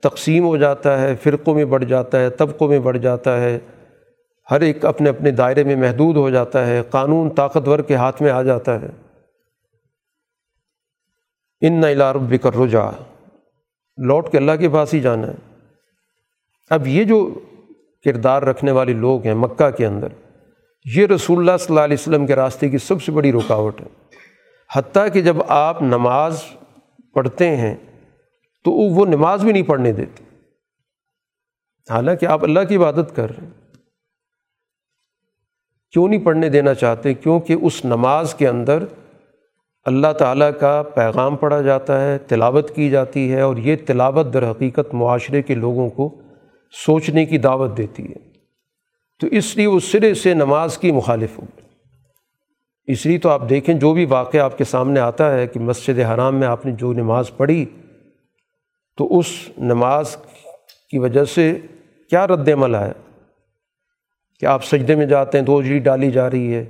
[0.04, 3.60] تقسیم ہو جاتا ہے، فرقوں میں بڑھ جاتا ہے، طبقوں میں بڑھ جاتا ہے۔
[4.52, 8.32] ہر ایک اپنے اپنے دائرے میں محدود ہو جاتا ہے۔ قانون طاقتور کے ہاتھ میں
[8.32, 8.88] آ جاتا ہے۔
[11.62, 12.92] ان نہ رب کر رجا
[13.98, 15.45] لوٹ کے اللہ کے پاس ہی جانا ہے۔
[16.70, 17.40] اب یہ جو
[18.06, 20.08] کردار رکھنے والے لوگ ہیں مکہ کے اندر،
[20.96, 23.86] یہ رسول اللہ صلی اللہ علیہ وسلم کے راستے کی سب سے بڑی رکاوٹ ہے۔
[24.76, 26.44] حتیٰ کہ جب آپ نماز
[27.14, 27.76] پڑھتے ہیں
[28.64, 30.24] تو وہ نماز بھی نہیں پڑھنے دیتے۔
[31.90, 33.54] حالانکہ آپ اللہ کی عبادت کر رہے ہیں۔
[35.92, 38.84] کیوں نہیں پڑھنے دینا چاہتے؟ کیونکہ اس نماز کے اندر
[39.86, 44.52] اللہ تعالیٰ کا پیغام پڑھا جاتا ہے، تلاوت کی جاتی ہے اور یہ تلاوت در
[44.52, 46.22] حقیقت معاشرے کے لوگوں کو
[46.86, 48.36] سوچنے کی دعوت دیتی ہے۔
[49.20, 51.44] تو اس لیے وہ سرے سے نماز کی مخالف ہو
[52.88, 56.00] اس لیے تو آپ دیکھیں جو بھی واقعہ آپ کے سامنے آتا ہے کہ مسجد
[56.00, 57.66] حرام میں آپ نے جو نماز پڑھی،
[58.98, 59.26] تو اس
[59.58, 60.18] نماز
[60.90, 61.60] کی وجہ سے
[62.10, 62.92] کیا رد عمل آیا؟
[64.40, 66.66] کہ آپ سجدے میں جاتے ہیں، دو جی ڈالی جا رہی ہے۔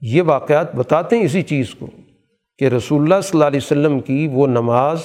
[0.00, 1.86] یہ واقعات بتاتے ہیں اسی چیز کو
[2.58, 4.98] کہ رسول اللہ صلی اللہ علیہ وسلم کی وہ نماز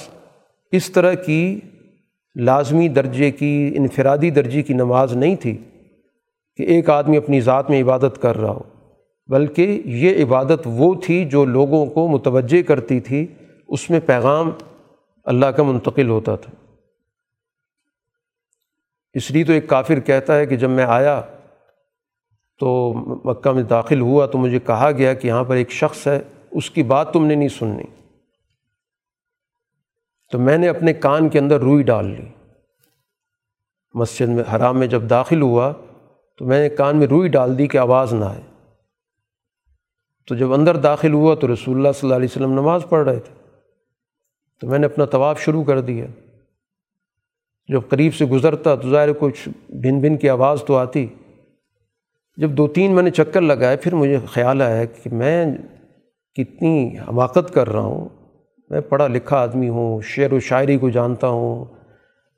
[0.72, 1.60] اس طرح کی
[2.36, 5.56] لازمی درجے کی، انفرادی درجے کی نماز نہیں تھی
[6.56, 8.62] کہ ایک آدمی اپنی ذات میں عبادت کر رہا ہو،
[9.28, 13.26] بلکہ یہ عبادت وہ تھی جو لوگوں کو متوجہ کرتی تھی،
[13.68, 14.50] اس میں پیغام
[15.24, 16.52] اللہ کا منتقل ہوتا تھا۔
[19.14, 21.20] اس لیے تو ایک کافر کہتا ہے کہ جب میں آیا
[22.60, 22.94] تو
[23.24, 26.70] مکہ میں داخل ہوا تو مجھے کہا گیا کہ یہاں پر ایک شخص ہے، اس
[26.70, 28.01] کی بات تم نے نہیں سننی۔
[30.32, 32.28] تو میں نے اپنے کان کے اندر روئی ڈال لی۔
[33.94, 35.72] مسجد میں حرام میں جب داخل ہوا
[36.38, 38.40] تو میں نے کان میں روئی ڈال دی کہ آواز نہ آئے۔
[40.28, 43.18] تو جب اندر داخل ہوا تو رسول اللہ صلی اللہ علیہ وسلم نماز پڑھ رہے
[43.18, 43.34] تھے۔
[44.60, 46.06] تو میں نے اپنا طواف شروع کر دیا۔
[47.68, 51.06] جب قریب سے گزرتا تو ظاہر کچھ بھن بھن کی آواز تو آتی۔
[52.36, 55.46] جب دو تین میں نے چکر لگائے پھر مجھے خیال آیا کہ میں
[56.34, 58.08] کتنی حماقت کر رہا ہوں۔
[58.72, 61.64] میں پڑھا لکھا آدمی ہوں، شعر و شاعری کو جانتا ہوں۔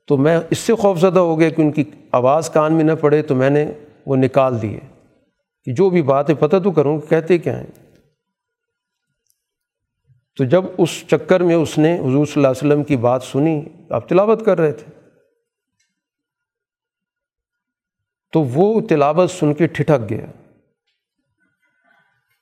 [0.07, 2.93] تو میں اس سے خوف زدہ ہو گیا کہ ان کی آواز کان میں نہ
[3.01, 3.73] پڑے تو میں نے
[4.07, 4.81] وہ نکال دیے۔
[5.65, 7.95] کہ جو بھی بات ہے پتہ تو کروں کہ کہتے کیا ہیں۔
[10.37, 13.63] تو جب اس چکر میں اس نے حضور صلی اللہ علیہ وسلم کی بات سنی،
[13.91, 15.01] آپ تلاوت کر رہے تھے۔
[18.33, 20.27] تو وہ تلاوت سن کے ٹھٹک گیا۔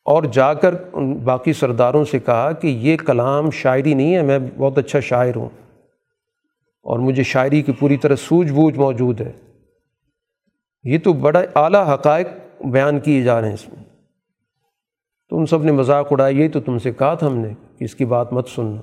[0.04, 0.74] اور جا کر
[1.24, 5.48] باقی سرداروں سے کہا کہ یہ کلام شاعری نہیں ہے، میں بہت اچھا شاعر ہوں۔
[6.82, 9.32] اور مجھے شاعری کی پوری طرح سوجھ بوجھ موجود ہے۔
[10.84, 12.28] یہ تو بڑا اعلیٰ حقائق
[12.60, 13.84] بیان کیے جا رہے ہیں اس میں۔
[15.28, 17.48] تو ان سب نے مذاق اڑایا یہی تو تم سے کہا تھا ہم نے
[17.78, 18.82] کہ اس کی بات مت سننا۔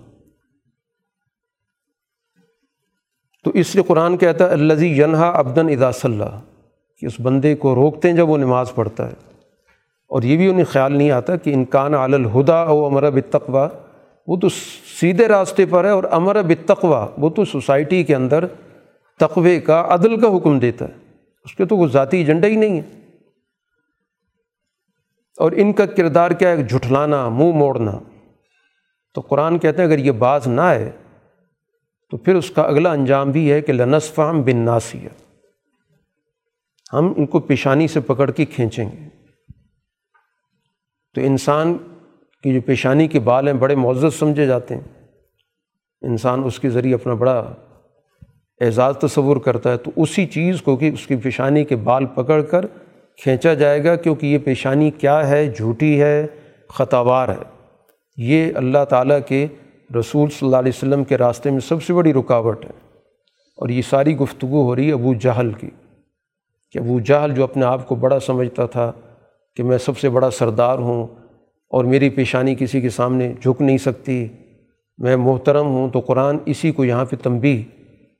[3.43, 6.25] تو اس لیے قرآن کہتا ہے الزی ینہا ابدن ادا صلی،
[6.97, 9.28] کہ اس بندے کو روکتے ہیں جب وہ نماز پڑھتا ہے۔
[10.09, 13.67] اور یہ بھی انہیں خیال نہیں آتا کہ انکان عال الہدا او امر بتقوا
[14.27, 14.49] وہ تو
[14.99, 18.45] سیدھے راستے پر ہے اور امر بتقوا وہ تو سوسائٹی کے اندر
[19.19, 20.93] تقوے کا عدل کا حکم دیتا ہے۔
[21.45, 22.99] اس کے تو وہ ذاتی ایجنڈا ہی نہیں ہے۔
[25.39, 27.99] اور ان کا کردار کیا ہے؟ جھٹلانا، منہ موڑنا۔
[29.13, 30.91] تو قرآن کہتے ہیں اگر یہ باز نہ آئے
[32.09, 35.09] تو پھر اس کا اگلا انجام بھی ہے کہ لنصفام بن ناسیہ
[36.93, 39.18] ہم ان کو پیشانی سے پکڑ کے کھینچیں گے۔
[41.15, 41.77] تو انسان
[42.43, 44.81] کی جو پیشانی کے بال ہیں بڑے معزز سمجھے جاتے ہیں۔
[46.01, 47.55] انسان اس کے ذریعے اپنا بڑا
[48.61, 52.41] اعزاز تصور کرتا ہے۔ تو اسی چیز کو کہ اس کی پیشانی کے بال پکڑ
[52.41, 52.65] کر
[53.17, 56.27] کھینچا جائے گا کیونکہ یہ پیشانی کیا ہے؟ جھوٹی ہے،
[56.69, 57.71] خطاوار ہے۔
[58.17, 59.47] یہ اللہ تعالیٰ کے
[59.99, 62.69] رسول صلی اللہ علیہ وسلم کے راستے میں سب سے بڑی رکاوٹ ہے۔
[63.57, 65.69] اور یہ ساری گفتگو ہو رہی ہے ابو جہل کی۔
[66.71, 68.91] کہ ابو جہل جو اپنے آپ کو بڑا سمجھتا تھا
[69.55, 71.07] کہ میں سب سے بڑا سردار ہوں
[71.69, 74.27] اور میری پیشانی کسی کے سامنے جھک نہیں سکتی،
[74.97, 77.63] میں محترم ہوں تو قرآن اسی کو یہاں پہ تنبیہ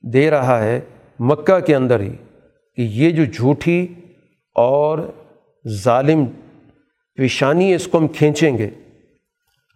[0.08, 0.80] دے رہا ہے
[1.20, 2.12] مکہ کے اندر ہی
[2.76, 3.88] کہ یہ جو جھوٹی
[4.56, 5.00] اور
[5.68, 6.26] ظالم
[7.16, 8.70] پیشانی اس کو ہم کھینچیں گے۔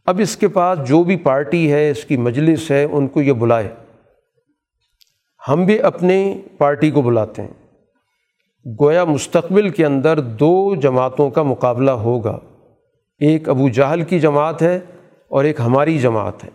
[0.05, 3.33] اب اس کے پاس جو بھی پارٹی ہے، اس کی مجلس ہے، ان کو یہ
[3.33, 3.69] بلائے۔
[5.47, 7.62] ہم بھی اپنے پارٹی کو بلاتے ہیں۔
[8.65, 12.39] گویا مستقبل کے اندر دو جماعتوں کا مقابلہ ہوگا۔
[13.19, 14.79] ایک ابو جہل کی جماعت ہے
[15.27, 16.49] اور ایک ہماری جماعت ہے۔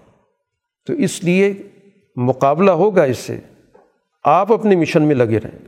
[0.86, 1.52] تو اس لیے
[2.16, 3.40] مقابلہ ہوگا اس سے۔
[4.24, 5.58] آپ اپنے مشن میں لگے رہیں۔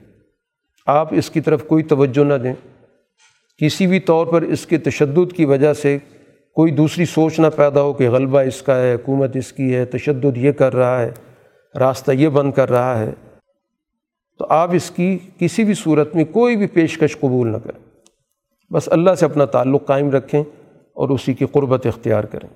[0.87, 2.55] آپ اس کی طرف کوئی توجہ نہ دیں۔
[3.59, 5.99] کسی بھی طور پر اس کے تشدد کی وجہ سے
[6.55, 9.85] کوئی دوسری سوچ نہ پیدا ہو کہ غلبہ اس کا ہے، حکومت اس کی ہے،
[9.85, 11.11] تشدد یہ کر رہا ہے،
[11.79, 13.11] راستہ یہ بند کر رہا ہے۔
[14.41, 17.91] تو آپ اس کی کسی بھی صورت میں کوئی بھی پیشکش قبول نہ کریں۔
[18.73, 20.41] بس اللہ سے اپنا تعلق قائم رکھیں
[20.75, 22.49] اور اسی کی قربت اختیار کریں۔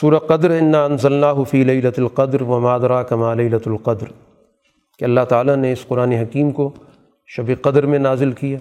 [0.00, 4.06] سورہ قدر انضل فی لت القدر و مادرا کما لت القدر۔
[4.98, 6.72] کہ اللہ تعالیٰ نے اس قرآن حکیم کو
[7.26, 8.58] شب قدر میں نازل کیا۔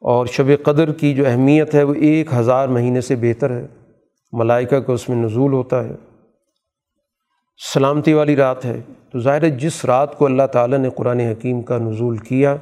[0.00, 3.66] اور شب قدر کی جو اہمیت ہے وہ ایک ہزار مہینے سے بہتر ہے۔
[4.32, 6.07] ملائکہ کا اس میں نزول ہوتا ہے۔
[7.58, 8.80] سلامتی والی رات ہے۔
[9.12, 12.56] تو ظاہر ہے جس رات کو اللہ تعالیٰ نے قرآن حکیم کا نزول کیا،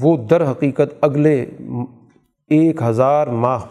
[0.00, 1.46] وہ در حقیقت اگلے
[2.48, 3.64] ایک ہزار ماہ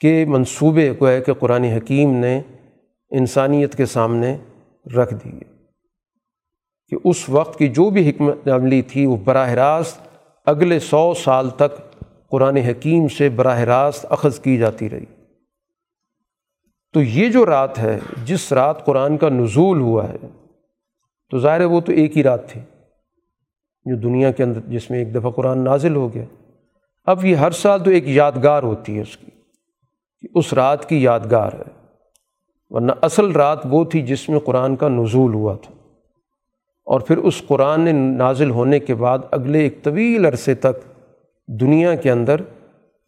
[0.00, 2.40] کے منصوبے کو ہے کہ قرآن حکیم نے
[3.10, 4.36] انسانیت کے سامنے
[4.96, 5.40] رکھ دیے
[6.88, 10.00] کہ اس وقت کی جو بھی حکمت عملی تھی، وہ براہ راست
[10.46, 11.98] اگلے سو سال تک
[12.30, 15.04] قرآن حکیم سے براہ راست اخذ کی جاتی رہی۔
[16.92, 20.16] تو یہ جو رات ہے، جس رات قرآن کا نزول ہوا ہے،
[21.30, 22.60] تو ظاہر ہے وہ تو ایک ہی رات تھی،
[23.84, 26.24] جو دنیا کے اندر، جس میں ایک دفعہ قرآن نازل ہو گیا۔
[27.04, 29.30] اب یہ ہر سال تو ایک یادگار ہوتی ہے اس کی،
[30.20, 31.88] کہ اس رات کی یادگار ہے۔
[32.70, 35.74] ورنہ اصل رات وہ تھی جس میں قرآن کا نزول ہوا تھا۔
[36.84, 41.02] اور پھر اس قرآن نازل ہونے کے بعد اگلے ایک طویل عرصے تک
[41.46, 42.36] دنیا کے اندر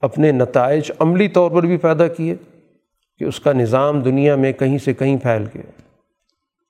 [0.00, 2.34] اپنے نتائج عملی طور پر بھی پیدا کیے۔
[3.22, 5.82] کہ اس کا نظام دنیا میں کہیں سے کہیں پھیل گیا۔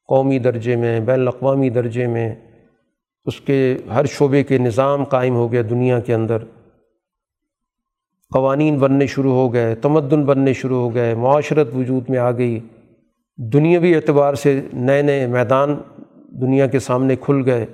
[0.09, 2.35] قومی درجے میں بین الاقوامی درجے میں
[3.25, 6.39] اس کے ہر شعبے کے نظام قائم ہو گیا دنیا کے اندر۔
[8.31, 12.61] قوانین بننے شروع ہو گئے، تمدن بننے شروع ہو گئے، معاشرت وجود میں آ گئی۔
[13.37, 15.77] دنیاوی اعتبار سے نئے نئے میدان
[16.41, 17.67] دنیا کے سامنے کھل گئے۔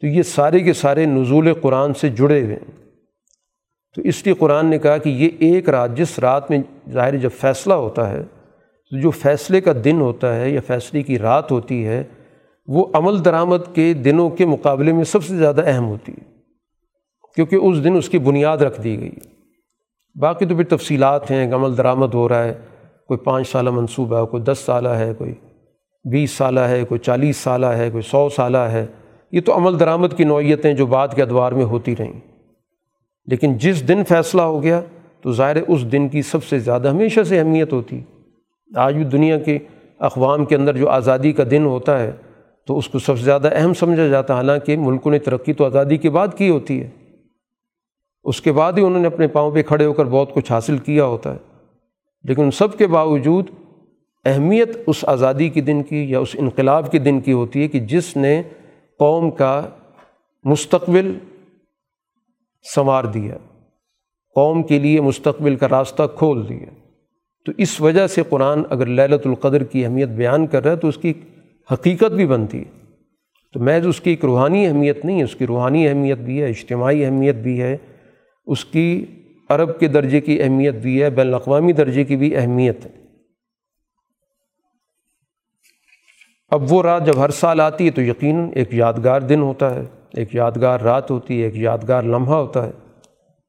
[0.00, 2.83] تو یہ سارے کے سارے نزول قرآن سے جڑے ہوئے ہیں۔
[3.96, 6.58] تو اس لیے قرآن نے کہا کہ یہ ایک رات، جس رات میں
[6.90, 11.18] ظاہر جب فیصلہ ہوتا ہے، تو جو فیصلے کا دن ہوتا ہے یا فیصلے کی
[11.18, 12.04] رات ہوتی ہے،
[12.68, 16.24] وہ عمل درآمد کے دنوں کے مقابلے میں سب سے زیادہ اہم ہوتی ہے،
[17.34, 19.14] کیونکہ اس دن اس کی بنیاد رکھ دی گئی
[20.16, 22.54] باقی تو پھر تفصیلات ہیں عمل درآمد ہو رہا ہے،
[23.08, 25.34] کوئی پانچ سالہ منصوبہ ہے، کوئی دس سالہ ہے، کوئی
[26.10, 28.86] بیس سالہ ہے، کوئی چالیس سالہ ہے، کوئی سو سالہ ہے۔
[29.32, 32.33] یہ تو عمل درآمد کی نوعیتیں جو بعد کے ادوار میں ہوتی رہیں۔
[33.26, 34.80] لیکن جس دن فیصلہ ہو گیا
[35.20, 38.00] تو ظاہر اس دن کی سب سے زیادہ ہمیشہ سے اہمیت ہوتی۔
[38.76, 39.58] آج بھی دنیا کے
[39.98, 42.12] اقوام کے اندر جو آزادی کا دن ہوتا ہے
[42.66, 45.96] تو اس کو سب سے زیادہ اہم سمجھا جاتا حالانکہ ملکوں نے ترقی تو آزادی
[45.96, 46.90] کے بعد کی ہوتی ہے۔
[48.24, 50.78] اس کے بعد ہی انہوں نے اپنے پاؤں پہ کھڑے ہو کر بہت کچھ حاصل
[50.78, 51.38] کیا ہوتا ہے۔
[52.24, 53.46] لیکن ان سب کے باوجود
[54.24, 57.80] اہمیت اس آزادی کے دن کی یا اس انقلاب کے دن کی ہوتی ہے کہ
[57.80, 58.42] جس نے
[58.98, 59.62] قوم کا
[60.44, 61.14] مستقبل
[62.74, 63.34] سنوار دیا
[64.34, 66.66] قوم کے لیے مستقبل کا راستہ کھول دیا
[67.46, 70.88] تو اس وجہ سے قرآن اگر للت القدر کی اہمیت بیان کر رہا ہے تو
[70.88, 71.12] اس کی
[71.72, 72.84] حقیقت بھی بنتی ہے۔
[73.52, 76.48] تو محض اس کی ایک روحانی اہمیت نہیں ہے، اس کی روحانی اہمیت بھی ہے،
[76.48, 77.76] اجتماعی اہمیت بھی ہے۔
[78.46, 79.06] اس کی
[79.48, 82.90] عرب کے درجے کی اہمیت بھی ہے، بین الاقوامی درجے کی بھی اہمیت ہے۔
[86.48, 89.84] اب وہ رات جب ہر سال آتی ہے تو یقیناً ایک یادگار دن ہوتا ہے۔
[90.16, 92.70] ایک یادگار رات ہوتی ہے، ایک یادگار لمحہ ہوتا ہے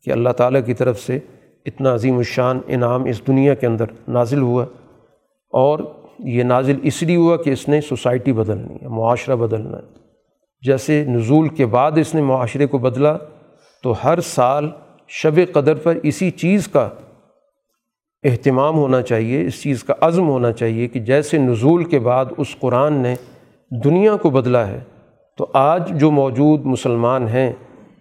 [0.08, 1.20] کہ اللہ تعالیٰ کی طرف سے
[1.66, 4.66] اتنا عظیم الشان انعام اس دنیا کے اندر نازل ہوا
[5.54, 5.80] اور
[6.20, 9.94] یہ نازل اس لیے ہوا کہ اس نے سوسائٹی بدلنی ہے، معاشرہ بدلنا ہے۔
[10.64, 13.16] جیسے نزول کے بعد اس نے معاشرے کو بدلا
[13.84, 14.70] تو ہر سال
[15.10, 16.90] شب قدر پر اسی چیز کا
[18.24, 22.56] اہتمام ہونا چاہیے، اس چیز کا عزم ہونا چاہیے کہ جیسے نزول کے بعد اس
[22.60, 23.16] قرآن نے
[23.72, 24.80] دنیا کو بدلا ہے
[25.38, 27.54] تو آج جو موجود مسلمان ہیں،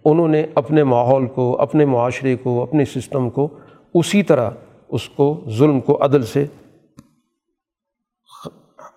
[0.05, 3.47] انہوں نے اپنے ماحول کو، اپنے معاشرے کو اپنے سسٹم کو
[3.93, 4.49] اسی طرح
[4.89, 6.45] اس کو ظلم کو عدل سے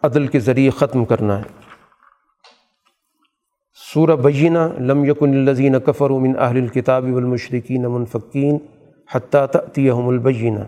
[0.03, 1.45] عدل کے ذریعے ختم کرنا ہے۔
[3.93, 8.59] سورہ بینہ لم یکن الزین کفر من اہل الکتاب والمشرقین منفقین
[9.15, 10.65] حتیٰ تأتیہم البینہ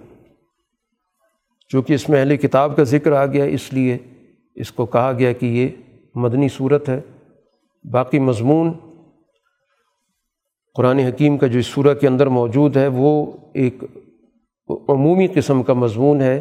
[1.68, 3.98] چونکہ اس میں اہل کتاب کا ذکر آ گیا، اس لیے
[4.54, 5.68] اس کو کہا گیا کہ یہ
[6.14, 7.00] مدنی صورت ہے۔
[7.84, 8.72] باقی مضمون
[10.74, 13.84] قرآن حکیم کا جو اس سورہ کے اندر موجود ہے، وہ ایک
[14.88, 16.40] عمومی قسم کا مضمون ہے۔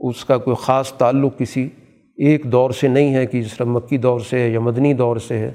[0.00, 1.68] اس کا کوئی خاص تعلق کسی
[2.16, 5.16] ایک دور سے نہیں ہے کہ جس طرح مکی دور سے ہے یا مدنی دور
[5.16, 5.52] سے ہے۔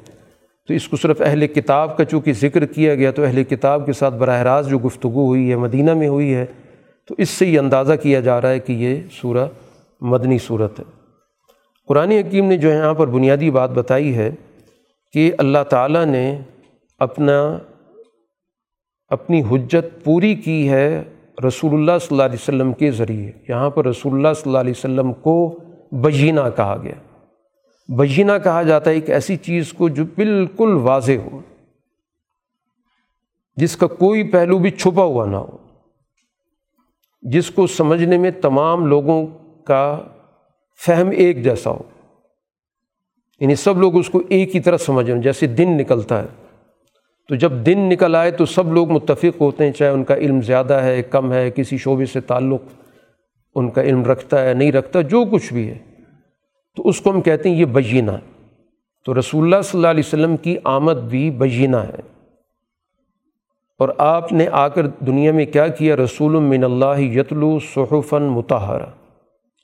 [0.68, 3.94] تو اس کو صرف اہل کتاب کا چونکہ ذکر کیا گیا تو اہل کتاب کے
[3.94, 6.46] ساتھ براہ راست جو گفتگو ہوئی ہے، مدینہ میں ہوئی ہے،
[7.08, 9.48] تو اس سے یہ اندازہ کیا جا رہا ہے کہ یہ سورہ
[10.02, 10.86] مدنی صورت ہے۔
[11.88, 14.32] قرآن حکیم نے جو ہے یہاں پر بنیادی بات بتائی ہے
[15.14, 16.42] کہ اللہ تعالیٰ نے
[17.00, 17.58] اپنا
[19.08, 21.04] اپنی حجت پوری کی ہے
[21.48, 24.74] رسول اللہ صلی اللہ علیہ وسلم کے ذریعے۔ یہاں پر رسول اللہ صلی اللہ علیہ
[24.78, 25.60] وسلم کو
[25.92, 26.96] بجینہ کہا گیا۔
[27.98, 31.42] بجینہ کہا جاتا ہے ایک ایسی چیز کو جو بالکل واضح ہو،
[33.56, 35.58] جس کا کوئی پہلو بھی چھپا ہوا نہ ہو،
[37.22, 39.26] جس کو سمجھنے میں تمام لوگوں
[39.64, 40.02] کا
[40.86, 41.84] فہم ایک جیسا ہو۔
[43.44, 46.28] یعنی سب لوگ اس کو ایک ہی طرح سمجھیں جیسے دن نکلتا ہے۔
[47.28, 50.42] تو جب دن نکل آئے تو سب لوگ متفق ہوتے ہیں، چاہے ان کا علم
[50.42, 52.62] زیادہ ہے، کم ہے، کسی شعبے سے تعلق
[53.56, 55.78] ان کا علم رکھتا ہے، نہیں رکھتا، جو کچھ بھی ہے۔
[56.76, 58.12] تو اس کو ہم کہتے ہیں یہ بینہ
[59.06, 62.02] تو رسول اللہ صلی اللہ علیہ وسلم کی آمد بھی بینہ ہے۔
[63.80, 68.86] اور آپ نے آ کر دنیا میں کیا کیا؟ رسول من اللہ یتلو صحفن متحرہ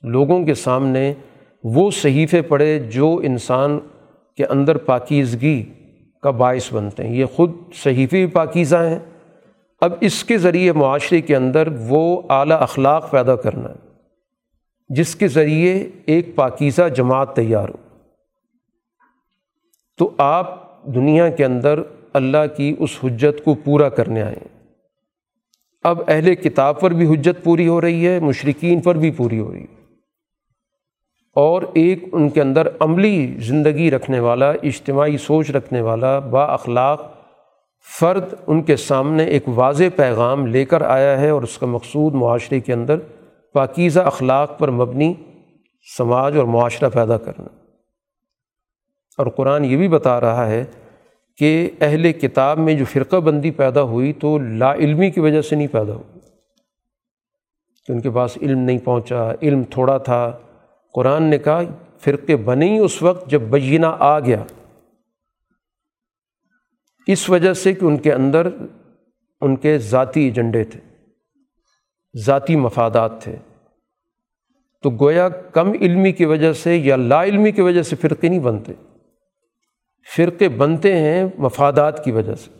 [0.02, 1.14] لوگوں کے سامنے
[1.64, 3.78] وہ صحیفے پڑھے جو انسان
[4.36, 5.64] کے اندر پاکیزگی
[6.22, 8.98] کا باعث بنتے ہیں۔ یہ خود صحیفے بھی پاکیزہ ہیں۔
[9.80, 13.74] اب اس کے ذریعے معاشرے کے اندر وہ اعلیٰ اخلاق پیدا کرنا ہے،
[14.88, 17.98] جس کے ذریعے ایک پاکیزہ جماعت تیار ہو۔
[19.98, 21.82] تو آپ دنیا کے اندر
[22.12, 24.68] اللہ کی اس حجت کو پورا کرنے آئیں
[25.82, 29.52] اب اہل کتاب پر بھی حجت پوری ہو رہی ہے مشرقین پر بھی پوری ہو
[29.52, 29.79] رہی ہے۔
[31.34, 37.20] اور ایک ان کے اندر عملی زندگی رکھنے والا، اجتماعی سوچ رکھنے والا، با اخلاق
[38.00, 42.14] فرد ان کے سامنے ایک واضح پیغام لے کر آیا ہے اور اس کا مقصود
[42.14, 42.96] معاشرے کے اندر
[43.52, 45.14] پاکیزہ اخلاق پر مبنی
[45.98, 47.46] سماج اور معاشرہ پیدا کرنا۔
[49.18, 50.64] اور قرآن یہ بھی بتا رہا ہے
[51.38, 55.56] کہ اہل کتاب میں جو فرقہ بندی پیدا ہوئی تو لا علمی کی وجہ سے
[55.56, 56.20] نہیں پیدا ہوئی۔
[57.86, 60.38] کہ ان کے پاس علم نہیں پہنچا، علم تھوڑا تھا
[60.92, 61.60] قرآن نے کہا،
[61.98, 64.44] فرقے بنے ہی اس وقت جب بینہ آ گیا۔
[67.06, 68.48] اس وجہ سے کہ ان کے اندر
[69.40, 70.80] ان کے ذاتی ایجنڈے تھے،
[72.18, 73.36] ذاتی مفادات تھے۔
[74.82, 78.38] تو گویا کم علمی کی وجہ سے یا لا علمی کی وجہ سے فرقے نہیں
[78.38, 78.72] بنتے۔
[80.16, 82.50] فرقے بنتے ہیں مفادات کی وجہ سے۔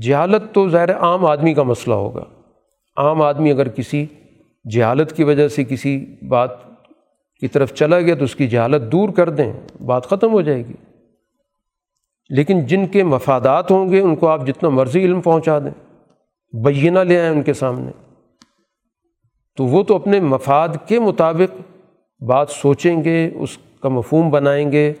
[0.00, 2.24] جہالت تو ظاہر عام آدمی کا مسئلہ ہوگا۔
[2.96, 4.06] عام آدمی اگر کسی
[4.70, 6.50] جہالت کی وجہ سے کسی بات
[7.40, 10.66] کی طرف چلا گیا تو اس کی جہالت دور کر دیں، بات ختم ہو جائے
[10.66, 10.72] گی۔
[12.28, 15.94] لیکن جن کے مفادات ہوں گے، ان کو آپ جتنا مرضی علم پہنچا دیں،
[16.52, 17.90] بینہ لے آئیں ان کے سامنے۔
[19.56, 21.60] تو وہ تو اپنے مفاد کے مطابق
[22.22, 24.92] بات سوچیں گے، اس کا مفہوم بنائیں گے،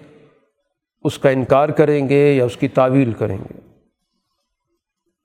[1.04, 3.60] اس کا انکار کریں گے یا اس کی تعویل کریں گے۔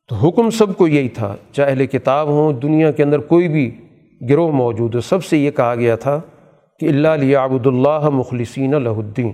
[0.10, 3.81] تو حکم سب کو یہی تھا، چاہے اہل کتاب ہوں، دنیا کے اندر کوئی بھی
[4.30, 6.22] گروہ موجود ہے۔ سب سے یہ کہا گیا تھا
[6.80, 9.32] کہ اللہ علیہ آبد اللہ مخلصین الدین۔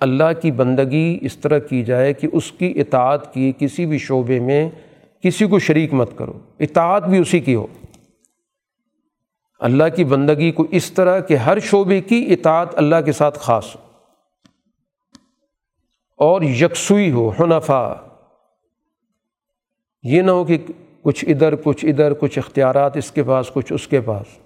[0.00, 4.40] اللہ کی بندگی اس طرح کی جائے کہ اس کی اطاعت کی کسی بھی شعبے
[4.40, 4.70] میں
[5.22, 7.66] کسی کو شریک مت کرو۔ اطاعت بھی اسی کی ہو۔
[9.60, 13.76] اللہ کی بندگی کو اس طرح کہ ہر شعبے کی اطاعت اللہ کے ساتھ خاص
[13.76, 13.80] ہو۔
[16.18, 17.94] اور یکسوئی ہو حنفا
[20.02, 20.58] یہ نہ ہو کہ
[21.06, 24.38] کچھ ادھر کچھ ادھر، کچھ اختیارات اس کے پاس، کچھ اس کے پاس۔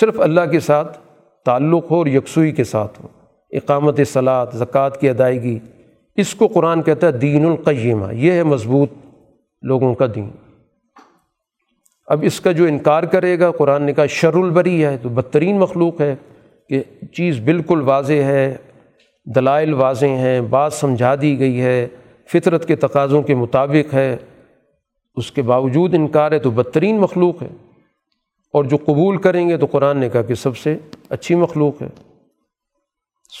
[0.00, 0.98] صرف اللہ کے ساتھ
[1.44, 3.08] تعلق ہو اور یکسوئی کے ساتھ ہو۔
[3.50, 5.58] اقامت صلاحت زکوٰۃ کی ادائیگی،
[6.16, 8.90] اس کو قرآن کہتا ہے دین القیمہ۔ یہ ہے مضبوط
[9.62, 10.30] لوگوں کا دین۔
[12.06, 15.58] اب اس کا جو انکار کرے گا، قرآن نے کہا شر البری ہے، تو بدترین
[15.58, 16.14] مخلوق ہے
[16.68, 16.82] کہ
[17.14, 18.56] چیز بالکل واضح ہے،
[19.34, 21.88] دلائل واضح ہیں، بات سمجھا دی گئی ہے،
[22.32, 24.16] فطرت کے تقاضوں کے مطابق ہے۔
[25.16, 27.48] اس کے باوجود انکار ہے تو بدترین مخلوق ہے۔
[28.52, 30.78] اور جو قبول کریں گے تو قرآن نے کہا کہ سب سے
[31.08, 31.88] اچھی مخلوق ہے۔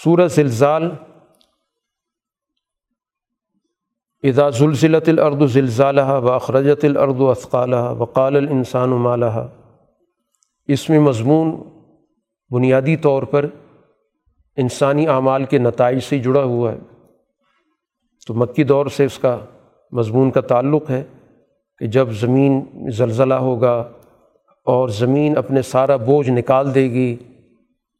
[0.04, 0.90] سورہ زلزال،
[4.22, 9.48] اذا زلزلت الارض زلزالہ و اخرجت الارض اثقالہ وقال الانسان مالہ
[10.68, 11.62] اس میں مضمون
[12.50, 13.46] بنیادی طور پر
[14.56, 16.78] انسانی اعمال کے نتائج سے جڑا ہوا ہے۔
[18.26, 19.38] تو مکی دور سے اس کا
[19.92, 21.04] مضمون کا تعلق ہے۔
[21.78, 23.88] کہ جب زمین زلزلہ ہوگا
[24.64, 27.16] اور زمین اپنے سارا بوجھ نکال دے گی،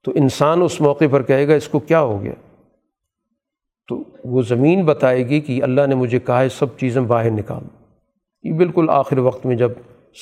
[0.04, 2.32] تو انسان اس موقع پر کہے گا، اس کو کیا ہو گیا؟
[3.88, 7.62] تو وہ زمین بتائے گی کہ اللہ نے مجھے کہا ہے، سب چیزیں باہر نکال۔
[8.42, 9.72] یہ بالکل آخر وقت میں جب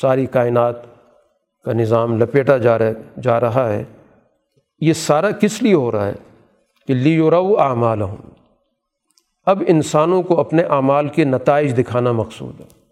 [0.01, 0.77] ساری کائنات
[1.65, 3.85] کا نظام لپیٹا جا رہا جا رہا ہے،
[4.81, 6.13] یہ سارا کس لیے ہو رہا ہے؟
[6.87, 8.17] کہ لی رو اعمال ہوں
[9.47, 12.84] اب انسانوں کو اپنے اعمال کے نتائج دکھانا مقصود ہے۔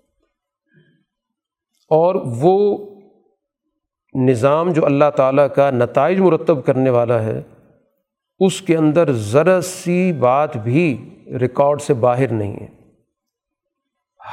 [1.92, 2.78] اور وہ
[4.14, 7.42] نظام جو اللہ تعالیٰ کا نتائج مرتب کرنے والا ہے،
[8.38, 12.66] اس کے اندر ذرا سی بات بھی ریکارڈ سے باہر نہیں ہے۔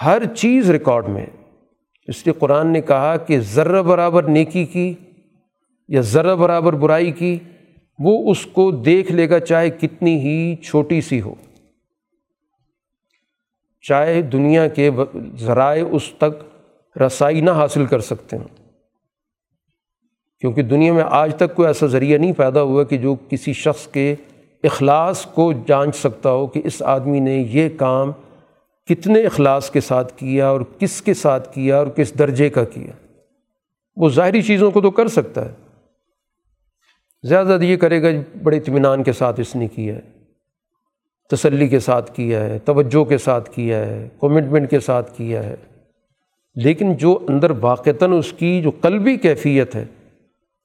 [0.05, 1.25] ہر چیز ریکارڈ میں۔
[2.07, 4.93] اس لیے قرآن نے کہا کہ ذرہ برابر نیکی کی
[5.87, 7.39] یا ذرہ برابر برائی کی،
[7.99, 11.35] وہ اس کو دیکھ لے گا چاہے کتنی ہی چھوٹی سی ہو۔
[13.81, 14.89] چاہے دنیا کے
[15.35, 16.48] ذرائع اس تک
[17.05, 18.59] رسائی نہ حاصل کر سکتے ہیں۔
[20.39, 23.87] کیونکہ دنیا میں آج تک کوئی ایسا ذریعہ نہیں پیدا ہوا کہ جو کسی شخص
[23.87, 24.15] کے
[24.63, 28.11] اخلاص کو جانچ سکتا ہو کہ اس آدمی نے یہ کام
[28.85, 32.91] کتنے اخلاص کے ساتھ کیا اور کس کے ساتھ کیا اور کس درجے کا کیا۔
[33.95, 35.51] وہ ظاہری چیزوں کو تو کر سکتا ہے۔
[37.23, 38.07] زیادہ زیادہ یہ کرے گا
[38.43, 40.01] بڑے اطمینان کے ساتھ اس نے کیا ہے۔
[41.29, 45.55] تسلی کے ساتھ کیا ہے، توجہ کے ساتھ کیا ہے کمٹمنٹ کے ساتھ کیا ہے۔
[46.63, 49.85] لیکن جو اندر واقعتاً اس کی جو قلبی کیفیت ہے،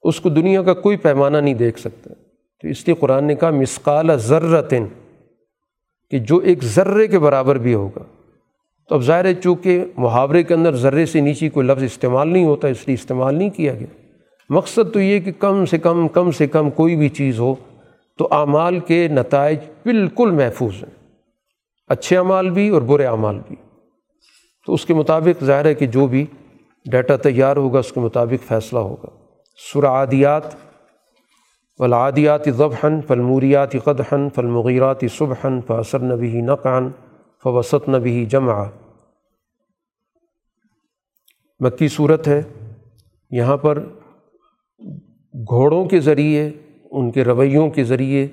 [0.02, 2.14] اس کو دنیا کا کوئی پیمانہ نہیں دیکھ سکتا۔
[2.62, 4.84] تو اس لیے قرآن نے کہا مسقال ذرتن
[6.10, 8.02] کہ جو ایک ذرے کے برابر بھی ہوگا۔
[8.88, 12.44] تو اب ظاہر ہے، چونکہ محاورے کے اندر ذرے سے نیچے کوئی لفظ استعمال نہیں
[12.44, 13.86] ہوتا، اس لیے استعمال نہیں کیا گیا۔
[14.50, 17.54] مقصد تو یہ کہ کم سے کم کم سے کم کوئی بھی چیز ہو،
[18.18, 21.08] تو اعمال کے نتائج بالکل محفوظ ہیں۔
[21.88, 23.56] اچھے اعمال بھی اور برے اعمال بھی۔
[24.66, 26.26] تو اس کے مطابق ظاہر ہے کہ جو بھی
[26.90, 29.08] ڈیٹا تیار ہوگا، اس کے مطابق فیصلہ ہوگا۔
[29.72, 30.44] سرعادیات
[31.78, 36.90] ولادیات ضبحن فلموریات قدحن فلمغیرات صبحن فصر نبی نقان
[37.42, 38.64] فوسط نبی جمع
[41.60, 42.42] مکی صورت ہے،
[43.30, 43.78] یہاں پر
[45.34, 46.50] گھوڑوں کے ذریعے،
[46.90, 48.26] ان کے رویوں کے ذریعے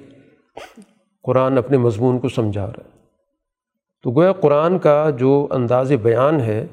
[1.24, 3.01] قرآن اپنے مضمون کو سمجھا رہا ہے۔
[4.04, 6.66] تو گویا قرآن کا جو انداز بیان ہے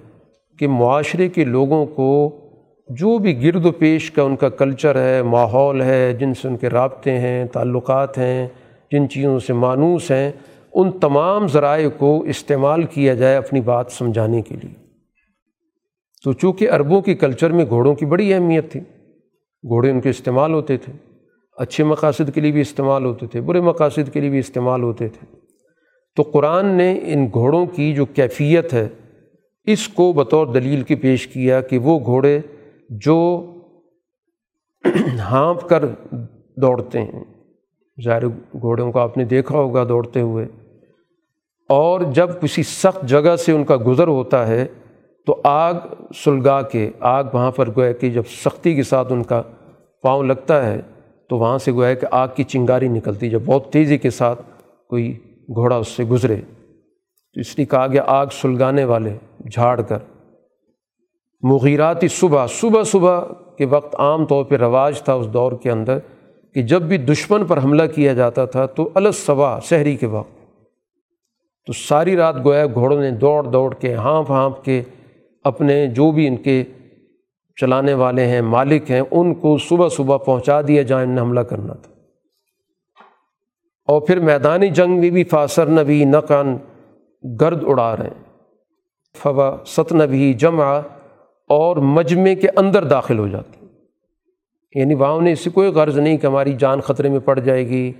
[0.58, 2.40] کہ معاشرے کے لوگوں کو
[2.88, 6.56] جو بھی گرد و پیش کا ان کا کلچر ہے، ماحول ہے، جن سے ان
[6.56, 8.48] کے رابطے ہیں، تعلقات ہیں،
[8.92, 10.32] جن چیزوں سے مانوس ہیں،
[10.72, 14.74] ان تمام ذرائع کو استعمال کیا جائے اپنی بات سمجھانے کے لیے۔
[16.24, 18.80] تو چونکہ عربوں کے کلچر میں گھوڑوں کی بڑی اہمیت تھی،
[19.68, 20.92] گھوڑے ان کے استعمال ہوتے تھے،
[21.56, 25.08] اچھے مقاصد کے لیے بھی استعمال ہوتے تھے، برے مقاصد کے لیے بھی استعمال ہوتے
[25.08, 25.37] تھے۔
[26.18, 28.88] تو قرآن نے ان گھوڑوں کی جو کیفیت ہے،
[29.64, 32.40] اس کو بطور دلیل کے پیش کیا کہ وہ گھوڑے
[32.90, 33.46] جو
[35.18, 35.84] ہانپ کر
[36.56, 37.24] دوڑتے ہیں۔
[38.04, 40.46] ظاہر گھوڑوں کو آپ نے دیکھا ہوگا دوڑتے ہوئے۔
[41.68, 44.66] اور جب کسی سخت جگہ سے ان کا گزر ہوتا ہے،
[45.26, 45.74] تو آگ
[46.24, 49.42] سلگا کے، آگ وہاں پر گویا کہ جب سختی کے ساتھ ان کا
[50.02, 50.80] پاؤں لگتا ہے،
[51.28, 54.42] تو وہاں سے گویا کہ آگ کی چنگاری نکلتی جب بہت تیزی کے ساتھ
[54.88, 55.18] کوئی
[55.54, 56.36] گھوڑا اس سے گزرے۔
[57.34, 59.16] تو اس لیے کہا گیا آگ سلگانے والے
[59.52, 59.98] جھاڑ کر۔
[61.42, 63.20] مغیراتی صبح صبح صبح
[63.58, 65.98] کے وقت عام طور پہ رواج تھا اس دور کے اندر
[66.54, 70.38] کہ جب بھی دشمن پر حملہ کیا جاتا تھا تو الصبا شہری کے وقت۔
[71.66, 74.82] تو ساری رات گویا گھوڑوں نے دوڑ دوڑ کے، ہانپ ہانپ کے
[75.44, 76.64] اپنے جو بھی ان کے
[77.60, 81.74] چلانے والے ہیں، مالک ہیں، ان کو صبح صبح پہنچا دیا جائیں انہیں حملہ کرنا
[81.74, 81.92] تھا۔
[83.88, 86.56] اور پھر میدانی جنگ میں بھی فاصر نبی نقن
[87.40, 88.24] گرد اڑا رہے ہیں۔
[89.22, 90.80] فوا ست نبی جمع
[91.48, 93.68] اور مجمے کے اندر داخل ہو جاتے ہیں۔
[94.74, 97.68] یعنی وہاں انہیں اس سے کوئی غرض نہیں کہ ہماری جان خطرے میں پڑ جائے
[97.68, 97.92] گی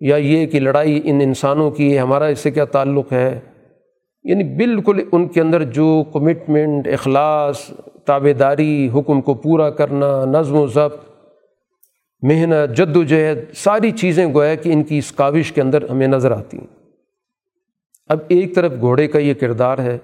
[0.00, 3.40] یا یہ کہ لڑائی ان انسانوں کی ہے، ہمارا اس سے کیا تعلق ہے؟
[4.24, 7.70] یعنی بالکل ان کے اندر جو کمٹمنٹ اخلاص
[8.04, 11.11] تابے داری حکم کو پورا کرنا، نظم و ضبط
[12.22, 16.06] محنت جد و جہد ساری چیزیں گویا کہ ان کی اس کاوش کے اندر ہمیں
[16.06, 16.66] نظر آتی ہیں۔
[18.06, 19.98] اب ایک طرف گھوڑے کا یہ کردار ہے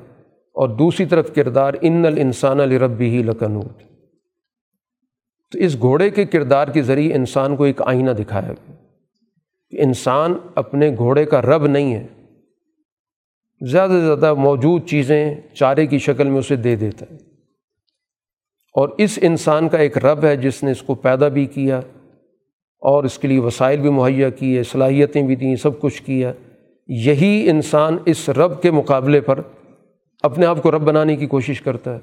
[0.52, 3.82] اور دوسری طرف کردار ان الانسان الربی ہی لکنود۔
[5.52, 8.72] تو اس گھوڑے کے کردار کے ذریعے انسان کو ایک آئینہ دکھایا گیا
[9.70, 12.06] کہ انسان اپنے گھوڑے کا رب نہیں ہے۔
[13.60, 17.16] زیادہ سے زیادہ موجود چیزیں چارے کی شکل میں اسے دے دیتا ہے۔
[18.74, 21.80] اور اس انسان کا ایک رب ہے جس نے اس کو پیدا بھی کیا
[22.78, 26.32] اور اس کے لیے وسائل بھی مہیا کیے، صلاحیتیں بھی دیں، سب کچھ کیا۔
[26.86, 29.40] یہی انسان اس رب کے مقابلے پر
[30.22, 31.98] اپنے آپ کو رب بنانے کی کوشش کرتا ہے۔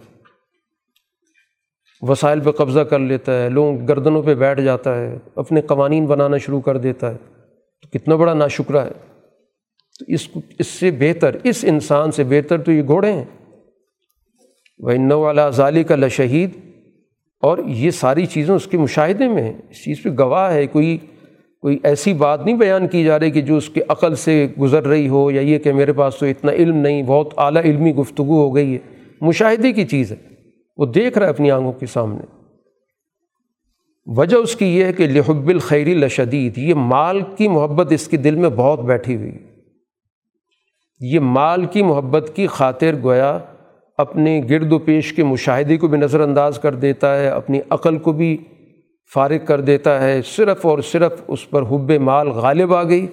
[2.01, 6.37] وسائل پہ قبضہ کر لیتا ہے لوگوں گردنوں پہ بیٹھ جاتا ہے، اپنے قوانین بنانا
[6.37, 7.17] شروع کر دیتا ہے۔
[7.81, 8.91] تو کتنا بڑا ناشکرہ ہے۔
[9.99, 10.29] تو اس
[10.59, 13.25] اس سے بہتر، اس انسان سے بہتر تو یہ گھوڑے ہیں۔
[14.79, 16.64] وہ نو والا ظالی کا لشہید
[17.45, 20.97] اور یہ ساری چیزیں اس کے مشاہدے میں ہیں۔ اس چیز پہ گواہ ہے، کوئی
[21.61, 24.87] کوئی ایسی بات نہیں بیان کی جا رہی کہ جو اس کے عقل سے گزر
[24.87, 28.41] رہی ہو یا یہ کہ میرے پاس تو اتنا علم نہیں، بہت اعلیٰ علمی گفتگو
[28.41, 28.79] ہو گئی ہے۔
[29.21, 30.17] مشاہدے کی چیز ہے،
[30.77, 32.19] وہ دیکھ رہا ہے اپنی آنکھوں کے سامنے۔
[34.05, 38.17] وجہ اس کی یہ ہے کہ لحب الخیری لشدید، یہ مال کی محبت اس کے
[38.17, 39.37] دل میں بہت بیٹھی ہوئی۔
[40.99, 43.37] یہ مال کی محبت کی خاطر گویا
[43.97, 47.97] اپنے گرد و پیش کے مشاہدے کو بھی نظر انداز کر دیتا ہے، اپنی عقل
[47.97, 48.37] کو بھی
[49.13, 53.07] فارغ کر دیتا ہے۔ صرف اور صرف اس پر حب مال غالب آ گئی،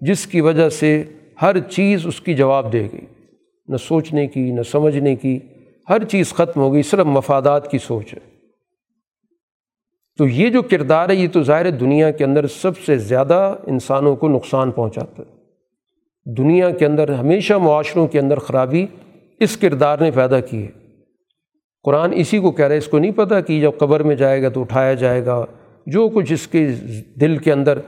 [0.00, 1.04] جس کی وجہ سے
[1.42, 3.06] ہر چیز اس کی جواب دے گئی۔
[3.68, 5.38] نہ سوچنے کی، نہ سمجھنے کی،
[5.88, 8.18] ہر چیز ختم ہو گئی، صرف مفادات کی سوچ ہے۔
[10.18, 14.16] تو یہ جو کردار ہے، یہ تو ظاہر دنیا کے اندر سب سے زیادہ انسانوں
[14.16, 15.42] کو نقصان پہنچاتا ہے۔
[16.34, 18.86] دنیا کے اندر ہمیشہ معاشروں کے اندر خرابی
[19.42, 20.70] اس کردار نے پیدا کی ہے۔
[21.82, 24.48] قرآن اسی کو کہہ رہے اس کو نہیں پتہ کہ جب قبر میں جائے گا
[24.48, 25.44] تو اٹھایا جائے گا۔
[25.86, 26.70] جو کچھ اس کے
[27.20, 27.78] دل کے اندر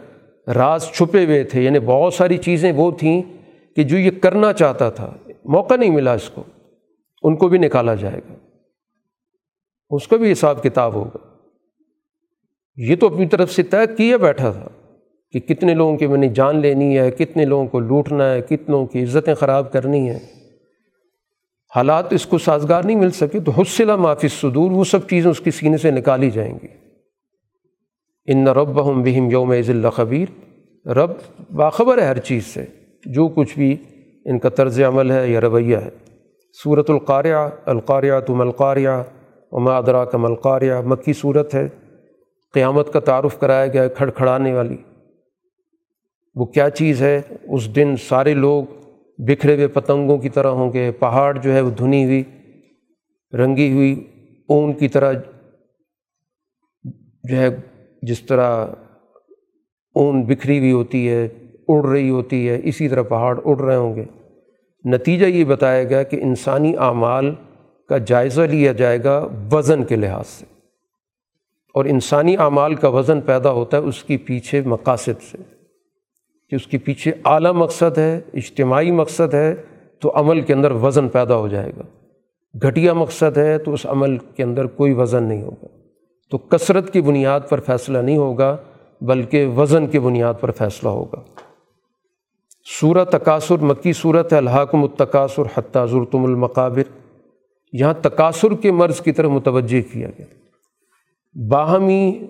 [0.55, 3.23] راز چھپے ہوئے تھے یعنی بہت ساری چیزیں وہ تھیں
[3.77, 6.43] کہ جو یہ کرنا چاہتا تھا، موقع نہیں ملا اس کو،
[7.23, 8.35] ان کو بھی نکالا جائے گا۔
[9.91, 11.19] اس کا بھی حساب کتاب ہوگا۔
[12.77, 14.69] یہ تو اپنی طرف سے طے کیا بیٹھا تھا
[15.33, 18.87] کہ کتنے لوگوں کی میں نے جان لینی ہے، کتنے لوگوں کو لوٹنا ہے کتنوں
[18.87, 20.44] کی عزتیں خراب کرنی ہیں۔
[21.77, 25.41] حالات اس کو سازگار نہیں مل سکے تو حسلہ معافی صدور وہ سب چیزیں اس
[25.41, 26.69] کے سینے سے نکالی جائیں گی۔
[28.27, 30.27] ان رب ہم بہم یوم عز اللہ خبیر
[30.89, 31.11] رب
[31.55, 32.65] باخبر ہے ہر چیز سے۔
[33.07, 33.77] جو کچھ بھی
[34.25, 35.89] ان کا طرز عمل ہے یا رویہ ہے۔
[36.65, 37.35] صورت القاریہ
[37.67, 38.89] القاریہ تم القاریہ
[39.53, 41.69] وما ادرا کم القاریہ مکی صورت ہے۔
[42.55, 44.77] قیامت کا تعارف کرایا گیا ہے کھڑکھڑانے والی۔
[46.35, 48.65] وہ کیا چیز ہے؟ اس دن سارے لوگ
[49.19, 52.23] بکھرے ہوئے پتنگوں کی طرح ہوں گے، پہاڑ جو ہے وہ دھنی ہوئی،
[53.33, 54.05] رنگی ہوئی،
[54.49, 55.13] اون کی طرح
[57.25, 57.49] جو ہے
[58.03, 58.67] جس طرح
[59.95, 61.29] اون بکھری ہوئی ہوتی ہے،
[61.69, 64.05] اڑ رہی ہوتی ہے، اسی طرح پہاڑ اڑ رہے ہوں گے۔
[64.85, 67.35] نتیجہ یہ بتایا گیا کہ انسانی اعمال
[67.89, 70.45] کا جائزہ لیا جائے گا وزن کے لحاظ سے۔
[71.75, 75.54] اور انسانی اعمال کا وزن پیدا ہوتا ہے اس کی پیچھے مقاصد سے۔
[76.55, 79.55] کہ اس کے پیچھے اعلیٰ مقصد ہے، اجتماعی مقصد ہے،
[80.01, 81.83] تو عمل کے اندر وزن پیدا ہو جائے گا۔
[82.63, 85.67] گھٹیا مقصد ہے تو اس عمل کے اندر کوئی وزن نہیں ہوگا۔
[86.31, 88.57] تو کثرت کی بنیاد پر فیصلہ نہیں ہوگا،
[89.01, 91.21] بلکہ وزن کی بنیاد پر فیصلہ ہوگا۔
[92.81, 96.99] سورہ تقاصر مکی صورت ہے، الحاکم التقاصر حتیٰ ضرتم المقابر۔
[97.73, 100.27] یہاں تقاصر کے مرض کی طرف متوجہ کیا گیا۔
[101.49, 102.27] باہمی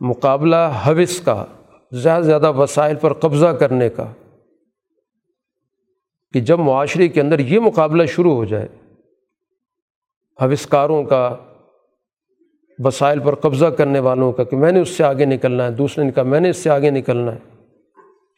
[0.00, 1.44] مقابلہ حوث کا
[1.92, 4.04] زیادہ سے زیادہ وسائل پر قبضہ کرنے کا،
[6.34, 8.68] کہ جب معاشرے کے اندر یہ مقابلہ شروع ہو جائے
[10.38, 11.28] حوثکاروں کا
[12.78, 16.04] وسائل پر قبضہ کرنے والوں کا، کہ میں نے اس سے آگے نکلنا ہے، دوسرے
[16.04, 17.38] نے کہا میں نے اس سے آگے نکلنا ہے،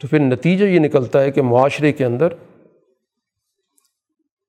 [0.00, 2.34] تو پھر نتیجہ یہ نکلتا ہے کہ معاشرے کے اندر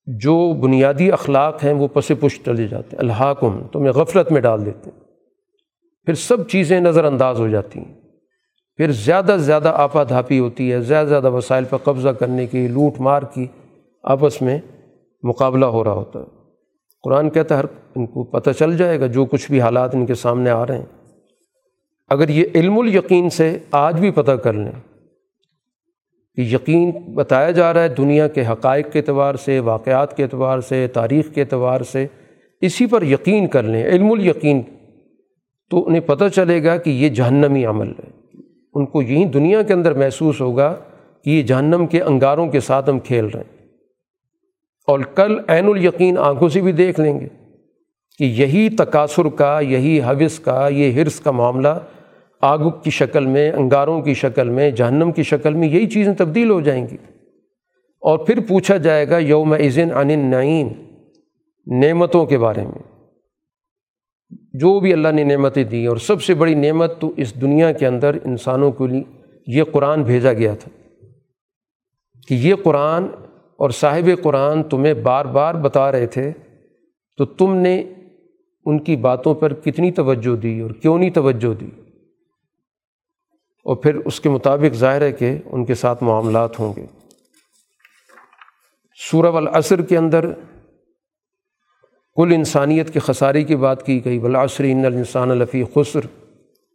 [0.07, 4.41] جو بنیادی اخلاق ہیں وہ پس پش چلے جاتے ہیں الحاکم تو میں غفلت میں
[4.41, 4.99] ڈال دیتے ہیں،
[6.07, 7.93] پھر سب چیزیں نظر انداز ہو جاتی ہیں۔
[8.79, 12.47] پھر زیادہ سے زیادہ آپا دھاپی ہوتی ہے، زیادہ سے زیادہ وسائل پر قبضہ کرنے
[12.47, 13.45] کی، لوٹ مار کی
[14.03, 14.59] آپس میں
[15.23, 16.25] مقابلہ ہو رہا ہوتا ہے۔
[17.03, 17.65] قرآن کہتا ہے ہر
[17.95, 20.77] ان کو پتہ چل جائے گا جو کچھ بھی حالات ان کے سامنے آ رہے
[20.77, 20.85] ہیں۔
[22.09, 24.71] اگر یہ علم الیقین سے آج بھی پتہ کر لیں
[26.35, 30.59] کہ یقین بتایا جا رہا ہے دنیا کے حقائق کے اعتبار سے، واقعات کے اعتبار
[30.59, 32.07] سے، تاریخ کے اعتبار سے،
[32.61, 34.61] اسی پر یقین کر لیں، علم الیقین،
[35.69, 38.08] تو انہیں پتہ چلے گا کہ یہ جہنمی عمل ہے۔
[38.79, 40.75] ان کو یہیں دنیا کے اندر محسوس ہوگا
[41.23, 43.65] کہ یہ جہنم کے انگاروں کے ساتھ ہم کھیل رہے ہیں۔
[44.87, 47.27] اور کل عین الیقین آنکھوں سے بھی دیکھ لیں گے
[48.17, 51.67] کہ یہی تقاصر کا، یہی حوث کا، یہ حرص کا معاملہ
[52.41, 56.49] آگ کی شکل میں، انگاروں کی شکل میں، جہنم کی شکل میں یہی چیزیں تبدیل
[56.49, 56.97] ہو جائیں گی۔
[58.01, 60.67] اور پھر پوچھا جائے گا یوم عزن عن النعیم،
[61.67, 62.98] نعمتوں کے بارے میں۔
[64.53, 67.87] جو بھی اللہ نے نعمتیں دی اور سب سے بڑی نعمت تو اس دنیا کے
[67.87, 69.03] اندر انسانوں کے لیے
[69.47, 70.69] یہ قرآن بھیجا گیا تھا
[72.27, 73.03] کہ یہ قرآن
[73.57, 76.31] اور صاحب قرآن تمہیں بار بار بتا رہے تھے
[77.17, 77.83] تو تم نے
[78.65, 81.69] ان کی باتوں پر کتنی توجہ دی اور کیوں نہیں توجہ دی؟
[83.65, 86.85] اور پھر اس کے مطابق ظاہر ہے کہ ان کے ساتھ معاملات ہوں گے۔
[89.11, 90.31] سورہ والعصر کے اندر
[92.19, 95.99] کل انسانیت کے خسارے کی بات کی گئی۔ بالعصر ان الانسان الفی خسر۔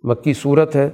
[0.03, 0.91] مکی صورت ہے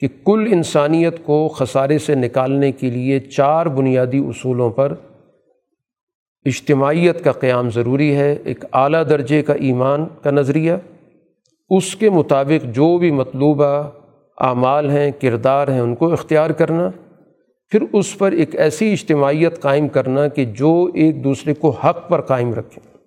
[0.00, 4.94] کہ کل انسانیت کو خسارے سے نکالنے کے لیے چار بنیادی اصولوں پر
[6.44, 10.72] اجتماعیت کا قیام ضروری ہے۔ ایک اعلیٰ درجے کا ایمان کا نظریہ۔
[11.70, 13.82] اس کے مطابق جو بھی مطلوبہ
[14.38, 16.90] اعمال ہیں، کردار ہیں، ان کو اختیار کرنا۔
[17.68, 22.20] پھر اس پر ایک ایسی اجتماعیت قائم کرنا کہ جو ایک دوسرے کو حق پر
[22.20, 22.97] قائم رکھیں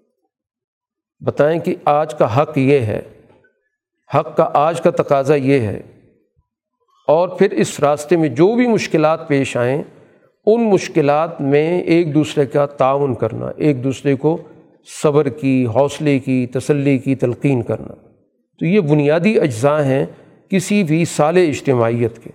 [1.22, 3.02] بتائیں کہ آج کا حق یہ ہے،
[4.16, 5.82] حق کا آج کا تقاضا یہ ہے۔
[7.08, 9.84] اور پھر اس راستے میں جو بھی مشکلات پیش آئیں،
[10.46, 14.38] ان مشکلات میں ایک دوسرے کا تعاون کرنا، ایک دوسرے کو
[15.04, 17.94] صبر کی، حوصلے کی، تسلی کی، تلقین کرنا۔
[18.60, 20.06] تو یہ بنیادی اجزاء ہیں
[20.50, 22.30] کسی بھی سال اجتماعیت کے۔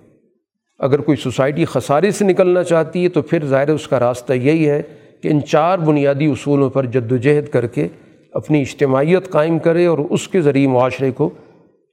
[0.78, 4.70] اگر کوئی سوسائٹی خسارے سے نکلنا چاہتی ہے، تو پھر ظاہر اس کا راستہ یہی
[4.70, 4.82] ہے
[5.20, 7.88] کہ ان چار بنیادی اصولوں پر جد و جہد کر کے
[8.36, 11.30] اپنی اجتماعیت قائم کرے اور اس کے ذریعے معاشرے کو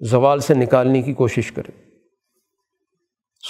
[0.02, 1.72] زوال سے نکالنے کی کوشش کرے۔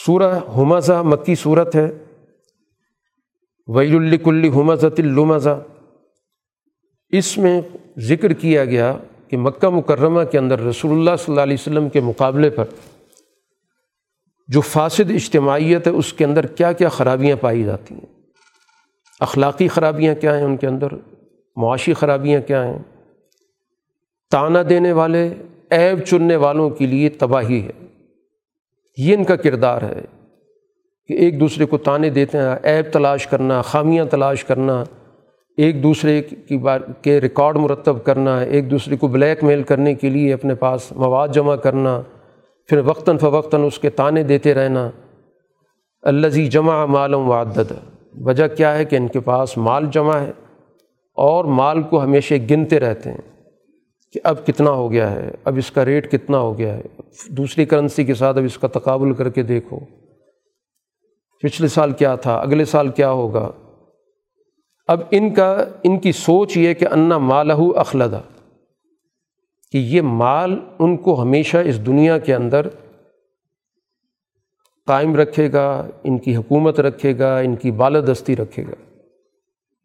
[0.05, 1.91] سورہ حمزہ مکی صورت ہے۔
[3.67, 5.63] ویل الکل حمزت المزہ
[7.09, 7.61] اس میں
[7.99, 8.97] ذکر کیا گیا
[9.27, 12.65] کہ مکہ مکرمہ کے اندر رسول اللہ صلی اللہ علیہ وسلم کے مقابلے پر
[14.47, 18.21] جو فاسد اجتماعیت ہے، اس کے اندر کیا کیا خرابیاں پائی جاتی ہیں۔
[19.19, 20.87] اخلاقی خرابیاں کیا ہیں ان کے اندر؟
[21.55, 22.79] معاشی خرابیاں کیا ہیں؟
[24.31, 25.33] تانا دینے والے،
[25.71, 27.87] عیب چننے والوں کے لیے تباہی ہے۔
[28.97, 30.01] یہ ان کا کردار ہے
[31.07, 34.83] کہ ایک دوسرے کو تانے دیتے ہیں، عیب تلاش کرنا، خامیاں تلاش کرنا،
[35.57, 40.09] ایک دوسرے کی بار کے ریکارڈ مرتب کرنا، ایک دوسرے کو بلیک میل کرنے کے
[40.09, 42.01] لیے اپنے پاس مواد جمع کرنا،
[42.67, 44.89] پھر وقتاً فوقتاً اس کے تانے دیتے رہنا۔
[46.01, 47.71] الزی جمع مالم وعدد۔
[48.21, 50.31] وجہ کیا ہے کہ ان کے پاس مال جمع ہے؟
[51.17, 53.31] اور مال کو ہمیشہ گنتے رہتے ہیں
[54.15, 56.81] کہ اب کتنا ہو گیا ہے، اب اس کا ریٹ کتنا ہو گیا ہے،
[57.29, 59.79] دوسری کرنسی کے ساتھ اب اس کا تقابل کر کے دیکھو۔
[61.43, 63.51] پچھلے سال کیا تھا، اگلے سال کیا ہوگا؟
[64.87, 68.21] اب ان کا، ان کی سوچ یہ کہ انا مالہ اخلدہ،
[69.71, 72.67] کہ یہ مال ان کو ہمیشہ اس دنیا کے اندر
[74.87, 78.82] قائم رکھے گا، ان کی حکومت رکھے گا، ان کی بالادستی رکھے گا۔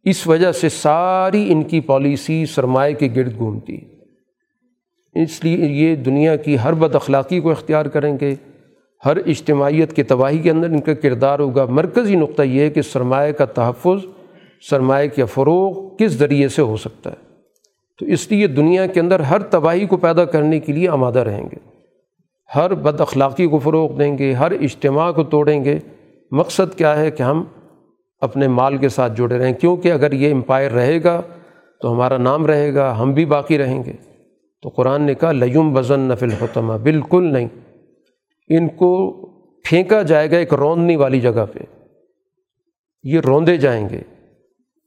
[0.04, 3.78] اس وجہ سے ساری ان کی پالیسی سرمایہ کے گرد گھومتی
[5.14, 8.34] اس لیے یہ دنیا کی ہر بد اخلاقی کو اختیار کریں گے۔
[9.04, 12.82] ہر اجتماعیت کے تباہی کے اندر ان کا کردار ہوگا۔ مرکزی نقطہ یہ ہے کہ
[12.82, 14.06] سرمایہ کا تحفظ،
[14.70, 17.16] سرمایہ کے فروغ کس ذریعے سے ہو سکتا ہے۔
[17.98, 21.44] تو اس لیے دنیا کے اندر ہر تباہی کو پیدا کرنے کے لیے آمادہ رہیں
[21.44, 21.56] گے۔
[22.54, 25.78] ہر بد اخلاقی کو فروغ دیں گے، ہر اجتماع کو توڑیں گے۔
[26.30, 27.44] مقصد کیا ہے کہ ہم
[28.20, 31.22] اپنے مال کے ساتھ جڑے رہیں، کیونکہ اگر یہ امپائر رہے گا
[31.82, 33.92] تو ہمارا نام رہے گا، ہم بھی باقی رہیں گے۔
[34.62, 37.48] تو قرآن نے کہا لیم وزن نفل حتمہ بالکل نہیں۔
[38.48, 39.12] ان کو
[39.64, 41.58] پھینکا جائے گا ایک روندنی والی جگہ پہ۔
[43.02, 44.00] یہ روندے جائیں گے۔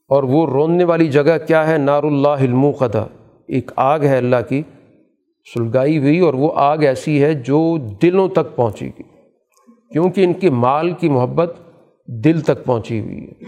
[0.08, 3.06] اور وہ روننے والی جگہ کیا ہے؟ نار اللہ علم قدا
[3.48, 4.62] ایک آگ ہے اللہ کی،
[5.54, 9.04] سلگائی ہوئی، اور وہ آگ ایسی ہے جو دلوں تک پہنچے گی۔
[9.92, 11.56] کیونکہ ان کے مال کی محبت
[12.12, 13.46] دل تک پہنچی ہوئی ہے۔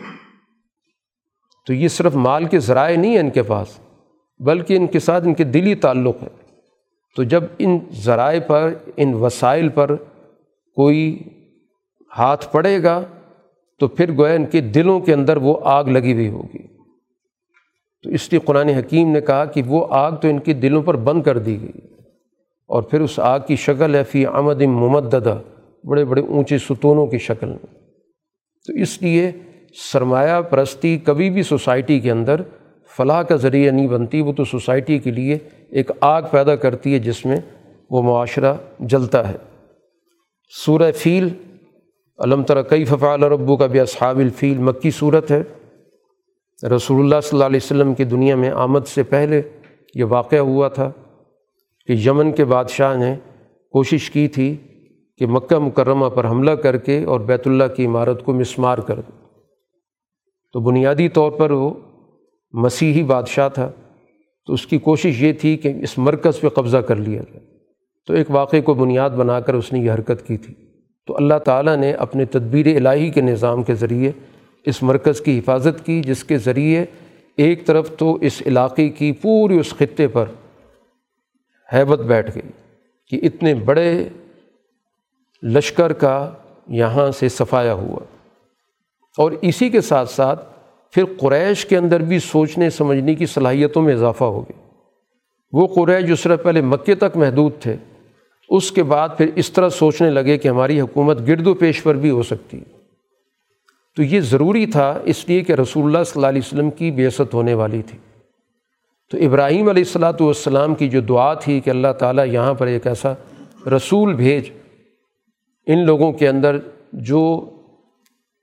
[1.67, 3.79] تو یہ صرف مال کے ذرائع نہیں ہیں ان کے پاس،
[4.39, 6.27] بلکہ ان کے ساتھ ان کے دلی تعلق ہے۔
[7.15, 9.95] تو جب ان ذرائع پر، ان وسائل پر
[10.75, 11.19] کوئی
[12.17, 13.01] ہاتھ پڑے گا،
[13.79, 16.67] تو پھر گویا ان کے دلوں کے اندر وہ آگ لگی ہوئی ہوگی۔
[18.03, 20.95] تو اس لیے قرآن حکیم نے کہا کہ وہ آگ تو ان کے دلوں پر
[20.95, 21.81] بند کر دی گئی۔
[22.67, 25.41] اور پھر اس آگ کی شکل ہے فی آمد ممددہ،
[25.83, 27.82] بڑے بڑے اونچے ستونوں کی شکل میں۔
[28.67, 29.31] تو اس لیے
[29.91, 32.41] سرمایہ پرستی کبھی بھی سوسائٹی کے اندر
[32.97, 35.37] فلاح کا ذریعہ نہیں بنتی، وہ تو سوسائٹی کے لیے
[35.69, 37.37] ایک آگ پیدا کرتی ہے جس میں
[37.89, 39.35] وہ معاشرہ جلتا ہے۔
[40.65, 41.29] سورہ فیل
[42.19, 45.43] علم ترقی ففال ربو کا بھی اصحاب الفیل؟ مکی صورت ہے۔
[46.75, 49.41] رسول اللہ صلی اللہ علیہ وسلم کی دنیا میں آمد سے پہلے
[49.95, 50.91] یہ واقعہ ہوا تھا
[51.87, 53.15] کہ یمن کے بادشاہ نے
[53.71, 54.57] کوشش کی تھی
[55.17, 58.99] کہ مکہ مکرمہ پر حملہ کر کے اور بیت اللہ کی عمارت کو مسمار کر
[58.99, 59.23] دیں
[60.53, 61.69] تو بنیادی طور پر وہ
[62.51, 63.71] مسیحی بادشاہ تھا۔
[64.45, 67.45] تو اس کی کوشش یہ تھی کہ اس مرکز پہ قبضہ کر لیا جائے۔
[68.07, 70.53] تو ایک واقعے کو بنیاد بنا کر اس نے یہ حرکت کی تھی۔
[71.07, 74.11] تو اللہ تعالیٰ نے اپنے تدبیر الہی کے نظام کے ذریعے
[74.65, 76.85] اس مرکز کی حفاظت کی، جس کے ذریعے
[77.37, 80.25] ایک طرف تو اس علاقے کی پوری اس خطے پر
[81.73, 82.51] حیبت بیٹھ گئی
[83.07, 84.09] کہ اتنے بڑے
[85.43, 86.31] لشکر کا
[86.67, 87.99] یہاں سے صفایا ہوا۔
[89.17, 90.45] اور اسی کے ساتھ ساتھ
[90.91, 94.67] پھر قریش کے اندر بھی سوچنے سمجھنے کی صلاحیتوں میں اضافہ ہو گیا۔
[95.51, 97.75] وہ قریش جو صرف پہلے مکے تک محدود تھے،
[98.49, 101.95] اس کے بعد پھر اس طرح سوچنے لگے کہ ہماری حکومت گرد و پیش پر
[101.95, 102.73] بھی ہو سکتی۔ ہے
[103.95, 107.33] تو یہ ضروری تھا اس لیے کہ رسول اللہ صلی اللہ علیہ وسلم کی بیست
[107.33, 107.97] ہونے والی تھی۔
[109.11, 112.87] تو ابراہیم علیہ السلاۃ والسلام کی جو دعا تھی کہ اللہ تعالیٰ یہاں پر ایک
[112.87, 113.13] ایسا
[113.69, 114.49] رسول بھیج
[115.67, 116.57] ان لوگوں کے اندر
[116.93, 117.49] جو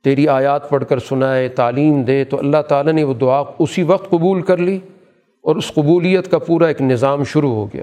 [0.04, 4.10] تیری آیات پڑھ کر سنائے، تعلیم دے، تو اللہ تعالیٰ نے وہ دعا اسی وقت
[4.10, 4.78] قبول کر لی
[5.40, 7.82] اور اس قبولیت کا پورا ایک نظام شروع ہو گیا۔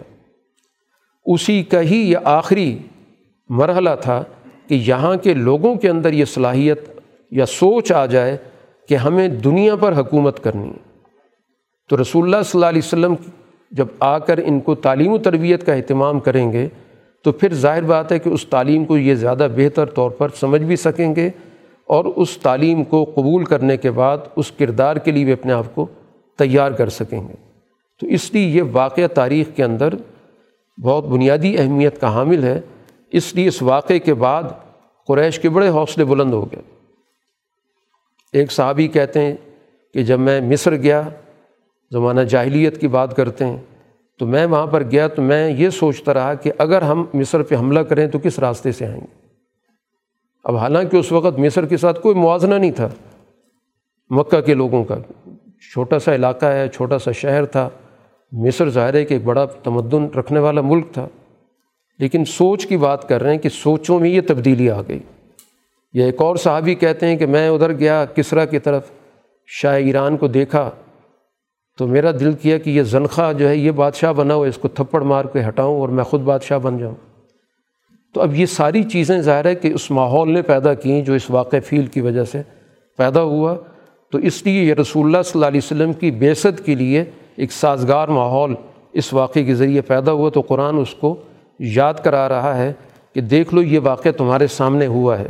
[1.26, 2.78] اسی کا ہی یہ آخری
[3.50, 4.24] مرحلہ تھا
[4.68, 7.00] کہ یہاں کے لوگوں کے اندر یہ صلاحیت
[7.32, 8.38] یا سوچ آ جائے
[8.90, 10.88] کہ ہمیں دنیا پر حکومت کرنی ہے۔
[11.90, 13.14] تو رسول اللہ صلی اللہ علیہ وسلم
[13.72, 16.70] جب آ کر ان کو تعلیم و تربیت کا اہتمام کریں گے
[17.28, 20.62] تو پھر ظاہر بات ہے کہ اس تعلیم کو یہ زیادہ بہتر طور پر سمجھ
[20.62, 21.30] بھی سکیں گے
[21.86, 25.76] اور اس تعلیم کو قبول کرنے کے بعد اس کردار کے لیے بھی اپنے آپ
[25.76, 25.86] کو
[26.38, 27.34] تیار کر سکیں گے۔
[28.02, 29.94] تو اس لیے یہ واقعہ تاریخ کے اندر
[30.82, 32.62] بہت بنیادی اہمیت کا حامل ہے۔
[33.12, 34.44] اس لیے اس واقعے کے بعد
[35.08, 36.62] قریش کے بڑے حوصلے بلند ہو گئے۔
[38.34, 39.36] ایک صحابی کہتے ہیں
[39.94, 41.02] کہ جب میں مصر گیا،
[41.92, 43.58] زمانہ جاہلیت کی بات کرتے ہیں
[44.20, 47.56] تو میں وہاں پر گیا تو میں یہ سوچتا رہا کہ اگر ہم مصر پہ
[47.56, 49.28] حملہ کریں تو کس راستے سے آئیں گے؟
[50.44, 52.90] اب حالانکہ اس وقت مصر کے ساتھ کوئی موازنہ نہیں تھا۔
[54.10, 54.96] مکہ کے لوگوں کا
[55.74, 57.70] چھوٹا سا علاقہ ہے، چھوٹا سا شہر تھا۔
[58.32, 61.08] مصر ظاہر ہے کہ ایک بڑا تمدن رکھنے والا ملک تھا۔
[62.00, 65.00] لیکن سوچ کی بات کر رہے ہیں کہ سوچوں میں یہ تبدیلی آ گئی۔
[65.94, 68.84] یا ایک اور صحابی کہتے ہیں کہ میں ادھر گیا کسرا کی طرف،
[69.48, 70.72] شاہ ایران کو دیکھا۔
[71.78, 74.68] تو میرا دل کیا کہ یہ زنخہ جو ہے، یہ بادشاہ بنا ہوا اس کو
[74.68, 76.96] تھپڑ مار کے ہٹاؤں اور میں خود بادشاہ بن جاؤں۔
[78.14, 81.30] تو اب یہ ساری چیزیں ظاہر ہے کہ اس ماحول نے پیدا کیں جو اس
[81.30, 82.42] واقع فیل کی وجہ سے
[82.98, 83.56] پیدا ہوا۔
[84.12, 87.04] تو اس لیے یہ رسول اللہ صلی اللہ علیہ وسلم کی بیست کے لیے
[87.36, 88.56] ایک سازگار ماحول
[88.94, 91.16] اس واقعے کے ذریعے پیدا ہوا۔ تو قرآن اس کو
[91.60, 92.74] یاد کرا رہا ہے
[93.14, 95.30] کہ دیکھ لو، یہ واقعہ تمہارے سامنے ہوا ہے۔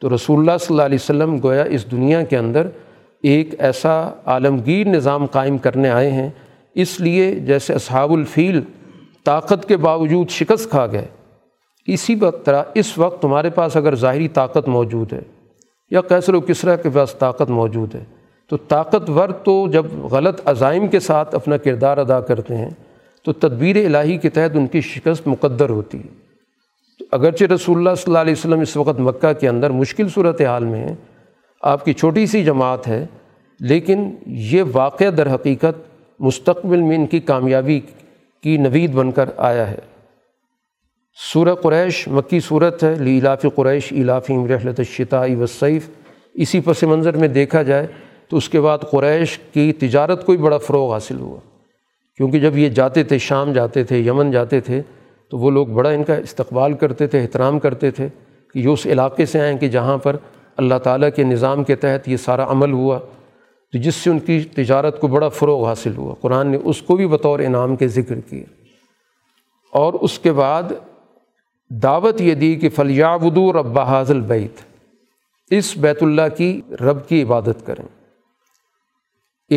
[0.00, 2.66] تو رسول اللہ صلی اللہ علیہ وسلم گویا اس دنیا کے اندر
[3.26, 6.30] ایک ایسا عالمگیر نظام قائم کرنے آئے ہیں۔
[6.74, 8.60] اس لیے جیسے اصحاب الفیل
[9.24, 11.06] طاقت کے باوجود شکست کھا گئے۔
[11.86, 15.20] اسی طرح اس وقت تمہارے پاس اگر ظاہری طاقت موجود ہے
[15.90, 18.04] یا کیسر و کسرا کے پاس طاقت موجود ہے،
[18.48, 22.70] تو طاقتور تو جب غلط عزائم کے ساتھ اپنا کردار ادا کرتے ہیں،
[23.24, 26.08] تو تدبیر الہی کے تحت ان کی شکست مقدر ہوتی ہے۔
[26.98, 30.40] تو اگرچہ رسول اللہ صلی اللہ علیہ وسلم اس وقت مکہ کے اندر مشکل صورت
[30.42, 30.94] حال میں ہیں
[31.66, 33.06] آپ کی چھوٹی سی جماعت ہے،
[33.60, 35.78] لیکن یہ واقعہ در حقیقت
[36.20, 37.80] مستقبل میں ان کی کامیابی
[38.42, 39.78] کی نوید بن کر آیا ہے۔
[41.32, 45.88] سورہ قریش، مکی صورت ہے لیلاف قریش الافیم رحلت الشتائی وصیف
[46.34, 47.86] اسی پس منظر میں دیکھا جائے
[48.28, 51.38] تو اس کے بعد قریش کی تجارت کو بھی بڑا فروغ حاصل ہوا۔
[52.16, 54.82] کیونکہ جب یہ جاتے تھے، شام جاتے تھے، یمن جاتے تھے،
[55.30, 58.08] تو وہ لوگ بڑا ان کا استقبال کرتے تھے، احترام کرتے تھے
[58.54, 60.16] کہ یہ اس علاقے سے آئیں کہ جہاں پر
[60.56, 62.98] اللہ تعالیٰ کے نظام کے تحت یہ سارا عمل ہوا
[63.72, 66.96] تو جس سے ان کی تجارت کو بڑا فروغ حاصل ہوا۔ قرآن نے اس کو
[66.96, 68.44] بھی بطور انعام کے ذکر کیا۔
[69.72, 70.62] اور اس کے بعد
[71.68, 74.52] دعوت یہ دی کہ فلیابدو رب حاضل بیت
[75.50, 78.06] اس بیت اللہ کی رب کی عبادت کریں۔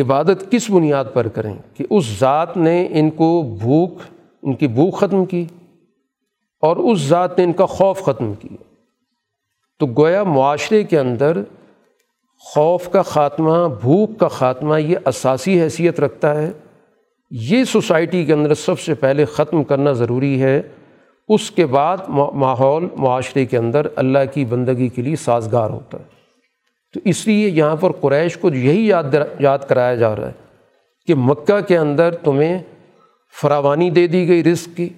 [0.02, 3.98] عبادت کس بنیاد پر کریں؟ کہ اس ذات نے ان کو بھوک،
[4.42, 5.44] ان کی بھوک ختم کی
[6.60, 8.69] اور اس ذات نے ان کا خوف ختم کیا۔
[9.80, 11.42] تو گویا معاشرے کے اندر
[12.38, 16.50] خوف کا خاتمہ، بھوک کا خاتمہ، یہ اساسی حیثیت رکھتا ہے۔
[17.30, 20.62] یہ سوسائٹی کے اندر سب سے پہلے ختم کرنا ضروری ہے۔
[21.28, 26.04] اس کے بعد ماحول، معاشرے کے اندر اللہ کی بندگی کے لیے سازگار ہوتا ہے۔
[26.94, 30.56] تو اس لیے یہاں پر قریش کو یہی یاد یاد کرایا جا رہا ہے
[31.06, 32.58] کہ مکہ کے اندر تمہیں
[33.42, 34.88] فراوانی دے دی گئی رزق کی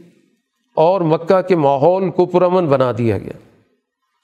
[0.74, 3.51] اور مکہ کے ماحول کو پرامن بنا دیا گیا۔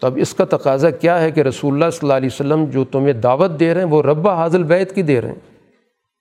[0.01, 2.85] تو اب اس کا تقاضا کیا ہے کہ رسول اللہ صلی اللہ علیہ وسلم جو
[2.85, 5.59] تمہیں دعوت دے رہے ہیں، وہ رب حاضل بیت کی دے رہے ہیں۔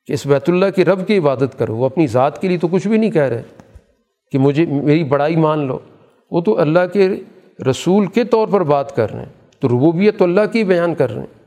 [0.05, 2.67] کہ اس بیت اللہ کی رب کی عبادت کرو، وہ اپنی ذات کے لیے تو
[2.67, 3.41] کچھ بھی نہیں کہہ رہے۔
[4.31, 5.79] کہ مجھے، میری بڑائی مان لو۔
[6.31, 7.09] وہ تو اللہ کے
[7.69, 11.09] رسول کے طور پر بات کر رہے ہیں۔ تو ربوبیت تو اللہ کی بیان کر
[11.09, 11.43] رہے ہیں۔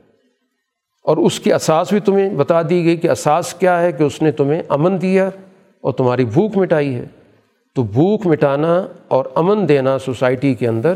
[1.03, 4.21] اور اس کی اساس بھی تمہیں بتا دی گئی کہ اساس کیا ہے کہ اس
[4.21, 5.29] نے تمہیں امن دیا
[5.81, 7.05] اور تمہاری بھوک مٹائی ہے۔
[7.75, 10.93] تو بھوک مٹانا اور امن دینا سوسائٹی کے اندر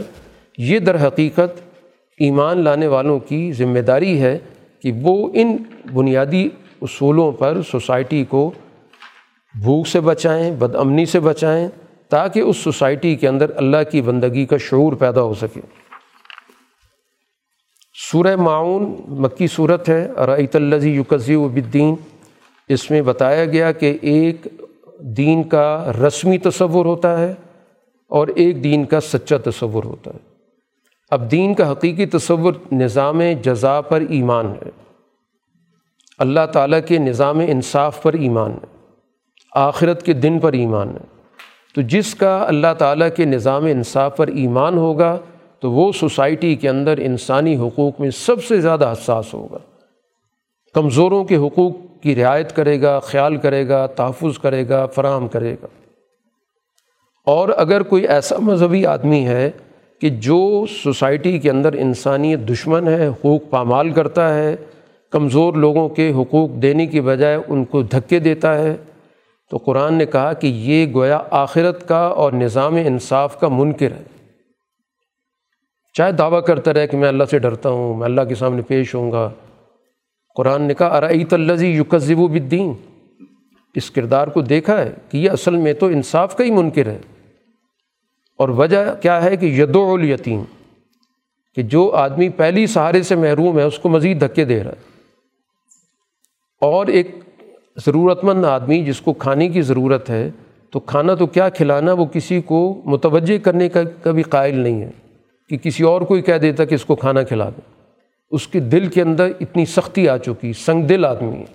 [0.58, 1.62] یہ در حقیقت
[2.20, 4.38] ایمان لانے والوں کی ذمہ داری ہے
[4.80, 5.58] کہ وہ ان
[5.94, 6.50] بنیادی
[6.82, 8.52] اصولوں پر سوسائٹی کو
[9.64, 11.68] بھوک سے بچائیں، بد امنی سے بچائیں
[12.10, 15.62] تاکہ اس سوسائٹی کے اندر اللہ کی بندگی کا شعور پیدا ہو سکے۔
[18.12, 21.96] سورہ معاون مکی صورت ہے۔ رعیت الزی یوکزی وبدین
[22.70, 24.48] اس میں بتایا گیا کہ ایک
[25.00, 27.34] دین کا رسمی تصور ہوتا ہے
[28.08, 30.35] اور ایک دین کا سچا تصور ہوتا ہے۔
[31.12, 34.70] اب دین کا حقیقی تصور نظام جزا پر ایمان ہے۔
[36.18, 38.66] اللہ تعالیٰ کے نظام انصاف پر ایمان ہے۔
[39.56, 41.24] آخرت کے دن پر ایمان ہے۔
[41.76, 45.18] تو جس کا اللہ تعالیٰ کے نظام انصاف پر ایمان ہوگا،
[45.60, 49.58] تو وہ سوسائٹی کے اندر انسانی حقوق میں سب سے زیادہ حساس ہوگا۔
[50.74, 51.72] کمزوروں کے حقوق
[52.02, 55.68] کی رعایت کرے گا، خیال کرے گا، تحفظ کرے گا، فراہم کرے گا۔
[57.26, 59.52] اور اگر کوئی ایسا مذہبی آدمی ہے
[60.02, 64.56] کہ جو سوسائٹی کے اندر انسانیت دشمن ہے، حقوق پامال کرتا ہے،
[65.12, 68.76] کمزور لوگوں کے حقوق دینے کی بجائے ان کو دھکے دیتا ہے۔
[69.52, 74.04] تو قرآن نے کہا کہ یہ گویا آخرت کا اور نظام انصاف کا منکر ہے۔
[75.94, 78.96] چاہے دعویٰ کرتا رہے کہ میں اللہ سے ڈرتا ہوں، میں اللہ کے سامنے پیش
[78.96, 79.30] ہوں گا۔
[80.36, 82.74] قرآن نے کہا ارعیت الزی یوکذب و بدین
[83.76, 86.98] اس کردار کو دیکھا ہے کہ یہ اصل میں تو انصاف کا ہی منکر ہے۔
[88.38, 90.44] اور وجہ کیا ہے کہ ید الیتیم،
[91.56, 94.96] کہ جو آدمی پہلی سہارے سے محروم ہے، اس کو مزید دھکے دے رہا ہے۔
[96.62, 97.08] اور ایک
[97.86, 100.30] ضرورت مند آدمی جس کو کھانے کی ضرورت ہے،
[100.72, 104.90] تو کھانا تو کیا کھلانا، وہ کسی کو متوجہ کرنے کا کبھی قائل نہیں ہے
[105.50, 107.76] کہ کسی اور کو ہی کہہ دیتا کہ اس کو کھانا کھلا دیں
[108.32, 111.46] اس کے دل کے اندر اتنی سختی آ چکی سنگ دل آدمی ہے۔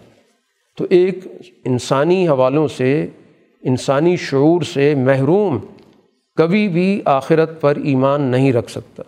[0.77, 1.19] تو ایک
[1.65, 3.07] انسانی حوالوں سے،
[3.62, 5.59] انسانی شعور سے محروم
[6.40, 9.02] کبھی بھی آخرت پر ایمان نہیں رکھ سکتا،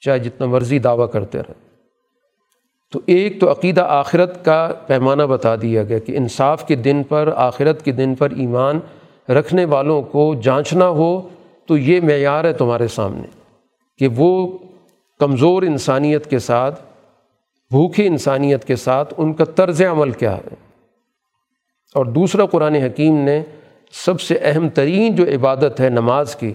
[0.00, 1.52] چاہے جتنا مرضی دعویٰ کرتے رہے۔
[2.92, 7.30] تو ایک تو عقیدہ آخرت کا پیمانہ بتا دیا گیا کہ انصاف کے دن پر،
[7.36, 8.80] آخرت کے دن پر ایمان
[9.32, 11.28] رکھنے والوں کو جانچنا ہو،
[11.66, 13.26] تو یہ معیار ہے تمہارے سامنے
[13.98, 14.58] کہ وہ
[15.18, 16.82] کمزور انسانیت کے ساتھ
[17.70, 20.54] بھوکھی انسانیت کے ساتھ ان کا طرز عمل کیا ہے۔
[21.94, 23.42] اور دوسرا قرآن حکیم نے
[23.92, 26.54] سب سے اہم ترین جو عبادت ہے نماز کی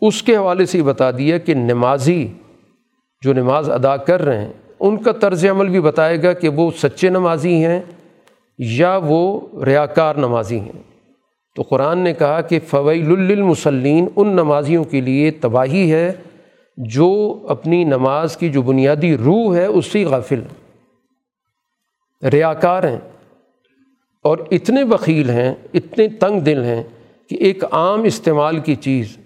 [0.00, 2.28] اس کے حوالے سے یہ بتا دیا کہ نمازی
[3.22, 6.70] جو نماز ادا کر رہے ہیں، ان کا طرز عمل بھی بتائے گا کہ وہ
[6.76, 7.80] سچے نمازی ہیں
[8.58, 10.82] یا وہ ریاکار نمازی ہیں۔
[11.56, 16.12] تو قرآن نے کہا کہ فویل للمسلین ان نمازیوں کے لیے تباہی ہے،
[16.76, 20.42] جو اپنی نماز کی جو بنیادی روح ہے، اس سے غافل
[22.32, 22.98] ریاکار ہیں۔
[24.22, 26.82] اور اتنے بخیل ہیں، اتنے تنگ دل ہیں
[27.30, 29.16] کہ ایک عام استعمال کی چیز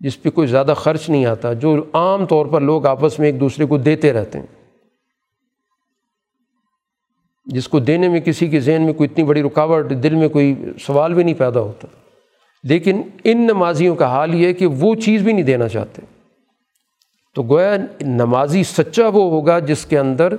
[0.00, 3.40] جس پہ کوئی زیادہ خرچ نہیں آتا، جو عام طور پر لوگ آپس میں ایک
[3.40, 4.46] دوسرے کو دیتے رہتے ہیں۔
[7.44, 10.54] جس کو دینے میں کسی کے ذہن میں کوئی اتنی بڑی رکاوٹ، دل میں کوئی
[10.80, 11.86] سوال بھی نہیں پیدا ہوتا۔
[12.64, 16.02] لیکن ان نمازیوں کا حال یہ ہے کہ وہ چیز بھی نہیں دینا چاہتے۔
[17.34, 20.34] تو گویا نمازی سچا وہ ہوگا جس کے اندر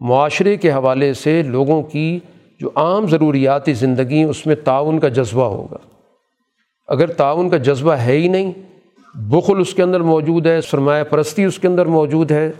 [0.00, 2.20] معاشرے کے حوالے سے لوگوں کی
[2.60, 5.78] جو عام ضروریاتی زندگی اس میں تعاون کا جذبہ ہوگا۔
[6.88, 8.52] اگر تعاون کا جذبہ ہے ہی نہیں
[9.14, 12.52] بخل اس کے اندر موجود ہے، سرمایہ پرستی اس کے اندر موجود ہے،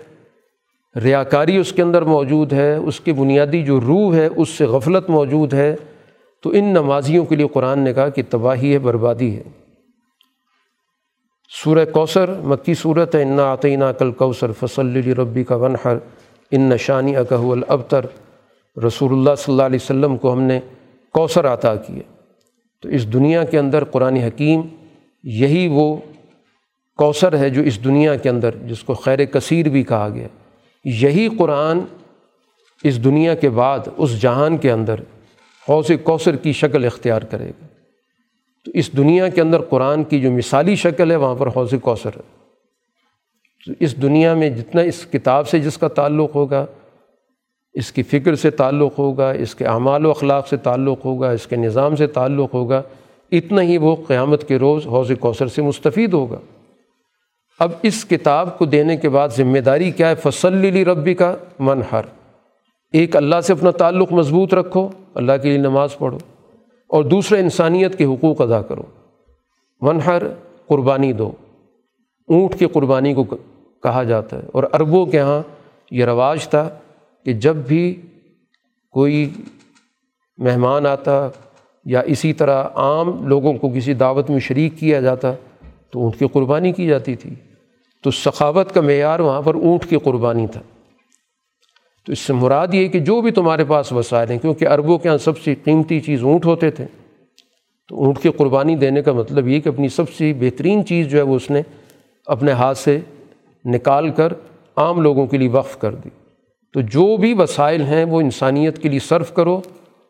[1.02, 5.10] ریاکاری اس کے اندر موجود ہے، اس کی بنیادی جو روح ہے، اس سے غفلت
[5.10, 5.76] موجود ہے۔
[6.42, 9.42] تو ان نمازیوں کے لیے قرآن نے کہا کہ تباہی ہے، بربادی ہے۔
[11.64, 15.96] سورہ کوثر، مکی صورت ہے، انا عطینہ کل کوثر فصل ربی کا ونحر
[16.50, 18.06] ان نشانی اکہ الابتر۔
[18.86, 20.60] رسول اللہ صلی اللہ علیہ وسلم کو ہم نے
[21.12, 22.02] کوثر عطا کیا۔
[22.82, 24.60] تو اس دنیا کے اندر قرآن حکیم
[25.22, 25.96] یہی وہ
[27.02, 30.28] کوثر ہے جو اس دنیا کے اندر، جس کو خیر کثیر بھی کہا گیا۔
[30.84, 31.80] یہی قرآن
[32.84, 34.94] اس دنیا کے بعد، اس جہان کے اندر
[35.68, 37.66] حوض کوثر کی شکل اختیار کرے گا۔
[38.64, 42.10] تو اس دنیا کے اندر قرآن کی جو مثالی شکل ہے، وہاں پر حوض کوثر
[42.16, 42.22] ہے۔
[43.66, 46.66] تو اس دنیا میں جتنا اس کتاب سے جس کا تعلق ہوگا،
[47.74, 51.46] اس کی فکر سے تعلق ہوگا، اس کے اعمال و اخلاق سے تعلق ہوگا، اس
[51.46, 52.82] کے نظام سے تعلق ہوگا،
[53.32, 56.38] اتنا ہی وہ قیامت کے روز حوض کوثر سے مستفید ہوگا۔
[57.58, 62.02] اب اس کتاب کو دینے کے بعد ذمہ داری کیا ہے؟ فصلی ربی کا منحر
[62.92, 66.18] ایک اللہ سے اپنا تعلق مضبوط رکھو، اللہ کے لیے نماز پڑھو،
[66.88, 68.82] اور دوسرا انسانیت کے حقوق ادا کرو۔
[69.80, 70.22] منحر
[70.66, 71.30] قربانی دو۔
[72.28, 73.24] اونٹ کی قربانی کو
[73.82, 75.42] کہا جاتا ہے۔ اور عربوں کے ہاں
[75.90, 76.68] یہ رواج تھا
[77.24, 78.00] کہ جب بھی
[78.90, 79.30] کوئی
[80.38, 81.28] مہمان آتا
[81.84, 85.32] یا اسی طرح عام لوگوں کو کسی دعوت میں شریک کیا جاتا
[85.92, 87.34] تو اونٹ کی قربانی کی جاتی تھی۔
[88.02, 90.60] تو سخاوت کا معیار وہاں پر اونٹ کی قربانی تھا۔
[92.06, 95.08] تو اس سے مراد یہ کہ جو بھی تمہارے پاس وسائل ہیں، کیونکہ عربوں کے
[95.08, 96.86] یہاں سب سے قیمتی چیز اونٹ ہوتے تھے۔
[97.88, 101.18] تو اونٹ کی قربانی دینے کا مطلب یہ کہ اپنی سب سے بہترین چیز جو
[101.18, 101.62] ہے وہ اس نے
[102.26, 103.00] اپنے ہاتھ سے
[103.64, 104.32] نکال کر
[104.76, 106.08] عام لوگوں کے لیے وقف کر دی۔
[106.72, 109.60] تو جو بھی وسائل ہیں، وہ انسانیت کے لیے صرف کرو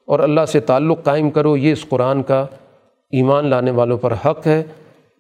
[0.06, 2.46] اور اللہ سے تعلق قائم کرو۔ یہ اس قرآن کا
[3.10, 4.62] ایمان لانے والوں پر حق ہے۔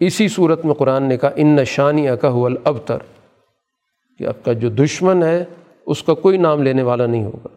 [0.06, 2.98] اسی صورت میں قرآن نے کہا، ان نشانی اکہ الابتر.
[4.18, 5.44] کہ اب کا جو دشمن ہے،
[5.86, 7.48] اس کا کوئی نام لینے والا نہیں ہوگا۔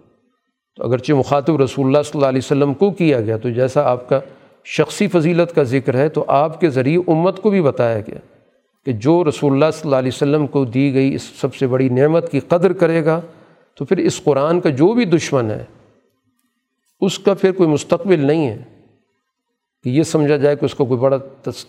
[0.75, 4.09] تو اگرچہ مخاطب رسول اللہ صلی اللہ علیہ وسلم کو کیا گیا، تو جیسا آپ
[4.09, 4.19] کا
[4.65, 8.19] شخصی فضیلت کا ذکر ہے، تو آپ کے ذریعے امت کو بھی بتایا گیا
[8.85, 11.89] کہ جو رسول اللہ صلی اللہ علیہ وسلم کو دی گئی اس سب سے بڑی
[11.89, 13.21] نعمت کی قدر کرے گا،
[13.75, 15.63] تو پھر اس قرآن کا جو بھی دشمن ہے،
[17.01, 18.74] اس کا پھر کوئی مستقبل نہیں ہے۔
[19.85, 21.17] کہ یہ سمجھا جائے کہ اس کو کوئی بڑا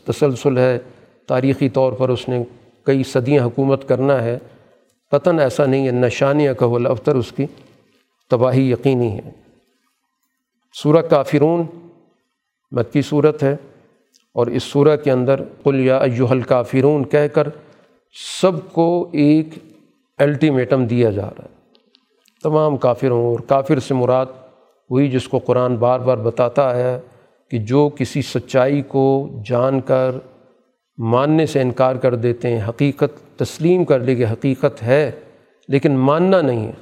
[0.06, 0.78] تسلسل ہے،
[1.26, 2.44] تاریخی طور پر اس نے
[2.82, 4.38] کئی صدیاں حکومت کرنا ہے۔
[5.10, 7.46] قطن ایسا نہیں ہے نشانیہ کہ افطر اس کی
[8.30, 9.30] تباہی یقینی ہے۔
[10.82, 11.62] سورہ کافرون
[12.70, 13.56] مکی صورت ہے
[14.34, 17.48] اور اس سورہ کے اندر قل یا ایوہ الکافرون کہہ کر
[18.40, 19.48] سب کو ایک
[20.18, 21.54] الٹیمیٹم دیا جا رہا ہے۔
[22.42, 24.26] تمام کافروں اور کافر سے مراد
[24.90, 27.00] وہی جس کو قرآن بار بار بتاتا ہے۔
[27.50, 30.10] کہ جو کسی سچائی کو جان کر
[30.98, 35.10] ماننے سے انکار کر دیتے ہیں، حقیقت تسلیم کر لے کہ حقیقت ہے،
[35.68, 36.72] لیکن ماننا نہیں ہے۔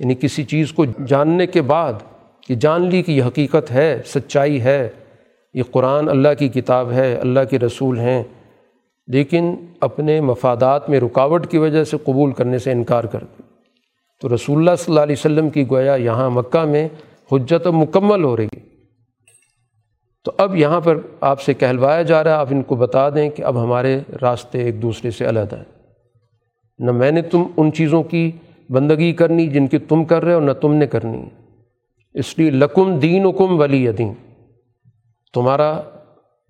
[0.00, 1.92] یعنی کسی چیز کو جاننے کے بعد
[2.46, 4.88] کہ جان لی کہ یہ حقیقت ہے، سچائی ہے،
[5.54, 8.22] یہ قرآن اللہ کی کتاب ہے، اللہ کے رسول ہیں،
[9.06, 13.42] لیکن اپنے مفادات میں رکاوٹ کی وجہ سے قبول کرنے سے انکار کر دی
[14.22, 16.88] تو رسول اللہ صلی اللہ علیہ وسلم کی گویا یہاں مکہ میں
[17.32, 18.75] حجت مکمل ہو رہی ہے۔
[20.26, 23.30] تو اب یہاں پر آپ سے کہلوایا جا رہا ہے، آپ ان کو بتا دیں
[23.30, 25.64] کہ اب ہمارے راستے ایک دوسرے سے علیحدہ ہیں۔
[26.78, 28.30] نہ میں نے تم ان چیزوں کی
[28.70, 31.24] بندگی کرنی جن کی تم کر رہے ہو، نہ تم نے کرنی
[32.14, 34.12] اس لیے لکم دین کم ولی دین
[35.34, 35.80] تمہارا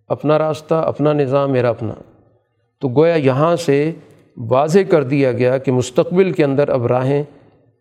[0.08, 1.94] اپنا راستہ، اپنا نظام، میرا اپنا۔
[2.80, 3.92] تو گویا یہاں سے
[4.36, 7.22] واضح کر دیا گیا کہ مستقبل کے اندر اب راہیں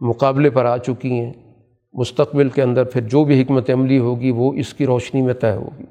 [0.02, 1.34] مقابلے پر آ چکی ہیں۔
[1.96, 5.52] مستقبل کے اندر پھر جو بھی حکمت عملی ہوگی وہ اس کی روشنی میں طے
[5.52, 5.86] ہوگی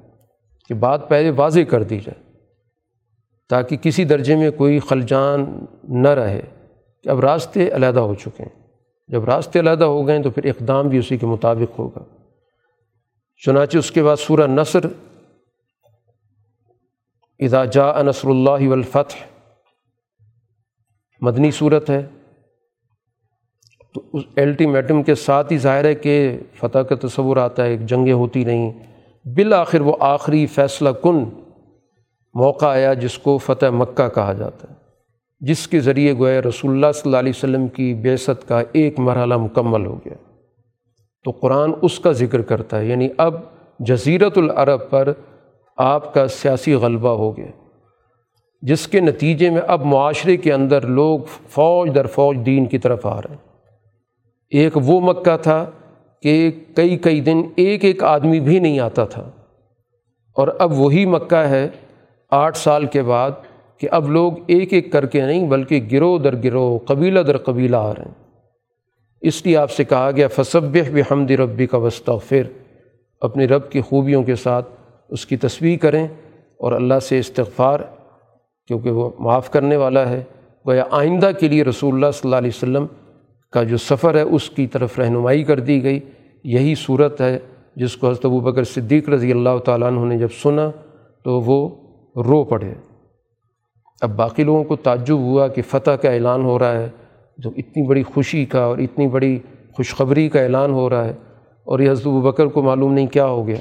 [0.68, 2.22] کہ بات پہلے واضح کر دی جائے
[3.48, 6.40] تاکہ کسی درجے میں کوئی خلجان نہ رہے
[7.02, 8.62] کہ اب راستے علیحدہ ہو چکے ہیں۔
[9.08, 12.04] جب راستے علیحدہ ہو گئے تو پھر اقدام بھی اسی کے مطابق ہوگا۔
[13.46, 14.80] چنانچہ اس کے بعد سورہ نصر،
[17.40, 19.16] اذا جا نصر اللہ والفتح،
[21.20, 22.06] مدنی صورت ہے۔
[23.94, 28.12] تو اس الٹیمیٹم کے ساتھ ہی ظاہر ہے کہ فتح کا تصور آتا ہے جنگیں
[28.12, 28.70] ہوتی نہیں
[29.26, 31.24] بالآخر وہ آخری فیصلہ کن
[32.34, 34.74] موقع آیا جس کو فتح مکہ کہا جاتا ہے،
[35.40, 39.36] جس کے ذریعے گویا رسول اللہ صلی اللہ علیہ وسلم کی بیست کا ایک مرحلہ
[39.36, 40.14] مکمل ہو گیا۔
[41.24, 43.34] تو قرآن اس کا ذکر کرتا ہے یعنی اب
[43.80, 45.12] جزیرت العرب پر
[45.78, 47.50] آپ کا سیاسی غلبہ ہو گیا،
[48.62, 53.06] جس کے نتیجے میں اب معاشرے کے اندر لوگ فوج در فوج دین کی طرف
[53.06, 53.53] آ رہے ہیں۔
[54.54, 55.70] ایک وہ مکہ تھا
[56.22, 59.30] کہ کئی کئی دن ایک ایک آدمی بھی نہیں آتا تھا۔
[60.32, 61.68] اور اب وہی مکہ ہے
[62.30, 63.30] آٹھ سال کے بعد
[63.78, 67.76] کہ اب لوگ ایک ایک کر کے نہیں بلکہ گروہ در گروہ، قبیلہ در قبیلہ
[67.76, 68.14] آ رہے ہیں۔
[69.20, 72.42] اس لیے آپ سے کہا گیا فصب بھی حمد ربی کا وسطہ پھر
[73.20, 74.68] اپنے رب کی خوبیوں کے ساتھ
[75.08, 76.08] اس کی تصویر کریں
[76.56, 77.80] اور اللہ سے استغفار،
[78.66, 80.22] کیونکہ وہ معاف کرنے والا ہے۔
[80.66, 82.86] گویا آئندہ کے لیے رسول اللہ صلی اللہ علیہ وسلم
[83.54, 86.00] کا جو سفر ہے، اس کی طرف رہنمائی کر دی گئی۔
[86.44, 87.38] یہی صورت ہے
[87.76, 90.70] جس کو حضرت ابو بکر صدیق رضی اللہ تعالیٰ عنہ نے جب سنا
[91.24, 91.68] تو وہ
[92.16, 92.74] رو پڑے۔
[94.00, 96.88] اب باقی لوگوں کو تعجب ہوا کہ فتح کا اعلان ہو رہا ہے۔
[97.38, 99.38] جو اتنی بڑی خوشی کا اور اتنی بڑی
[99.72, 101.12] خوشخبری کا اعلان ہو رہا ہے
[101.64, 103.56] اور یہ حضرت بکر کو معلوم نہیں کیا ہو گیا۔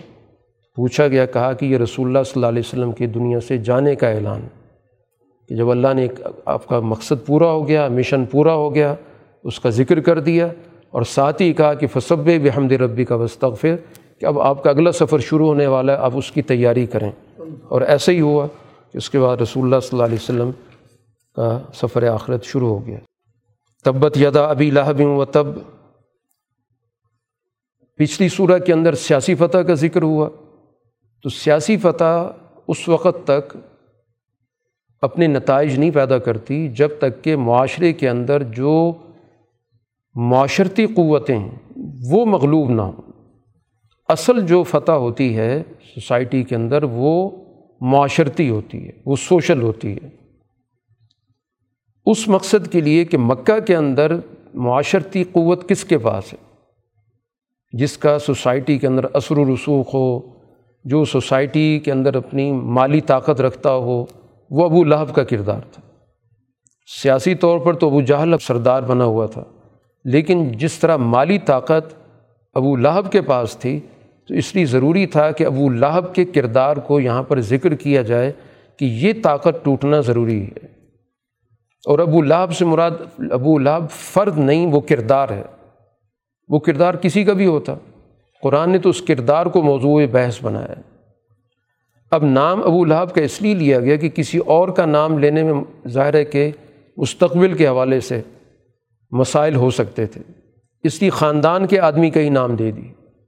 [0.76, 3.96] پوچھا گیا، کہا کہ یہ رسول اللہ صلی اللہ علیہ وسلم کی دنیا سے جانے
[3.96, 4.42] کا اعلان۔
[5.50, 6.08] کہ جب اللہ نے
[6.46, 8.96] آپ کا مقصد پورا ہو گیا، مشن پورا ہو گیا
[9.44, 10.48] اس کا ذکر کر دیا
[10.90, 13.76] اور ساتھ ہی کہا کہ فصب بحمد ربی کا وسطر
[14.20, 17.12] کہ اب آپ کا اگلا سفر شروع ہونے والا ہے، آپ اس کی تیاری کریں۔
[17.68, 18.48] اور ایسا ہی ہوا
[18.92, 20.52] کہ اس کے بعد رسول اللہ صلی اللہ علیہ وسلم
[21.36, 22.98] کا سفر آخرت شروع ہو گیا۔
[23.84, 25.48] تبت یدا ابی لہب و تب۔
[27.96, 30.30] پچھلی صورح کے اندر سیاسی فتح کا ذکر ہوا۔
[31.24, 32.28] تو سیاسی فتح
[32.68, 33.58] اس وقت تک
[35.02, 38.94] اپنے نتائج نہیں پیدا کرتی جب تک کہ معاشرے کے اندر جو
[40.16, 41.50] معاشرتی قوتیں
[42.10, 43.14] وہ مغلوب نہ ہوں۔
[44.10, 45.64] اصل جو فتح ہوتی ہے
[45.96, 47.30] سوسائٹی کے اندر وہ
[47.82, 50.10] معاشرتی ہوتی ہے، وہ سوشل ہوتی ہے۔
[52.06, 54.12] اس مقصد کے لیے کہ مکہ کے اندر
[54.54, 56.38] معاشرتی قوت کس کے پاس ہے؟
[57.72, 60.20] جس کا سوسائٹی کے اندر اثر و رسوخ ہو،
[60.84, 64.06] جو سوسائٹی کے اندر اپنی مالی طاقت رکھتا ہو،
[64.50, 65.82] وہ ابو لہب کا کردار تھا۔
[67.02, 69.44] سیاسی طور پر تو ابو جہل سردار بنا ہوا تھا۔
[70.06, 71.94] لیکن جس طرح مالی طاقت
[72.54, 73.80] ابو لہب کے پاس تھی،
[74.28, 78.02] تو اس لیے ضروری تھا کہ ابو لہب کے کردار کو یہاں پر ذکر کیا
[78.02, 78.32] جائے
[78.78, 80.66] کہ یہ طاقت ٹوٹنا ضروری ہے۔
[81.88, 82.92] اور ابو لہب سے مراد
[83.32, 85.44] ابو لہب فرد نہیں، وہ کردار ہے۔
[86.50, 87.76] وہ کردار کسی کا بھی ہوتا۔
[88.42, 90.74] قرآن نے تو اس کردار کو موضوع بحث بنایا۔
[92.12, 95.44] اب نام ابو لہب کا اس لیے لیا گیا کہ کسی اور کا نام لینے
[95.44, 96.52] میں ظاہر ہے کہ
[96.98, 98.22] مستقبل کے حوالے سے
[99.14, 100.22] مسائل ہو سکتے تھے۔
[100.84, 102.82] اس لیے خاندان کے آدمی کا ہی نام دے دی۔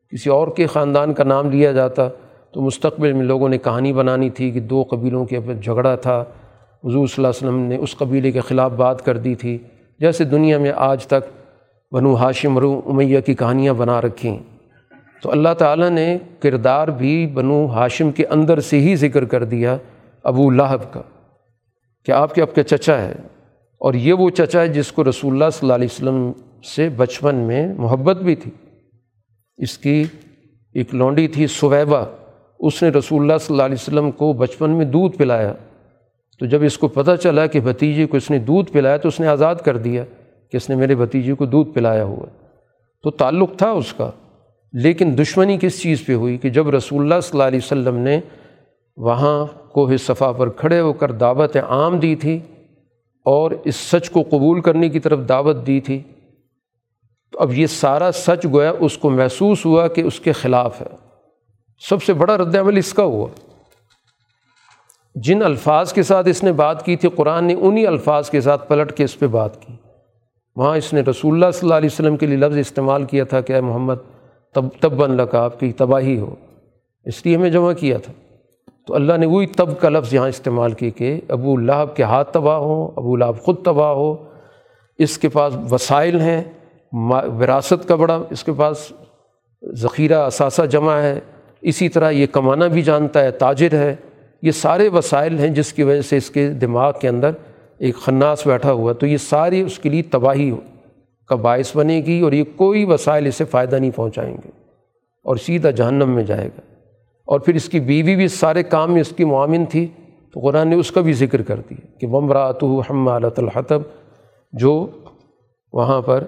[0.09, 2.09] کسی اور کے خاندان کا نام لیا جاتا
[2.53, 6.21] تو مستقبل میں لوگوں نے کہانی بنانی تھی کہ دو قبیلوں کے جھگڑا تھا۔
[6.83, 9.57] حضور صلی اللہ علیہ وسلم نے اس قبیلے کے خلاف بات کر دی تھی۔
[9.99, 11.53] جیسے دنیا میں آج تک
[11.91, 14.37] بنو ہاشم رو امیہ کی کہانیاں بنا رکھیں
[15.21, 19.77] تو اللہ تعالیٰ نے کردار بھی بنو ہاشم کے اندر سے ہی ذکر کر دیا
[20.23, 21.01] ابو لہب کا۔
[22.05, 23.13] کہ آپ کے اب کے چچا ہے۔
[23.77, 26.31] اور یہ وہ چچا ہے جس کو رسول اللہ صلی اللہ علیہ وسلم
[26.76, 28.52] سے بچپن میں محبت بھی تھی۔
[29.57, 30.03] اس کی
[30.73, 32.06] ایک لونڈی تھی سویبہ۔
[32.60, 35.53] اس نے رسول اللہ صلی اللہ علیہ وسلم کو بچپن میں دودھ پلایا۔
[36.39, 39.19] تو جب اس کو پتہ چلا کہ بھتیجے کو اس نے دودھ پلایا تو اس
[39.19, 40.03] نے آزاد کر دیا
[40.52, 42.26] کہ اس نے میرے بھتیجے کو دودھ پلایا ہوا۔
[43.03, 44.11] تو تعلق تھا اس کا۔
[44.73, 48.19] لیکن دشمنی کس چیز پہ ہوئی کہ جب رسول اللہ صلی اللہ علیہ وسلم نے
[48.97, 52.39] وہاں کوہ صفا پر کھڑے ہو کر دعوت عام دی تھی
[53.26, 56.02] اور اس سچ کو قبول کرنے کی طرف دعوت دی تھی۔
[57.31, 60.85] تو اب یہ سارا سچ گویا اس کو محسوس ہوا کہ اس کے خلاف ہے۔
[61.89, 63.27] سب سے بڑا رد عمل اس کا ہوا۔
[65.15, 68.69] جن الفاظ کے ساتھ اس نے بات کی تھی، قرآن نے انہی الفاظ کے ساتھ
[68.69, 69.73] پلٹ کے اس پہ بات کی۔
[70.56, 73.41] وہاں اس نے رسول اللہ صلی اللہ علیہ وسلم کے لیے لفظ استعمال کیا تھا
[73.41, 73.95] کہ اے محمد،
[74.53, 76.35] تب تب بن لگا آپ کی تباہی ہو۔
[77.06, 78.14] اس لیے ہمیں جمع کیا تھا۔
[78.87, 82.33] تو اللہ نے وہی تب کا لفظ یہاں استعمال کی کہ ابو لہب کے ہاتھ
[82.33, 84.15] تباہ ہوں، ابو لہب خود تباہ ہو،
[84.97, 86.43] اس کے پاس وسائل ہیں
[87.39, 88.91] وراثت کا بڑا، اس کے پاس
[89.63, 91.19] ذخیرہ اثاثہ جمع ہے،
[91.61, 93.95] اسی طرح یہ کمانا بھی جانتا ہے، تاجر ہے،
[94.41, 97.31] یہ سارے وسائل ہیں جس کی وجہ سے اس کے دماغ کے اندر
[97.77, 100.51] ایک خناس بیٹھا ہوا تو یہ ساری اس کے لیے تباہی
[101.29, 104.49] کا باعث بنے گی اور یہ کوئی وسائل اسے فائدہ نہیں پہنچائیں گے
[105.23, 106.74] اور سیدھا جہنم میں جائے گا۔
[107.26, 109.88] اور پھر اس کی بیوی بھی سارے کام میں اس کی معامن تھی،
[110.34, 113.81] تو قرآن نے اس کا بھی ذکر کر دیا کہ ومرات ہم الحطب،
[114.53, 114.88] جو
[115.73, 116.23] وہاں پر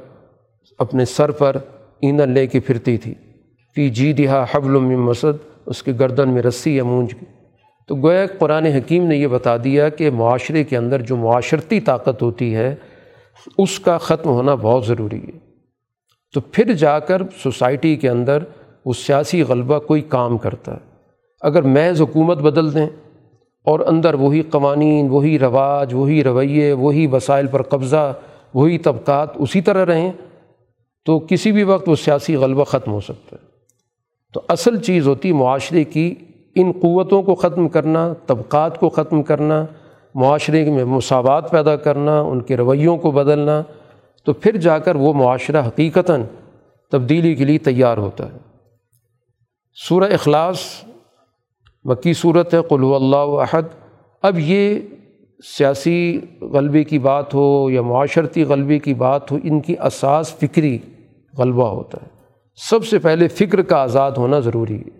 [0.80, 1.57] اپنے سر پر
[2.02, 3.14] ایندھن لے کے پھرتی تھی۔
[3.76, 7.26] فی جی دہا حبل مسد، اس کے گردن میں رسی یا مونج۔ کی
[7.88, 12.22] تو گویا قرآن حکیم نے یہ بتا دیا کہ معاشرے کے اندر جو معاشرتی طاقت
[12.22, 12.76] ہوتی ہے،
[13.57, 15.40] اس کا ختم ہونا بہت ضروری ہے۔
[16.34, 18.44] تو پھر جا کر سوسائٹی کے اندر
[18.88, 20.77] وہ سیاسی غلبہ کوئی کام کرتا ہے۔
[21.41, 22.88] اگر محض حکومت بدل دیں
[23.64, 28.14] اور اندر وہی قوانین، وہی رواج، وہی رویے، وہی وسائل پر قبضہ،
[28.53, 30.11] وہی طبقات اسی طرح رہیں،
[31.05, 33.47] تو کسی بھی وقت وہ سیاسی غلبہ ختم ہو سکتا ہے۔
[34.34, 36.15] تو اصل چیز ہوتی معاشرے کی
[36.55, 39.65] ان قوتوں کو ختم کرنا، طبقات کو ختم کرنا،
[40.15, 43.64] معاشرے میں مساوات پیدا کرنا، ان کے رویوں کو بدلنا،
[44.23, 46.22] تو پھر جا کر وہ معاشرہ حقیقتاً
[46.91, 48.47] تبدیلی کے لیے تیار ہوتا ہے۔
[49.78, 50.60] سورہ اخلاص
[51.86, 53.64] مکی صورت ہے قلو اللہ احد۔
[54.24, 54.80] اب یہ
[55.45, 56.20] سیاسی
[56.54, 60.78] غلبے کی بات ہو یا معاشرتی غلبے کی بات ہو، ان کی اساس فکری
[61.34, 62.10] غلبہ ہوتا ہے۔
[62.60, 64.95] سب سے پہلے فکر کا آزاد ہونا ضروری ہے،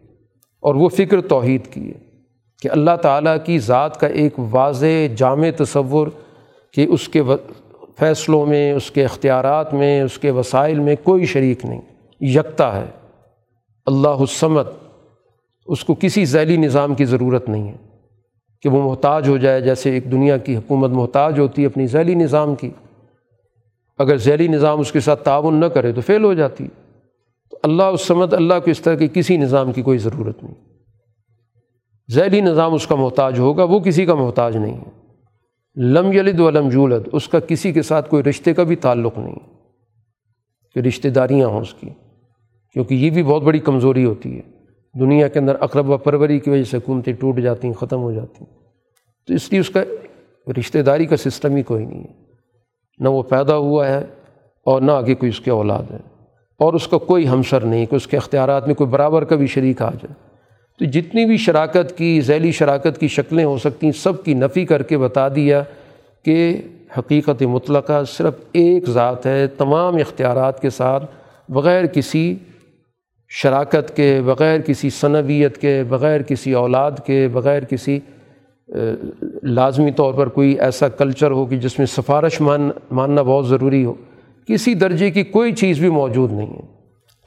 [0.64, 2.00] اور وہ فکر توحید کی ہے
[2.62, 6.08] کہ اللہ تعالیٰ کی ذات کا ایک واضح جامع تصور
[6.74, 7.24] کہ اس کے
[8.00, 11.82] فیصلوں میں، اس کے اختیارات میں، اس کے وسائل میں کوئی شریک نہیں،
[12.22, 12.86] یکتا ہے۔
[13.88, 14.68] اللہ السمت
[15.66, 17.76] اس کو کسی ذیلی نظام کی ضرورت نہیں ہے
[18.62, 22.16] کہ وہ محتاج ہو جائے، جیسے ایک دنیا کی حکومت محتاج ہوتی ہے اپنی ذیلی
[22.16, 22.70] نظام کی۔
[23.98, 26.68] اگر ذیلی نظام اس کے ساتھ تعاون نہ کرے تو فیل ہو جاتی۔
[27.52, 30.56] تو اللہ السمت اللہ کو اس طرح کی کسی نظام کی کوئی ضرورت نہیں۔
[32.12, 35.14] ذیلی نظام اس کا محتاج ہوگا، وہ کسی کا محتاج نہیں ہے۔
[35.76, 39.18] لم یلد و لم جولد اس کا کسی کے ساتھ کوئی رشتے کا بھی تعلق
[39.18, 39.36] نہیں
[40.74, 41.90] کہ رشتہ داریاں ہوں اس کی۔
[42.78, 44.42] کیونکہ یہ بھی بہت بڑی کمزوری ہوتی ہے۔
[45.00, 48.12] دنیا کے اندر اقرب و پروری کی وجہ سے حکومتیں ٹوٹ جاتی ہیں، ختم ہو
[48.12, 48.60] جاتی ہیں۔
[49.28, 49.84] تو اس لیے اس کا
[50.60, 52.14] رشتہ داری کا سسٹم ہی کوئی نہیں ہے۔
[53.00, 54.06] نہ وہ پیدا ہوا ہے
[54.66, 55.98] اور نہ آگے کوئی اس کے اولاد ہے۔
[56.60, 59.48] اور اس کا کوئی ہمسر نہیں کہ اس کے اختیارات میں کوئی برابر کا بھی
[59.48, 60.14] شریک آ جائے
[60.80, 64.66] تو جتنی بھی شراکت کی، ذیلی شراکت کی شکلیں ہو سکتی ہیں، سب کی نفی
[64.66, 65.64] کر کے بتا دیا
[66.26, 66.62] کہ
[66.98, 71.06] حقیقت مطلقہ صرف ایک ذات ہے، تمام اختیارات کے ساتھ
[71.50, 72.36] بغیر کسی
[73.30, 78.00] شراکت کے بغیر کسی صنویت کے بغیر کسی اولاد کے بغیر کسی
[79.44, 83.86] لازمی طور پر کوئی ایسا کلچر ہو کہ جس میں سفارش مان، ماننا بہت ضروری
[83.86, 83.94] ہو۔
[84.48, 86.68] کسی درجے کی کوئی چیز بھی موجود نہیں ہے۔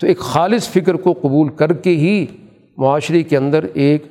[0.01, 2.27] تو ایک خالص فکر کو قبول کر کے ہی
[2.77, 4.05] معاشرے کے اندر ایک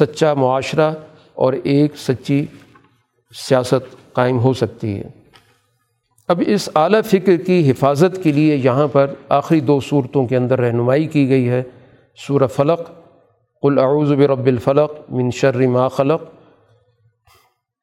[0.00, 0.92] سچا معاشرہ
[1.34, 2.44] اور ایک سچی
[3.48, 5.17] سیاست قائم ہو سکتی ہے۔
[6.28, 10.60] اب اس اعلیٰ فکر کی حفاظت کے لیے یہاں پر آخری دو صورتوں کے اندر
[10.60, 11.62] رہنمائی کی گئی ہے۔
[12.18, 12.80] سورہ فلق،
[13.62, 16.24] قل اعوذ برب الفلق من شر ما خلق،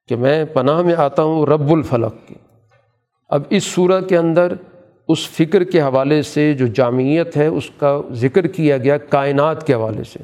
[0.10, 2.36] کہ میں پناہ میں آتا ہوں رب الفلق کی۔
[3.30, 4.54] اب اس سورہ کے اندر
[5.10, 9.74] اس فکر کے حوالے سے جو جامعیت ہے، اس کا ذکر کیا گیا کائنات کے
[9.74, 10.20] حوالے سے،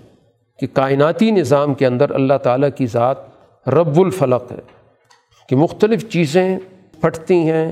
[0.60, 4.62] کہ کائناتی نظام کے اندر اللہ تعالیٰ کی ذات رب الفلق ہے،
[5.50, 6.58] کہ مختلف چیزیں
[7.02, 7.72] پھٹتی ہیں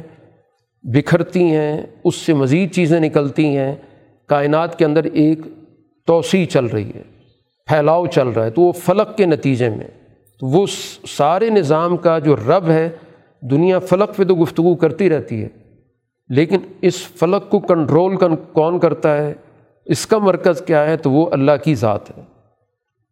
[0.83, 3.75] بکھرتی ہیں، اس سے مزید چیزیں نکلتی ہیں۔
[4.25, 5.39] کائنات کے اندر ایک
[6.05, 7.01] توسیع چل رہی ہے،
[7.65, 9.87] پھیلاؤ چل رہا ہے۔ تو وہ فلق کے نتیجے میں،
[10.39, 10.65] تو وہ
[11.07, 12.89] سارے نظام کا جو رب ہے،
[13.41, 15.49] دنیا فلق پہ تو گفتگو کرتی رہتی ہے۔
[16.29, 18.15] لیکن اس فلک کو کنٹرول
[18.53, 19.33] کون کرتا ہے؟
[19.85, 22.23] اس کا مرکز کیا ہے؟ تو وہ اللہ کی ذات ہے۔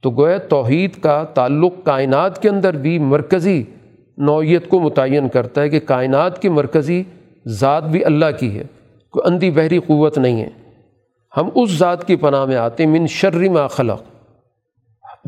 [0.02, 3.64] تو گویا توحید کا تعلق کائنات کے اندر بھی مرکزی
[4.18, 7.03] نوعیت کو متعین کرتا ہے کہ کائنات کی مرکزی
[7.48, 8.64] ذات بھی اللہ کی ہے،
[9.10, 10.49] کوئی اندھی بحری قوت نہیں ہے۔
[11.38, 14.03] ہم اس ذات کی پناہ میں آتے ہیں، من شر ما خلق۔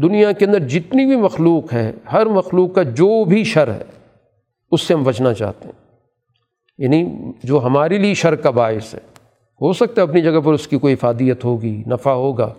[0.01, 3.83] دنیا کے اندر جتنی بھی مخلوق ہے ہر مخلوق کا جو بھی شر ہے،
[4.71, 5.95] اس سے ہم بچنا چاہتے ہیں۔
[6.77, 7.05] یعنی
[7.43, 8.99] جو ہمارے لیے شر کا باعث ہے،
[9.61, 12.53] ہو سکتا ہے اپنی جگہ پر اس کی کوئی افادیت ہوگی، نفع ہوگا،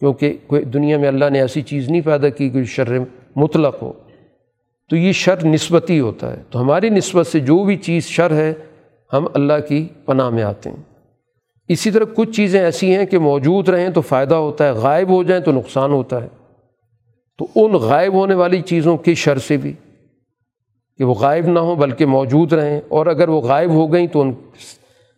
[0.00, 2.98] کیونکہ کوئی دنیا میں اللہ نے ایسی چیز نہیں پیدا کی کہ شر
[3.36, 3.92] مطلق ہو۔
[4.90, 8.54] تو یہ شر نسبتی ہوتا ہے۔ تو ہماری نسبت سے جو بھی چیز شر ہے
[9.12, 10.82] ہم اللہ کی پناہ میں آتے ہیں۔
[11.68, 15.22] اسی طرح کچھ چیزیں ایسی ہیں کہ موجود رہیں تو فائدہ ہوتا ہے، غائب ہو
[15.22, 16.28] جائیں تو نقصان ہوتا ہے۔
[17.38, 19.72] تو ان غائب ہونے والی چیزوں کی شر سے بھی
[20.96, 24.20] کہ وہ غائب نہ ہوں بلکہ موجود رہیں۔ اور اگر وہ غائب ہو گئیں تو
[24.20, 24.32] ان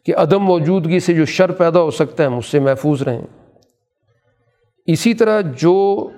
[0.05, 3.23] کی عدم موجودگی سے جو شر پیدا ہو سکتا ہے ہم اس سے محفوظ رہیں۔
[4.87, 6.09] اسی طرح جو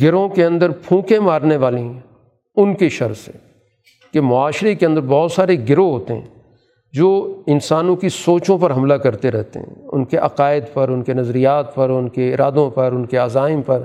[0.00, 2.00] گروہ کے اندر پھونکے مارنے والی ہیں،
[2.56, 3.32] ان کے شر سے
[4.12, 6.35] کہ معاشرے کے اندر بہت سارے گروہ ہوتے ہیں۔
[6.96, 11.14] جو انسانوں کی سوچوں پر حملہ کرتے رہتے ہیں، ان کے عقائد پر، ان کے
[11.14, 13.82] نظریات پر، ان کے ارادوں پر، ان کے عزائم پر،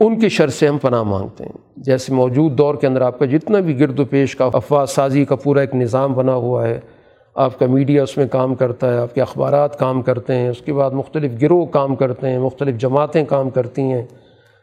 [0.00, 3.26] ان کے شر سے ہم پناہ مانگتے ہیں۔ جیسے موجود دور کے اندر آپ کا
[3.26, 6.80] جتنا بھی گرد و پیش کا افواہ سازی کا پورا ایک نظام بنا ہوا ہے،
[7.34, 10.60] آپ کا میڈیا اس میں کام کرتا ہے، آپ کے اخبارات کام کرتے ہیں، اس
[10.60, 14.02] کے بعد مختلف گروہ کام کرتے ہیں، مختلف جماعتیں کام کرتی ہیں۔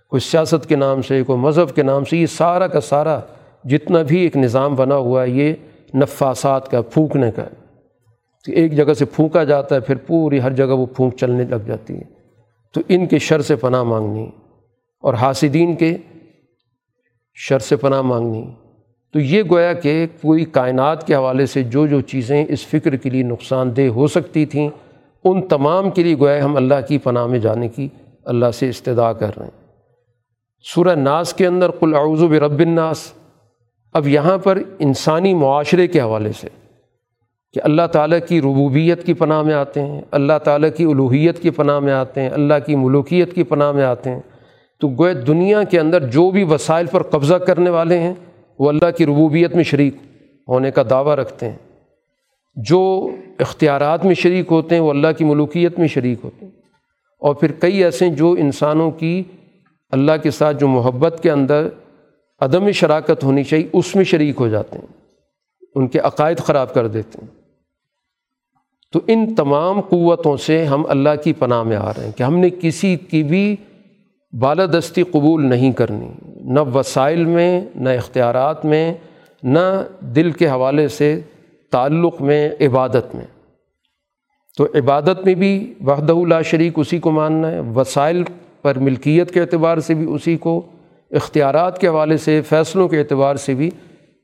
[0.10, 3.20] کوئی سیاست کے نام سے، کوئی مذہب کے نام سے، یہ سارا کا سارا
[3.64, 5.54] جتنا بھی ایک نظام بنا ہوا ہے، یہ
[5.96, 10.66] نفاسات کا، پھونکنے کا۔ ہے ایک جگہ سے پھونکا جاتا ہے، پھر پوری ہر جگہ
[10.66, 12.22] وہ پھونک چلنے لگ جاتی ہے۔
[12.74, 14.30] تو ان کے شر سے پناہ مانگنی۔
[15.02, 15.98] اور حاسدین کے
[17.36, 18.52] شر سے پناہ مانگنی۔
[19.14, 23.10] تو یہ گویا کہ پوری کائنات کے حوالے سے جو جو چیزیں اس فکر کے
[23.10, 24.70] لیے نقصان دہ ہو سکتی تھیں،
[25.24, 27.88] ان تمام کے لیے گویا ہم اللہ کی پناہ میں جانے کی
[28.26, 29.68] اللہ سے استدا کر رہے ہیں۔
[30.64, 33.14] سورہ ناس کے اندر قل اعوذ برب الناس۔
[33.94, 36.48] اب یہاں پر انسانی معاشرے کے حوالے سے
[37.54, 41.50] کہ اللہ تعالیٰ کی ربوبیت کی پناہ میں آتے ہیں، اللہ تعالیٰ کی الوحیت کی
[41.50, 44.20] پناہ میں آتے ہیں، اللہ کی ملوکیت کی پناہ میں آتے ہیں،
[44.80, 48.14] تو گوئے دنیا کے اندر جو بھی وسائل پر قبضہ کرنے والے ہیں،
[48.60, 49.96] وہ اللہ کی ربوبیت میں شریک
[50.48, 51.58] ہونے کا دعویٰ رکھتے ہیں۔
[52.56, 53.10] جو
[53.40, 56.52] اختیارات میں شریک ہوتے ہیں، وہ اللہ کی ملوکیت میں شریک ہوتے ہیں۔
[57.20, 59.24] اور پھر کئی ایسے جو انسانوں کی
[59.92, 61.68] اللہ کے ساتھ جو محبت کے اندر
[62.42, 64.86] عدم شراکت ہونی چاہیے، اس میں شریک ہو جاتے ہیں،
[65.76, 67.42] ان کے عقائد خراب کر دیتے ہیں۔
[68.94, 72.38] تو ان تمام قوتوں سے ہم اللہ کی پناہ میں آ رہے ہیں کہ ہم
[72.38, 73.56] نے کسی کی بھی
[74.40, 78.94] بالادستی قبول نہیں کرنی، نہ وسائل میں، نہ اختیارات میں،
[79.44, 81.20] نہ دل کے حوالے سے
[81.72, 83.26] تعلق میں، عبادت میں۔
[84.58, 88.24] تو عبادت میں بھی وحدہ اللہ شریک اسی کو ماننا ہے، وسائل
[88.62, 90.62] پر ملکیت کے اعتبار سے بھی اسی کو
[91.12, 93.70] اختیارات کے حوالے سے، فیصلوں کے اعتبار سے بھی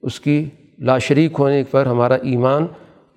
[0.01, 0.45] اس کی
[0.79, 2.67] لا شریک ہونے پر ہمارا ایمان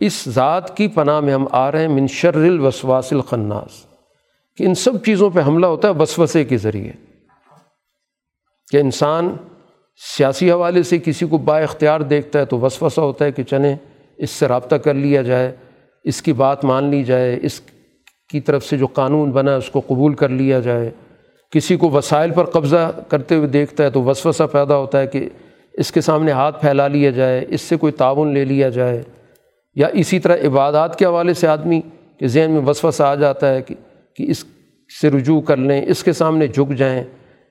[0.01, 3.86] اس ذات کی پناہ میں ہم آ رہے ہیں، من شر الوسواس الخناس۔
[4.56, 6.92] کہ ان سب چیزوں پہ حملہ ہوتا ہے وسوسے کے ذریعے۔
[8.70, 9.36] کہ انسان
[10.16, 13.76] سیاسی حوالے سے کسی کو با اختیار دیکھتا ہے تو وسوسہ ہوتا ہے کہ چلیں
[14.16, 15.56] اس سے رابطہ کر لیا جائے،
[16.05, 17.60] اس کی بات مان لی جائے، اس
[18.30, 20.90] کی طرف سے جو قانون بنا ہے اس کو قبول کر لیا جائے۔
[21.51, 25.28] کسی کو وسائل پر قبضہ کرتے ہوئے دیکھتا ہے تو وسوسہ پیدا ہوتا ہے کہ
[25.72, 29.02] اس کے سامنے ہاتھ پھیلا لیا جائے، اس سے کوئی تعاون لے لیا جائے۔
[29.74, 31.81] یا اسی طرح عبادات کے حوالے سے آدمی
[32.18, 33.74] کے ذہن میں وسوسہ آ جاتا ہے کہ
[34.14, 34.44] کہ اس
[35.01, 37.05] سے رجوع کر لیں، اس کے سامنے جھک جائیں۔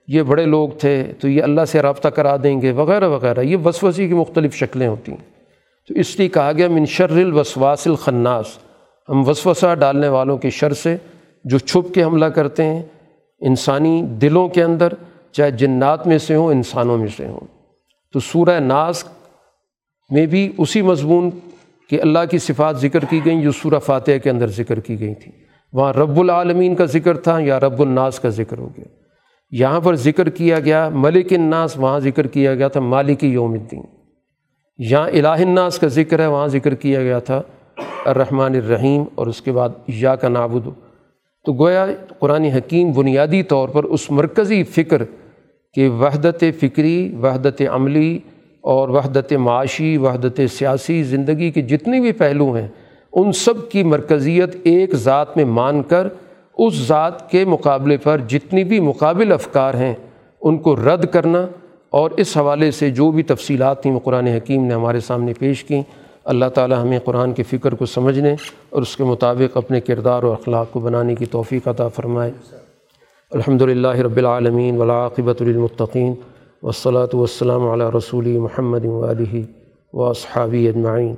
[0.07, 3.57] یہ بڑے لوگ تھے تو یہ اللہ سے رابطہ کرا دیں گے، وغیرہ وغیرہ۔ یہ
[3.65, 5.29] وسوسی کی مختلف شکلیں ہوتی ہیں۔
[5.87, 8.45] تو اس لیے کہا گیا منشر الوسواس الخناس۔
[9.09, 10.97] ہم وسوسہ ڈالنے والوں کے شر سے
[11.43, 12.83] جو چھپ کے حملہ کرتے ہیں
[13.41, 14.93] انسانی دلوں کے اندر،
[15.31, 17.47] چاہے جنات میں سے ہوں، انسانوں میں سے ہوں۔
[18.13, 19.03] تو سورہ ناس
[20.09, 21.29] میں بھی اسی مضمون
[21.89, 25.15] کہ اللہ کی صفات ذکر کی گئیں، جو سورہ فاتحہ کے اندر ذکر کی گئی
[25.15, 25.33] تھیں۔
[25.73, 28.85] وہاں رب العالمین کا ذکر تھا، یا رب الناس کا ذکر ہو گیا۔
[29.51, 33.81] یہاں پر ذکر کیا گیا، ملک الناس، وہاں ذکر کیا گیا تھا، مالک یوم الدین۔
[34.77, 37.41] یہاں الہ الناس کا ذکر ہے، وہاں ذکر کیا گیا تھا،
[38.05, 40.65] الرحمن الرحیم، اور اس کے بعد یا کا نابود
[41.49, 41.85] تو گویا
[42.19, 45.03] قرآن حکیم بنیادی طور پر اس مرکزی فکر
[45.73, 48.19] کہ وحدت فکری، وحدت عملی
[48.61, 52.67] اور وحدت معاشی، وحدت سیاسی زندگی کے جتنے بھی پہلو ہیں،
[53.13, 56.07] ان سب کی مرکزیت ایک ذات میں مان کر
[56.57, 59.93] اس ذات کے مقابلے پر جتنی بھی مقابل افکار ہیں،
[60.41, 61.45] ان کو رد کرنا
[61.89, 65.63] اور اس حوالے سے جو بھی تفصیلات تھیں وہ قرآن حکیم نے ہمارے سامنے پیش
[65.63, 65.83] کیں۔
[66.29, 68.35] اللہ تعالی ہمیں قرآن کے فکر کو سمجھنے
[68.69, 72.31] اور اس کے مطابق اپنے کردار و اخلاق کو بنانے کی توفیق عطا فرمائے۔
[73.31, 76.13] الحمد للہ رب العالمین ولاقبۃ المطقین
[76.63, 79.43] وصلاۃ والسلام علی رسول محمد علیہ
[79.93, 81.15] و اصحابی اجمعین۔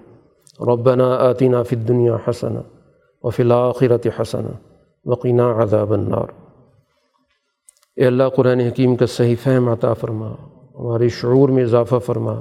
[0.59, 2.55] ربنا آتنا فی الدنیا حسن
[3.23, 4.45] وفی الآخرت حسن
[5.05, 6.31] وقینا عذاب النار۔
[7.95, 10.31] اے اللہ قرآن حکیم کا صحیح فہم عطا فرما،
[10.79, 12.39] ہمارے شعور میں اضافہ فرما۔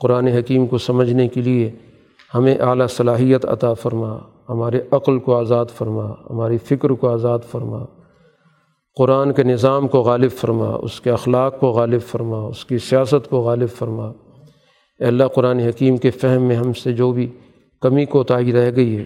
[0.00, 1.70] قرآن حکیم کو سمجھنے کے لیے
[2.34, 4.18] ہمیں اعلیٰ صلاحیت عطا فرما،
[4.48, 7.84] ہمارے عقل کو آزاد فرما، ہماری فکر کو آزاد فرما۔
[8.96, 13.30] قرآن کے نظام کو غالب فرما، اس کے اخلاق کو غالب فرما، اس کی سیاست
[13.30, 14.06] کو غالب فرما۔
[14.98, 17.28] اے اللہ، قرآن حکیم کے فہم میں ہم سے جو بھی
[17.80, 19.04] کمی کو تائی رہ گئی ہے،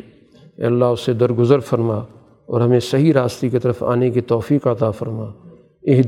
[0.58, 1.98] اے اللہ اس سے درگزر فرما
[2.46, 5.26] اور ہمیں صحیح راستے کی طرف آنے کی توفیق عطا فرما۔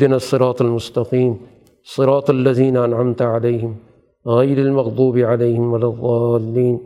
[0.01, 1.33] دن الصراط المستقیم،
[1.97, 3.73] صراط الزین انعمت علیہم۔
[4.27, 6.78] غیر المغضوب علیہم الضالین۔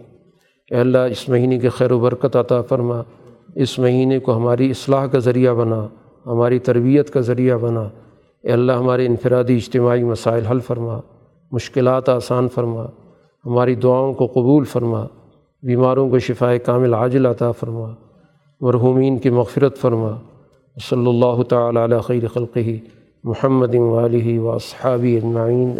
[0.70, 3.02] اے اللہ، اس مہینے کے خیر و برکت عطا فرما۔
[3.54, 5.86] اس مہینے کو ہماری اصلاح کا ذریعہ بنا،
[6.26, 7.88] ہماری تربیت کا ذریعہ بنا۔
[8.42, 11.00] اے اللہ، ہمارے انفرادی اجتماعی مسائل حل فرما،
[11.52, 12.86] مشکلات آسان فرما۔
[13.46, 15.06] ہماری دعاؤں کو قبول فرما،
[15.62, 17.94] بیماروں کو شفائے کامل عاجل عطا فرما۔
[18.60, 20.10] مرحومین کی مغفرت فرما۔
[20.90, 22.58] صلی اللہ تعالیٰ علیہ خیر خلقہ
[23.24, 25.74] محمد والی و اصحابی اجمعین۔